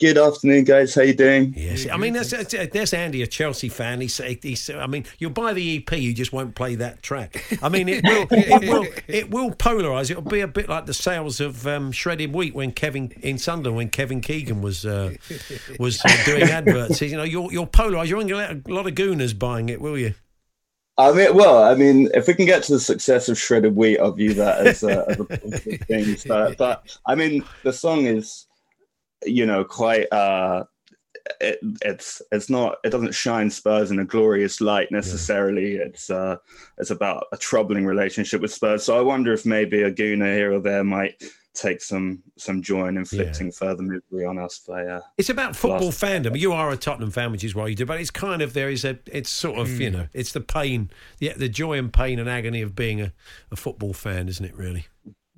Good 0.00 0.18
afternoon, 0.18 0.64
guys. 0.64 0.94
How 0.94 1.02
you 1.02 1.14
doing? 1.14 1.54
Yes, 1.56 1.86
I 1.90 1.96
mean 1.96 2.14
that's 2.14 2.30
that's 2.30 2.92
Andy, 2.92 3.22
a 3.22 3.26
Chelsea 3.26 3.68
fan. 3.68 4.00
He's, 4.00 4.16
he's 4.42 4.68
I 4.68 4.86
mean, 4.88 5.04
you'll 5.18 5.30
buy 5.30 5.52
the 5.52 5.76
EP, 5.78 5.92
you 5.98 6.12
just 6.12 6.32
won't 6.32 6.56
play 6.56 6.74
that 6.74 7.02
track. 7.02 7.44
I 7.62 7.68
mean, 7.68 7.88
it 7.88 8.02
will 8.02 8.26
it 8.30 8.68
will 8.68 8.86
it 9.06 9.30
will 9.30 9.50
polarise. 9.52 10.10
It'll 10.10 10.22
be 10.22 10.40
a 10.40 10.48
bit 10.48 10.68
like 10.68 10.86
the 10.86 10.94
sales 10.94 11.40
of 11.40 11.66
um, 11.68 11.92
shredded 11.92 12.34
wheat 12.34 12.54
when 12.54 12.72
Kevin 12.72 13.12
in 13.22 13.38
Sunderland 13.38 13.76
when 13.76 13.88
Kevin 13.88 14.20
Keegan 14.20 14.62
was 14.62 14.84
uh, 14.84 15.14
was 15.78 16.04
uh, 16.04 16.16
doing 16.24 16.42
adverts. 16.42 17.00
You 17.00 17.16
know, 17.16 17.22
you're 17.22 17.52
you're 17.52 17.66
polarised. 17.66 18.10
You're 18.10 18.18
going 18.18 18.28
to 18.28 18.34
get 18.34 18.68
a 18.68 18.74
lot 18.74 18.88
of 18.88 18.94
gooners 18.94 19.38
buying 19.38 19.68
it, 19.68 19.80
will 19.80 19.96
you? 19.96 20.14
I 20.96 21.12
mean, 21.12 21.34
well, 21.34 21.62
I 21.62 21.74
mean, 21.74 22.08
if 22.14 22.28
we 22.28 22.34
can 22.34 22.46
get 22.46 22.62
to 22.64 22.72
the 22.72 22.80
success 22.80 23.28
of 23.28 23.38
shredded 23.38 23.74
wheat, 23.74 23.98
I'll 23.98 24.12
view 24.12 24.34
that 24.34 24.66
as 24.66 24.82
a, 24.84 25.08
as 25.08 25.20
a 25.20 25.24
positive 25.24 25.80
thing. 25.80 26.16
But, 26.28 26.56
but 26.56 26.98
I 27.04 27.16
mean, 27.16 27.44
the 27.64 27.72
song 27.72 28.06
is 28.06 28.46
you 29.24 29.46
know, 29.46 29.64
quite. 29.64 30.12
Uh, 30.12 30.64
it, 31.40 31.58
it's 31.80 32.20
it's 32.32 32.50
not 32.50 32.76
it 32.84 32.90
doesn't 32.90 33.14
shine 33.14 33.48
Spurs 33.48 33.90
in 33.90 33.98
a 33.98 34.04
glorious 34.04 34.60
light 34.60 34.88
necessarily. 34.90 35.76
Yeah. 35.76 35.84
It's 35.84 36.10
uh 36.10 36.36
it's 36.76 36.90
about 36.90 37.24
a 37.32 37.38
troubling 37.38 37.86
relationship 37.86 38.42
with 38.42 38.52
Spurs. 38.52 38.84
So 38.84 38.98
I 38.98 39.00
wonder 39.00 39.32
if 39.32 39.46
maybe 39.46 39.82
a 39.82 39.90
Gooner 39.90 40.34
here 40.34 40.52
or 40.52 40.60
there 40.60 40.84
might 40.84 41.22
take 41.54 41.80
some 41.80 42.22
some 42.36 42.60
joy 42.60 42.88
in 42.88 42.96
inflicting 42.96 43.46
yeah. 43.46 43.52
further 43.52 43.82
misery 43.82 44.26
on 44.26 44.38
us 44.38 44.58
by 44.66 44.84
uh, 44.84 45.00
it's 45.16 45.28
about 45.28 45.54
football 45.54 45.92
fandom 45.92 46.36
you 46.36 46.52
are 46.52 46.70
a 46.70 46.76
tottenham 46.76 47.12
fan 47.12 47.30
which 47.30 47.44
is 47.44 47.54
why 47.54 47.68
you 47.68 47.76
do 47.76 47.86
but 47.86 48.00
it's 48.00 48.10
kind 48.10 48.42
of 48.42 48.54
there 48.54 48.68
is 48.68 48.84
a 48.84 48.98
it's 49.06 49.30
sort 49.30 49.56
of 49.56 49.68
mm. 49.68 49.78
you 49.78 49.90
hmm. 49.90 49.96
know 49.98 50.06
it's 50.12 50.32
the 50.32 50.40
pain 50.40 50.90
the, 51.18 51.32
the 51.36 51.48
joy 51.48 51.78
and 51.78 51.92
pain 51.92 52.18
and 52.18 52.28
agony 52.28 52.60
of 52.60 52.74
being 52.74 53.00
a, 53.00 53.12
a 53.52 53.56
football 53.56 53.92
fan 53.92 54.28
isn't 54.28 54.44
it 54.44 54.56
really 54.56 54.86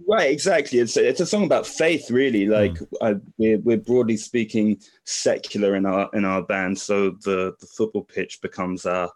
Right, 0.04 0.30
exactly. 0.30 0.78
It's 0.78 0.96
it's 0.96 1.20
a 1.20 1.26
song 1.26 1.44
about 1.44 1.66
faith, 1.66 2.10
really. 2.10 2.46
Like 2.46 2.74
mm. 2.74 2.86
I, 3.00 3.14
we're 3.38 3.58
we're 3.58 3.76
broadly 3.78 4.16
speaking 4.16 4.78
secular 5.04 5.74
in 5.74 5.86
our 5.86 6.10
in 6.12 6.24
our 6.24 6.42
band, 6.42 6.78
so 6.78 7.10
the 7.10 7.54
the 7.60 7.66
football 7.66 8.04
pitch 8.04 8.40
becomes 8.42 8.84
our 8.84 9.10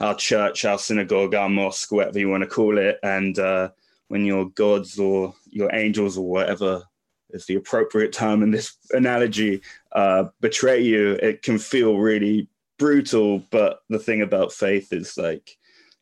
our 0.00 0.14
church, 0.14 0.64
our 0.64 0.78
synagogue, 0.78 1.34
our 1.34 1.48
mosque, 1.48 1.90
whatever 1.90 2.18
you 2.18 2.28
want 2.28 2.42
to 2.42 2.48
call 2.48 2.76
it. 2.76 2.98
And 3.02 3.38
uh, 3.38 3.70
when 4.08 4.26
your 4.26 4.50
gods 4.50 4.98
or 4.98 5.34
your 5.48 5.74
angels 5.74 6.18
or 6.18 6.28
whatever 6.28 6.82
is 7.30 7.46
the 7.46 7.56
appropriate 7.56 8.12
term 8.12 8.42
in 8.42 8.50
this 8.50 8.76
analogy 8.90 9.62
uh, 9.92 10.24
betray 10.40 10.82
you, 10.82 11.12
it 11.22 11.42
can 11.42 11.58
feel 11.58 11.96
really 11.96 12.48
brutal. 12.78 13.42
But 13.50 13.80
the 13.88 13.98
thing 13.98 14.20
about 14.20 14.52
faith 14.52 14.92
is 14.92 15.16
like 15.16 15.56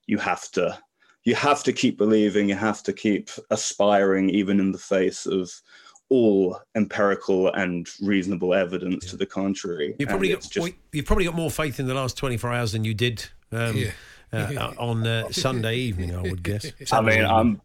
you 0.06 0.18
have 0.18 0.50
to 0.52 0.76
you 1.24 1.34
have 1.34 1.62
to 1.64 1.72
keep 1.72 1.98
believing, 1.98 2.48
you 2.48 2.54
have 2.54 2.82
to 2.84 2.92
keep 2.92 3.30
aspiring, 3.50 4.30
even 4.30 4.60
in 4.60 4.72
the 4.72 4.78
face 4.78 5.26
of 5.26 5.50
all 6.10 6.60
empirical 6.74 7.52
and 7.54 7.88
reasonable 8.02 8.52
evidence 8.52 9.04
yeah. 9.04 9.10
to 9.10 9.16
the 9.16 9.26
contrary. 9.26 9.94
You 9.98 10.06
probably 10.06 10.28
got 10.28 10.42
just... 10.48 10.74
you've 10.92 11.06
probably 11.06 11.24
got 11.24 11.34
more 11.34 11.50
faith 11.50 11.80
in 11.80 11.86
the 11.86 11.94
last 11.94 12.16
twenty 12.16 12.36
four 12.36 12.52
hours 12.52 12.72
than 12.72 12.84
you 12.84 12.94
did 12.94 13.26
um, 13.52 13.76
yeah. 13.76 13.90
uh, 14.32 14.72
on 14.78 15.06
uh, 15.06 15.28
Sunday 15.30 15.76
evening, 15.76 16.14
I 16.14 16.22
would 16.22 16.42
guess. 16.42 16.70
I 16.92 17.00
mean, 17.00 17.24
I'm 17.24 17.60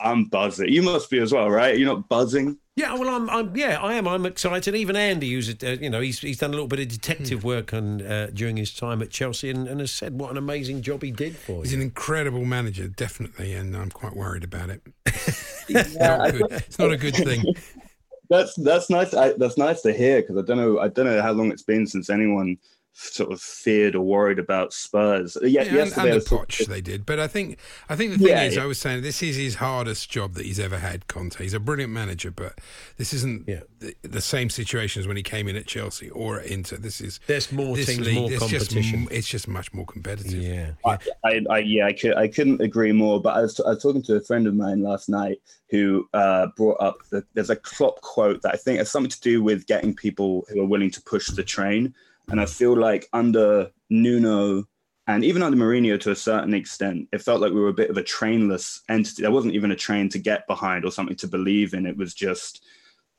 I'm 0.00 0.24
buzzing. 0.24 0.68
You 0.68 0.82
must 0.82 1.10
be 1.10 1.18
as 1.18 1.32
well, 1.32 1.50
right? 1.50 1.76
You're 1.78 1.92
not 1.94 2.08
buzzing. 2.08 2.58
Yeah, 2.76 2.94
well, 2.94 3.08
I'm, 3.08 3.28
I'm, 3.28 3.56
yeah, 3.56 3.80
I 3.82 3.94
am. 3.94 4.06
I'm 4.06 4.24
excited. 4.24 4.74
Even 4.76 4.94
Andy, 4.94 5.32
who's, 5.32 5.48
uh, 5.62 5.76
you 5.80 5.90
know, 5.90 6.00
he's 6.00 6.20
he's 6.20 6.38
done 6.38 6.50
a 6.50 6.52
little 6.52 6.68
bit 6.68 6.78
of 6.78 6.86
detective 6.88 7.42
work 7.42 7.74
on 7.74 8.00
uh, 8.02 8.30
during 8.32 8.56
his 8.56 8.72
time 8.72 9.02
at 9.02 9.10
Chelsea, 9.10 9.50
and, 9.50 9.66
and 9.66 9.80
has 9.80 9.90
said 9.90 10.18
what 10.20 10.30
an 10.30 10.36
amazing 10.36 10.82
job 10.82 11.02
he 11.02 11.10
did 11.10 11.34
for 11.36 11.62
He's 11.62 11.72
you. 11.72 11.78
an 11.78 11.82
incredible 11.82 12.44
manager, 12.44 12.86
definitely, 12.86 13.52
and 13.52 13.76
I'm 13.76 13.90
quite 13.90 14.14
worried 14.16 14.44
about 14.44 14.70
it. 14.70 14.82
Yeah, 15.68 15.82
Not 15.98 16.20
I- 16.20 16.30
good. 16.30 16.46
It's 16.52 16.78
not 16.78 16.92
a 16.92 16.96
good 16.96 17.14
thing. 17.16 17.44
That's 18.30 18.54
that's 18.56 18.90
nice. 18.90 19.12
I, 19.14 19.32
that's 19.38 19.56
nice 19.56 19.80
to 19.82 19.92
hear 19.92 20.20
because 20.20 20.36
I 20.36 20.42
don't 20.42 20.58
know. 20.58 20.78
I 20.78 20.88
don't 20.88 21.06
know 21.06 21.20
how 21.22 21.32
long 21.32 21.50
it's 21.50 21.62
been 21.62 21.86
since 21.86 22.10
anyone 22.10 22.58
sort 22.98 23.32
of 23.32 23.40
feared 23.40 23.94
or 23.94 24.00
worried 24.04 24.38
about 24.38 24.72
Spurs. 24.72 25.36
Yeah, 25.42 25.62
Yeah, 25.62 25.74
yesterday 25.74 26.00
I 26.00 26.02
under 26.02 26.14
was 26.16 26.24
talking 26.24 26.46
Poch 26.46 26.66
they 26.66 26.80
did, 26.80 27.06
but 27.06 27.20
I 27.20 27.28
think 27.28 27.58
I 27.88 27.96
think 27.96 28.12
the 28.12 28.18
thing 28.18 28.26
Yeah, 28.28 28.42
is, 28.44 28.56
yeah. 28.56 28.64
I 28.64 28.66
was 28.66 28.78
saying 28.78 29.02
this 29.02 29.22
is 29.22 29.36
his 29.36 29.56
hardest 29.56 30.10
job 30.10 30.34
that 30.34 30.44
he's 30.46 30.58
ever 30.58 30.78
had. 30.78 31.06
Conte, 31.06 31.36
he's 31.42 31.54
a 31.54 31.60
brilliant 31.60 31.92
manager, 31.92 32.30
but 32.30 32.58
this 32.96 33.12
isn't 33.12 33.46
the, 33.46 33.94
the 34.02 34.20
same 34.20 34.50
situation 34.50 35.00
as 35.00 35.06
when 35.06 35.16
he 35.16 35.22
came 35.22 35.46
in 35.48 35.56
at 35.56 35.66
Chelsea 35.66 36.10
or 36.10 36.40
at 36.40 36.46
Inter. 36.46 36.76
This 36.76 37.00
is 37.00 37.20
There's 37.26 37.52
more 37.52 37.76
this 37.76 37.86
teams, 37.86 38.00
league, 38.06 38.16
more 38.16 38.32
it's 38.32 38.46
just 38.48 38.70
competition. 38.70 39.08
it's 39.10 39.28
just 39.28 39.46
much 39.48 39.72
more 39.72 39.86
competitive. 39.86 40.42
Yeah, 40.42 40.72
I, 40.84 40.98
I, 41.24 41.40
I 41.48 41.58
yeah, 41.58 41.86
I 41.86 41.92
could, 41.92 42.16
I 42.16 42.28
couldn't 42.28 42.60
agree 42.60 42.92
more. 42.92 43.20
But 43.20 43.36
I 43.36 43.42
was, 43.42 43.60
I 43.60 43.70
was 43.70 43.82
talking 43.82 44.02
to 44.02 44.16
a 44.16 44.20
friend 44.20 44.46
of 44.46 44.54
mine 44.54 44.82
last 44.82 45.08
night 45.08 45.40
who 45.70 46.08
uh, 46.14 46.48
brought 46.56 46.80
up 46.80 46.98
that 47.10 47.24
there's 47.34 47.50
a 47.50 47.56
Klopp 47.56 48.00
quote 48.00 48.42
that 48.42 48.54
I 48.54 48.56
think 48.56 48.78
has 48.78 48.90
something 48.90 49.10
to 49.10 49.20
do 49.20 49.42
with 49.42 49.66
getting 49.66 49.94
people 49.94 50.46
who 50.48 50.60
are 50.62 50.66
willing 50.66 50.90
to 50.90 51.02
push 51.02 51.28
the 51.28 51.44
train. 51.44 51.94
And 52.30 52.40
I 52.40 52.46
feel 52.46 52.76
like 52.76 53.08
under 53.12 53.70
Nuno 53.90 54.64
and 55.08 55.24
even 55.24 55.42
under 55.42 55.56
Mourinho 55.56 55.98
to 56.00 56.10
a 56.10 56.16
certain 56.16 56.52
extent, 56.52 57.08
it 57.12 57.22
felt 57.22 57.40
like 57.40 57.52
we 57.52 57.60
were 57.60 57.68
a 57.68 57.74
bit 57.74 57.88
of 57.88 57.96
a 57.96 58.02
trainless 58.02 58.82
entity. 58.90 59.22
There 59.22 59.30
wasn't 59.30 59.54
even 59.54 59.70
a 59.70 59.76
train 59.76 60.10
to 60.10 60.18
get 60.18 60.46
behind 60.46 60.84
or 60.84 60.92
something 60.92 61.16
to 61.16 61.26
believe 61.26 61.72
in. 61.72 61.86
It 61.86 61.96
was 61.96 62.12
just 62.12 62.62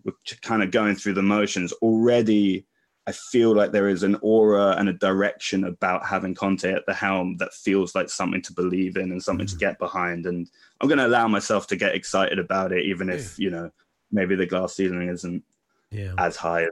we're 0.06 0.14
kind 0.42 0.62
of 0.62 0.72
going 0.72 0.96
through 0.96 1.14
the 1.14 1.24
motions 1.24 1.74
already. 1.74 2.68
I 3.08 3.12
feel 3.12 3.56
like 3.56 3.72
there 3.72 3.90
is 3.90 4.04
an 4.04 4.18
aura 4.22 4.76
and 4.78 4.88
a 4.88 4.94
direction 4.94 5.64
about 5.64 6.06
having 6.06 6.36
Conte 6.36 6.72
at 6.72 6.86
the 6.86 6.94
helm 6.94 7.38
that 7.38 7.56
feels 7.56 7.96
like 7.96 8.08
something 8.08 8.44
to 8.44 8.54
believe 8.54 8.96
in 8.98 9.12
and 9.12 9.22
something 9.22 9.48
to 9.48 9.54
mm-hmm. 9.54 9.60
get 9.60 9.80
behind. 9.80 10.28
And 10.28 10.48
I'm 10.80 10.88
going 10.88 11.00
to 11.00 11.08
allow 11.08 11.28
myself 11.28 11.66
to 11.68 11.76
get 11.76 11.96
excited 11.96 12.38
about 12.38 12.72
it, 12.72 12.86
even 12.86 13.10
if 13.10 13.40
you 13.40 13.50
know 13.50 13.72
maybe 14.12 14.36
the 14.36 14.46
glass 14.46 14.76
ceiling 14.76 15.10
isn't 15.10 15.44
Yeah. 15.92 16.14
as 16.20 16.36
high 16.36 16.64
as 16.64 16.72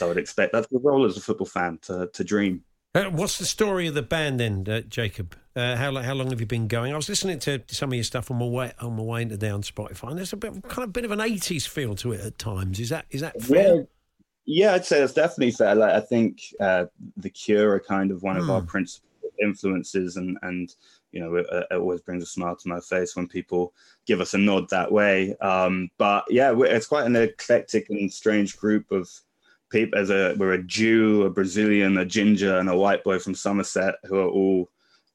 I 0.00 0.04
would 0.06 0.18
expect. 0.18 0.52
That's 0.52 0.68
the 0.68 0.78
role 0.78 1.04
as 1.04 1.16
a 1.16 1.20
football 1.20 1.46
fan 1.46 1.78
to 1.82 2.08
to 2.12 2.24
dream. 2.24 2.64
Uh, 2.92 3.04
what's 3.04 3.38
the 3.38 3.44
story 3.44 3.86
of 3.86 3.94
the 3.94 4.02
band 4.02 4.40
then, 4.40 4.66
uh, 4.68 4.80
Jacob? 4.80 5.36
Uh, 5.54 5.76
how 5.76 5.94
how 6.02 6.14
long 6.14 6.30
have 6.30 6.40
you 6.40 6.46
been 6.46 6.66
going? 6.66 6.92
I 6.92 6.96
was 6.96 7.08
listening 7.08 7.38
to 7.40 7.62
some 7.68 7.90
of 7.90 7.94
your 7.94 8.04
stuff 8.04 8.30
on 8.30 8.38
my 8.38 8.46
way 8.46 8.72
on 8.80 8.96
my 8.96 9.02
way 9.02 9.22
into 9.22 9.36
down 9.36 9.62
Spotify, 9.62 10.08
and 10.10 10.18
there's 10.18 10.32
a 10.32 10.36
bit 10.36 10.60
kind 10.68 10.84
of 10.84 10.92
bit 10.92 11.04
of 11.04 11.10
an 11.12 11.20
'80s 11.20 11.68
feel 11.68 11.94
to 11.96 12.12
it 12.12 12.20
at 12.20 12.38
times. 12.38 12.80
Is 12.80 12.88
that 12.88 13.06
is 13.10 13.20
that 13.20 13.40
fair? 13.40 13.76
Yeah, 13.76 13.82
yeah, 14.46 14.74
I'd 14.74 14.84
say 14.84 14.98
that's 15.00 15.12
definitely 15.12 15.52
fair. 15.52 15.74
Like 15.74 15.92
I 15.92 16.00
think 16.00 16.42
uh, 16.60 16.86
the 17.16 17.30
Cure 17.30 17.74
are 17.74 17.80
kind 17.80 18.10
of 18.10 18.22
one 18.22 18.36
of 18.36 18.50
our 18.50 18.60
Hmm. 18.60 18.66
principal 18.66 19.08
influences, 19.40 20.16
and 20.16 20.36
and 20.42 20.74
you 21.12 21.20
know 21.20 21.34
it, 21.36 21.46
it 21.50 21.76
always 21.76 22.00
brings 22.00 22.22
a 22.24 22.26
smile 22.26 22.56
to 22.56 22.68
my 22.68 22.80
face 22.80 23.14
when 23.14 23.28
people 23.28 23.72
give 24.06 24.20
us 24.20 24.34
a 24.34 24.38
nod 24.38 24.68
that 24.70 24.90
way. 24.90 25.36
Um, 25.36 25.90
but 25.98 26.24
yeah, 26.28 26.52
it's 26.58 26.86
quite 26.86 27.06
an 27.06 27.16
eclectic 27.16 27.88
and 27.90 28.12
strange 28.12 28.56
group 28.56 28.90
of 28.90 29.08
people. 29.70 29.98
As 29.98 30.10
a 30.10 30.34
we're 30.36 30.52
a 30.52 30.62
Jew, 30.62 31.22
a 31.22 31.30
Brazilian, 31.30 31.98
a 31.98 32.04
ginger, 32.04 32.58
and 32.58 32.68
a 32.68 32.76
white 32.76 33.04
boy 33.04 33.18
from 33.18 33.34
Somerset 33.34 33.94
who 34.04 34.18
are 34.18 34.28
all 34.28 34.68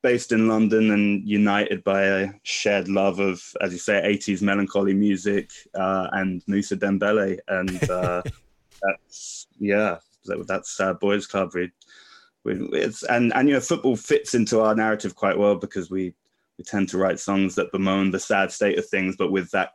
based 0.05 0.31
in 0.31 0.47
London 0.47 0.91
and 0.91 1.27
united 1.27 1.83
by 1.83 2.03
a 2.03 2.29
shared 2.43 2.87
love 2.87 3.17
of, 3.17 3.41
as 3.61 3.73
you 3.73 3.79
say, 3.79 3.99
80s 4.05 4.39
melancholy 4.39 4.93
music 4.93 5.49
uh, 5.73 6.09
and 6.11 6.43
Mousa 6.45 6.77
Dembélé. 6.77 7.39
And 7.47 7.89
uh, 7.89 8.21
that's, 8.83 9.47
yeah, 9.57 9.97
that, 10.25 10.45
that's 10.47 10.79
uh, 10.79 10.93
Boys 10.93 11.25
Club. 11.25 11.55
We, 11.55 11.71
we, 12.43 12.53
it's, 12.73 13.01
and, 13.01 13.33
and, 13.33 13.47
you 13.47 13.55
know, 13.55 13.59
football 13.59 13.95
fits 13.95 14.35
into 14.35 14.61
our 14.61 14.75
narrative 14.75 15.15
quite 15.15 15.39
well 15.39 15.55
because 15.55 15.89
we, 15.89 16.13
we 16.59 16.63
tend 16.63 16.87
to 16.89 16.99
write 16.99 17.19
songs 17.19 17.55
that 17.55 17.71
bemoan 17.71 18.11
the 18.11 18.19
sad 18.19 18.51
state 18.51 18.77
of 18.77 18.87
things, 18.87 19.15
but 19.17 19.31
with 19.31 19.49
that 19.51 19.71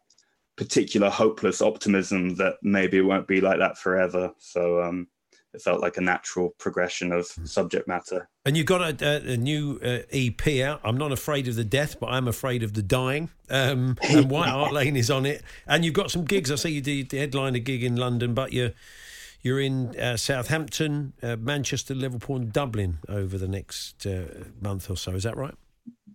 particular 0.60 1.08
hopeless 1.08 1.62
optimism 1.62 2.34
that 2.34 2.56
maybe 2.60 2.98
it 2.98 3.00
won't 3.00 3.26
be 3.26 3.40
like 3.40 3.58
that 3.58 3.78
forever. 3.78 4.30
So 4.36 4.82
um, 4.82 5.08
it 5.54 5.62
felt 5.62 5.80
like 5.80 5.96
a 5.96 6.02
natural 6.02 6.50
progression 6.58 7.12
of 7.12 7.24
subject 7.24 7.88
matter. 7.88 8.28
And 8.44 8.58
you've 8.58 8.66
got 8.66 8.82
a, 8.82 9.06
a, 9.06 9.32
a 9.32 9.36
new 9.38 9.80
uh, 9.82 10.00
EP 10.12 10.46
out. 10.62 10.82
I'm 10.84 10.98
not 10.98 11.12
afraid 11.12 11.48
of 11.48 11.54
the 11.54 11.64
death, 11.64 11.98
but 11.98 12.08
I'm 12.08 12.28
afraid 12.28 12.62
of 12.62 12.74
the 12.74 12.82
dying. 12.82 13.30
Um, 13.48 13.96
and 14.10 14.30
White 14.30 14.50
Hart 14.50 14.74
Lane 14.74 14.98
is 14.98 15.10
on 15.10 15.24
it. 15.24 15.42
And 15.66 15.82
you've 15.82 15.94
got 15.94 16.10
some 16.10 16.26
gigs. 16.26 16.52
I 16.52 16.56
see 16.56 16.72
you 16.72 16.82
did 16.82 17.08
the 17.08 17.16
headline 17.16 17.54
a 17.54 17.58
gig 17.58 17.82
in 17.82 17.96
London, 17.96 18.34
but 18.34 18.52
you're 18.52 18.72
you're 19.40 19.60
in 19.60 19.98
uh, 19.98 20.18
Southampton, 20.18 21.14
uh, 21.22 21.36
Manchester, 21.36 21.94
Liverpool, 21.94 22.36
and 22.36 22.52
Dublin 22.52 22.98
over 23.08 23.38
the 23.38 23.48
next 23.48 24.06
uh, 24.06 24.24
month 24.60 24.90
or 24.90 24.98
so. 24.98 25.12
Is 25.12 25.22
that 25.22 25.38
right? 25.38 25.54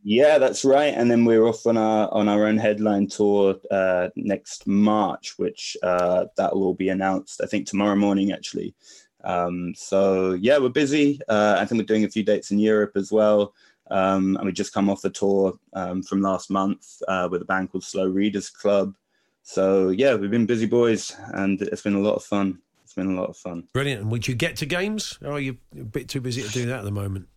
Yeah, 0.08 0.38
that's 0.38 0.64
right. 0.64 0.94
And 0.94 1.10
then 1.10 1.26
we're 1.26 1.48
off 1.48 1.66
on 1.66 1.78
our 1.78 2.14
on 2.14 2.30
our 2.30 2.46
own 2.46 2.58
headline 2.58 3.08
tour 3.08 3.56
uh, 3.72 4.10
next 4.16 4.68
March, 4.68 5.34
which 5.38 5.76
uh, 5.82 6.26
that 6.38 6.56
will 6.56 6.76
be 6.76 6.90
announced. 6.90 7.42
I 7.44 7.48
think 7.48 7.66
tomorrow 7.66 7.96
morning, 7.96 8.32
actually. 8.32 8.76
Um, 9.24 9.74
so 9.76 10.34
yeah, 10.34 10.60
we're 10.60 10.70
busy. 10.70 11.20
Uh, 11.28 11.58
I 11.60 11.66
think 11.66 11.82
we're 11.82 11.86
doing 11.86 12.04
a 12.04 12.10
few 12.10 12.22
dates 12.22 12.52
in 12.52 12.60
Europe 12.60 12.92
as 12.96 13.12
well. 13.12 13.56
Um, 13.90 14.36
and 14.38 14.46
we 14.46 14.52
just 14.52 14.74
come 14.74 14.92
off 14.92 15.02
the 15.02 15.10
tour 15.10 15.58
um, 15.74 16.04
from 16.04 16.22
last 16.22 16.52
month 16.52 16.86
uh, 17.08 17.28
with 17.32 17.42
a 17.42 17.46
band 17.46 17.72
called 17.72 17.84
Slow 17.84 18.06
Readers 18.08 18.52
Club. 18.52 18.94
So 19.42 19.90
yeah, 19.90 20.14
we've 20.14 20.30
been 20.30 20.46
busy 20.46 20.68
boys, 20.68 21.16
and 21.34 21.60
it's 21.64 21.82
been 21.82 21.96
a 21.96 22.00
lot 22.00 22.14
of 22.14 22.24
fun. 22.24 22.60
It's 22.84 22.94
been 22.94 23.18
a 23.18 23.20
lot 23.20 23.32
of 23.32 23.38
fun. 23.38 23.68
Brilliant. 23.74 24.04
And 24.04 24.12
would 24.12 24.28
you 24.28 24.36
get 24.36 24.56
to 24.58 24.68
games? 24.68 25.18
Or 25.24 25.32
are 25.32 25.40
you 25.40 25.58
a 25.76 25.84
bit 25.84 26.10
too 26.10 26.22
busy 26.22 26.44
to 26.44 26.50
do 26.50 26.68
that 26.68 26.80
at 26.80 26.86
the 26.86 26.92
moment? 26.92 27.28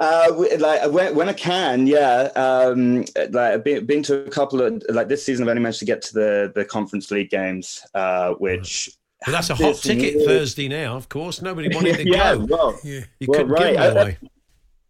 Uh, 0.00 0.26
like 0.58 0.90
when, 0.90 1.14
when 1.14 1.28
I 1.28 1.32
can, 1.32 1.86
yeah. 1.86 2.30
Um, 2.34 3.04
like 3.30 3.36
I've 3.36 3.64
been, 3.64 3.86
been 3.86 4.02
to 4.04 4.24
a 4.26 4.30
couple 4.30 4.60
of 4.60 4.82
like 4.88 5.08
this 5.08 5.24
season. 5.24 5.44
I've 5.44 5.50
only 5.50 5.62
managed 5.62 5.78
to 5.80 5.84
get 5.84 6.02
to 6.02 6.14
the 6.14 6.52
the 6.54 6.64
Conference 6.64 7.10
League 7.10 7.30
games, 7.30 7.80
uh, 7.94 8.32
which 8.34 8.90
Well, 9.26 9.34
that's 9.34 9.50
a 9.50 9.54
hot 9.54 9.76
ticket 9.76 10.16
weird- 10.16 10.26
Thursday 10.26 10.68
now, 10.68 10.96
of 10.96 11.08
course. 11.08 11.40
Nobody 11.42 11.72
wanted 11.74 11.96
to 11.98 12.08
yeah, 12.10 12.34
go. 12.34 12.46
well, 12.50 12.78
You 12.84 13.04
well, 13.28 13.38
couldn't 13.40 13.52
right. 13.52 13.72
give 13.74 13.80
them 13.82 13.96
away. 13.96 14.18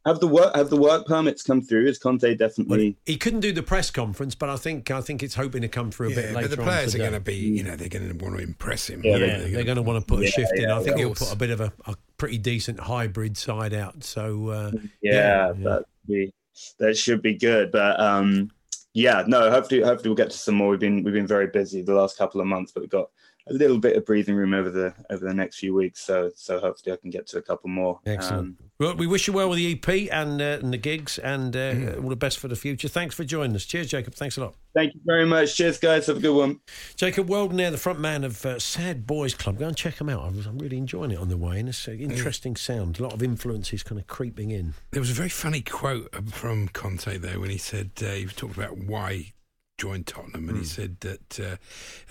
Have 0.07 0.21
the 0.21 0.29
work 0.29 0.55
have 0.55 0.69
the 0.69 0.77
work 0.77 1.07
permits 1.07 1.43
come 1.43 1.63
through? 1.63 1.87
Is 1.87 1.99
Conte 1.99 2.35
definitely? 2.35 2.95
He 3.07 3.17
couldn't 3.17 3.41
do 3.41 3.53
the 3.53 3.63
press 3.63 3.91
conference, 3.91 4.35
but 4.35 4.51
I 4.51 4.57
think 4.57 4.91
I 4.91 5.01
think 5.01 5.23
it's 5.23 5.35
hoping 5.35 5.63
to 5.63 5.69
come 5.69 5.91
through 5.91 6.09
a 6.09 6.11
Yeah, 6.11 6.17
bit 6.17 6.35
later. 6.35 6.49
but 6.49 6.57
the 6.57 6.63
on 6.63 6.69
players 6.69 6.95
are 6.95 6.99
going 6.99 7.13
to 7.13 7.21
be, 7.21 7.35
you 7.37 7.63
know, 7.63 7.75
they're 7.75 7.89
going 7.89 8.09
to 8.19 8.25
want 8.25 8.37
to 8.37 8.43
impress 8.43 8.89
him. 8.91 9.01
Yeah, 9.03 9.13
aren't 9.13 9.53
they're, 9.53 9.65
going 9.65 9.77
to 9.77 9.83
want 9.83 10.01
to 10.01 10.07
put 10.07 10.21
a 10.21 10.25
Yeah, 10.25 10.31
shift 10.31 10.53
in. 10.57 10.63
yeah, 10.69 10.79
I 10.79 10.83
think 10.83 10.99
he'll 10.99 11.15
put 11.15 11.33
a 11.33 11.37
bit 11.37 11.49
of 11.51 11.61
a, 11.63 11.73
a 11.87 11.95
pretty 12.25 12.39
decent 12.39 12.81
hybrid 12.81 13.37
side 13.37 13.75
out. 13.75 14.03
So 14.03 14.49
uh, 14.49 14.71
yeah, 15.03 15.53
that 15.59 15.85
be 16.09 16.33
that 16.79 16.97
should 16.97 17.21
be 17.21 17.35
good. 17.35 17.71
But 17.71 18.01
um, 18.01 18.51
yeah, 18.95 19.25
no. 19.27 19.51
Hopefully, 19.51 19.83
hopefully 19.83 20.09
we'll 20.09 20.17
get 20.17 20.31
to 20.31 20.39
some 20.39 20.55
more. 20.55 20.71
We've 20.71 20.81
been 20.81 21.03
we've 21.03 21.13
been 21.13 21.27
very 21.27 21.49
busy 21.49 21.83
the 21.83 21.93
last 21.93 22.17
couple 22.17 22.41
of 22.41 22.47
months, 22.47 22.73
but 22.73 22.81
we've 22.81 22.89
got 22.89 23.11
a 23.47 23.53
little 23.53 23.79
bit 23.79 23.97
of 23.97 24.07
breathing 24.07 24.35
room 24.37 24.55
over 24.55 24.71
the 24.71 24.95
over 25.11 25.25
the 25.27 25.35
next 25.35 25.59
few 25.59 25.75
weeks. 25.75 26.01
So 26.03 26.31
so 26.35 26.59
hopefully 26.59 26.93
I 26.95 26.97
can 26.97 27.11
get 27.11 27.27
to 27.29 27.39
a 27.39 27.43
couple 27.43 27.69
more. 27.71 28.01
Excellent. 28.07 28.41
Um, 28.41 28.57
well, 28.81 28.97
we 28.97 29.07
wish 29.07 29.27
you 29.29 29.33
well 29.33 29.49
with 29.49 29.59
the 29.59 29.73
EP 29.73 30.09
and, 30.13 30.43
uh, 30.43 30.59
and 30.61 30.73
the 30.73 30.77
gigs, 30.79 31.19
and 31.19 31.55
uh, 31.55 31.75
Mm. 31.75 32.03
all 32.03 32.09
the 32.11 32.17
best 32.17 32.41
for 32.41 32.49
the 32.49 32.57
future. 32.57 32.89
Thanks 32.89 33.15
for 33.15 33.23
joining 33.23 33.55
us. 33.55 33.65
Cheers, 33.65 33.89
Jacob. 33.89 34.15
Thanks 34.15 34.37
a 34.37 34.41
lot. 34.41 34.55
thank 34.75 34.93
you 34.95 35.01
very 35.07 35.25
much. 35.25 35.55
Cheers, 35.57 35.79
guys. 35.79 36.07
Have 36.09 36.17
a 36.17 36.21
good 36.21 36.35
one. 36.37 36.59
Jacob 36.97 37.29
Weldon 37.29 37.59
there, 37.59 37.71
the 37.71 37.79
front 37.79 38.01
man 38.01 38.25
of 38.25 38.45
uh, 38.45 38.59
Sad 38.59 39.07
Boys 39.07 39.33
Club. 39.35 39.59
Go 39.61 39.69
and 39.69 39.77
check 39.77 39.97
them 39.99 40.09
out. 40.09 40.25
I 40.25 40.29
was, 40.31 40.47
I'm 40.47 40.59
really 40.59 40.77
enjoying 40.79 41.13
it 41.13 41.19
on 41.19 41.29
the 41.29 41.37
way, 41.37 41.61
and 41.61 41.69
it's 41.69 41.87
an 41.87 42.01
interesting 42.01 42.57
sound. 42.57 42.99
A 42.99 43.03
lot 43.05 43.13
of 43.13 43.23
influences 43.23 43.85
kind 43.85 44.01
of 44.01 44.09
creeping 44.09 44.51
in. 44.51 44.75
There 44.91 45.01
was 45.01 45.11
a 45.11 45.15
very 45.15 45.29
funny 45.29 45.61
quote 45.61 46.09
uh, 46.13 46.23
from 46.33 46.67
Conte 46.69 47.17
there 47.19 47.39
when 47.39 47.51
he 47.51 47.59
said 47.59 47.91
uh, 48.03 48.07
he 48.07 48.27
talked 48.27 48.57
about 48.57 48.77
why 48.77 49.34
joined 49.77 50.07
Tottenham, 50.07 50.49
and 50.49 50.59
he 50.59 50.65
said 50.65 51.01
that 51.01 51.41
uh, 51.41 51.57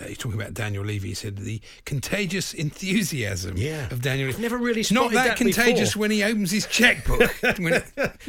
uh, 0.02 0.08
he's 0.08 0.18
talking 0.18 0.38
about 0.38 0.52
Daniel 0.52 0.84
Levy. 0.84 1.08
He 1.08 1.14
said 1.14 1.38
the 1.38 1.60
contagious 1.86 2.52
enthusiasm 2.52 3.56
Yeah. 3.56 3.86
of 3.90 4.02
Daniel. 4.02 4.28
I've 4.28 4.38
never 4.38 4.58
really 4.58 4.84
not 4.90 5.12
that, 5.12 5.28
that 5.28 5.36
contagious 5.38 5.90
before. 5.90 6.00
when 6.02 6.10
he 6.10 6.22
opens 6.22 6.50
his 6.50 6.66
checkbook. 6.66 7.22
When- 7.58 7.82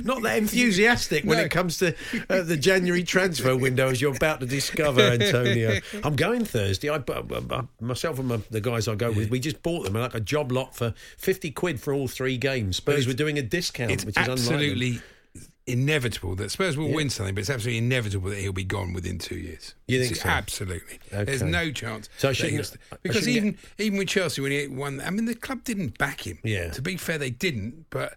Not 0.04 0.22
that 0.24 0.38
enthusiastic 0.38 1.24
when 1.26 1.40
it 1.40 1.50
comes 1.52 1.78
to 1.80 1.94
uh, 2.30 2.44
the 2.44 2.56
January 2.58 3.04
transfer 3.04 3.56
window, 3.58 3.90
as 3.90 4.02
you're 4.02 4.16
about 4.16 4.40
to 4.40 4.46
discover, 4.46 5.02
Antonio. 5.02 5.80
I'm 6.04 6.16
going 6.16 6.46
Thursday. 6.46 6.90
I, 6.90 6.96
I, 6.98 7.22
I- 7.52 7.64
myself 7.82 8.20
and 8.20 8.28
my, 8.30 8.38
the 8.52 8.62
guys 8.62 8.88
I 8.88 8.96
go 8.96 9.12
with, 9.12 9.30
we 9.30 9.40
just 9.40 9.62
bought 9.64 9.84
them 9.84 9.94
like 9.94 10.16
a 10.16 10.20
job 10.22 10.52
lot 10.52 10.76
for 10.76 10.94
50 11.18 11.52
quid 11.52 11.80
for 11.82 11.94
all 11.94 12.08
three 12.08 12.38
games. 12.38 12.78
Spurs 12.78 13.00
it's- 13.00 13.08
were 13.08 13.14
doing 13.14 13.38
a 13.38 13.42
discount, 13.44 13.92
it's 13.92 14.06
which 14.06 14.18
is 14.18 14.28
unlike 14.28 14.46
them. 14.48 15.02
Inevitable 15.68 16.36
that 16.36 16.52
Spurs 16.52 16.78
will 16.78 16.90
Yeah. 16.90 16.96
win 16.96 17.10
something, 17.10 17.34
but 17.34 17.42
it's 17.42 17.50
absolutely 17.50 17.80
inevitable 17.80 18.30
that 18.30 18.38
he'll 18.40 18.54
be 18.54 18.64
gone 18.64 18.94
within 18.94 19.18
two 19.18 19.36
years. 19.38 19.74
You 19.88 20.04
think 20.04 20.16
so? 20.16 20.30
Absolutely. 20.30 21.00
There's 21.12 21.42
no 21.42 21.72
chance. 21.72 22.08
So 22.18 22.30
I 22.30 22.34
shouldn't- 22.34 22.54
he'll 22.68 22.80
I 22.92 22.98
because 23.02 23.18
shouldn't 23.24 23.36
even 23.38 23.58
even 23.80 23.98
with 23.98 24.08
Chelsea 24.08 24.42
when 24.42 24.52
he 24.52 24.68
won, 24.68 25.02
I 25.02 25.10
mean 25.10 25.26
the 25.26 25.34
club 25.36 25.64
didn't 25.64 25.98
back 25.98 26.22
him. 26.28 26.38
Yeah. 26.44 26.70
To 26.72 26.82
be 26.82 26.98
fair, 26.98 27.18
they 27.18 27.32
didn't, 27.32 27.86
but 27.90 28.16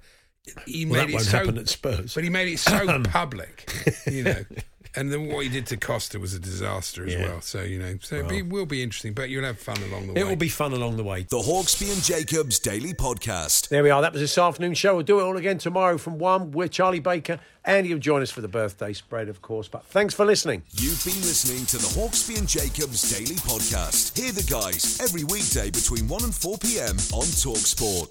he 0.66 0.84
Well, 0.86 1.00
made 1.02 1.10
it 1.10 1.14
won't 1.14 1.26
so. 1.26 1.38
happen 1.38 1.58
at 1.58 1.68
Spurs. 1.68 2.14
But 2.14 2.24
he 2.24 2.30
made 2.30 2.48
it 2.52 2.58
so 2.58 3.02
public, 3.04 3.70
you 4.10 4.24
know. 4.24 4.44
And 4.96 5.12
then 5.12 5.28
what 5.28 5.44
he 5.44 5.48
did 5.48 5.66
to 5.66 5.76
Costa 5.76 6.18
was 6.18 6.34
a 6.34 6.38
disaster 6.40 7.06
as 7.06 7.12
Yeah. 7.14 7.22
well. 7.28 7.40
So 7.40 7.62
you 7.62 7.78
know, 7.78 7.98
so 8.00 8.16
it 8.16 8.46
will 8.46 8.66
be 8.66 8.82
interesting, 8.82 9.12
but 9.12 9.28
you'll 9.30 9.44
have 9.44 9.58
fun 9.58 9.76
along 9.82 10.06
the 10.08 10.12
It 10.12 10.14
way. 10.14 10.20
It 10.20 10.24
will 10.24 10.36
be 10.36 10.48
fun 10.48 10.72
along 10.72 10.96
the 10.96 11.04
way. 11.04 11.26
The 11.28 11.38
Hawksbee 11.38 11.92
and 11.92 12.02
Jacobs 12.02 12.58
Daily 12.58 12.94
Podcast. 12.94 13.68
There 13.68 13.82
we 13.82 13.90
are. 13.90 14.00
That 14.02 14.12
was 14.12 14.20
this 14.22 14.38
afternoon 14.38 14.74
show. 14.74 14.94
We'll 14.94 15.04
do 15.04 15.20
it 15.20 15.22
all 15.24 15.36
again 15.36 15.58
tomorrow 15.58 15.98
from 15.98 16.18
one 16.18 16.50
with 16.52 16.70
Charlie 16.72 17.00
Baker. 17.00 17.38
Andy 17.64 17.92
will 17.92 18.00
join 18.00 18.22
us 18.22 18.30
for 18.30 18.40
the 18.40 18.48
birthday 18.48 18.92
spread, 18.94 19.28
of 19.28 19.42
course. 19.42 19.68
But 19.68 19.84
thanks 19.84 20.14
for 20.14 20.24
listening. 20.24 20.62
You've 20.72 21.04
been 21.04 21.20
listening 21.20 21.66
to 21.66 21.76
the 21.76 21.88
Hawksbee 22.00 22.38
and 22.38 22.48
Jacobs 22.48 23.10
Daily 23.10 23.36
Podcast. 23.36 24.16
Hear 24.18 24.32
the 24.32 24.42
guys 24.44 24.98
every 25.02 25.24
weekday 25.24 25.70
between 25.70 26.08
1 26.08 26.24
and 26.24 26.34
4 26.34 26.56
p.m. 26.58 26.96
on 27.12 27.26
Talksport. 27.26 28.08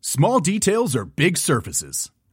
Small 0.00 0.40
details 0.40 0.94
are 0.96 1.04
big 1.04 1.36
surfaces. 1.36 2.10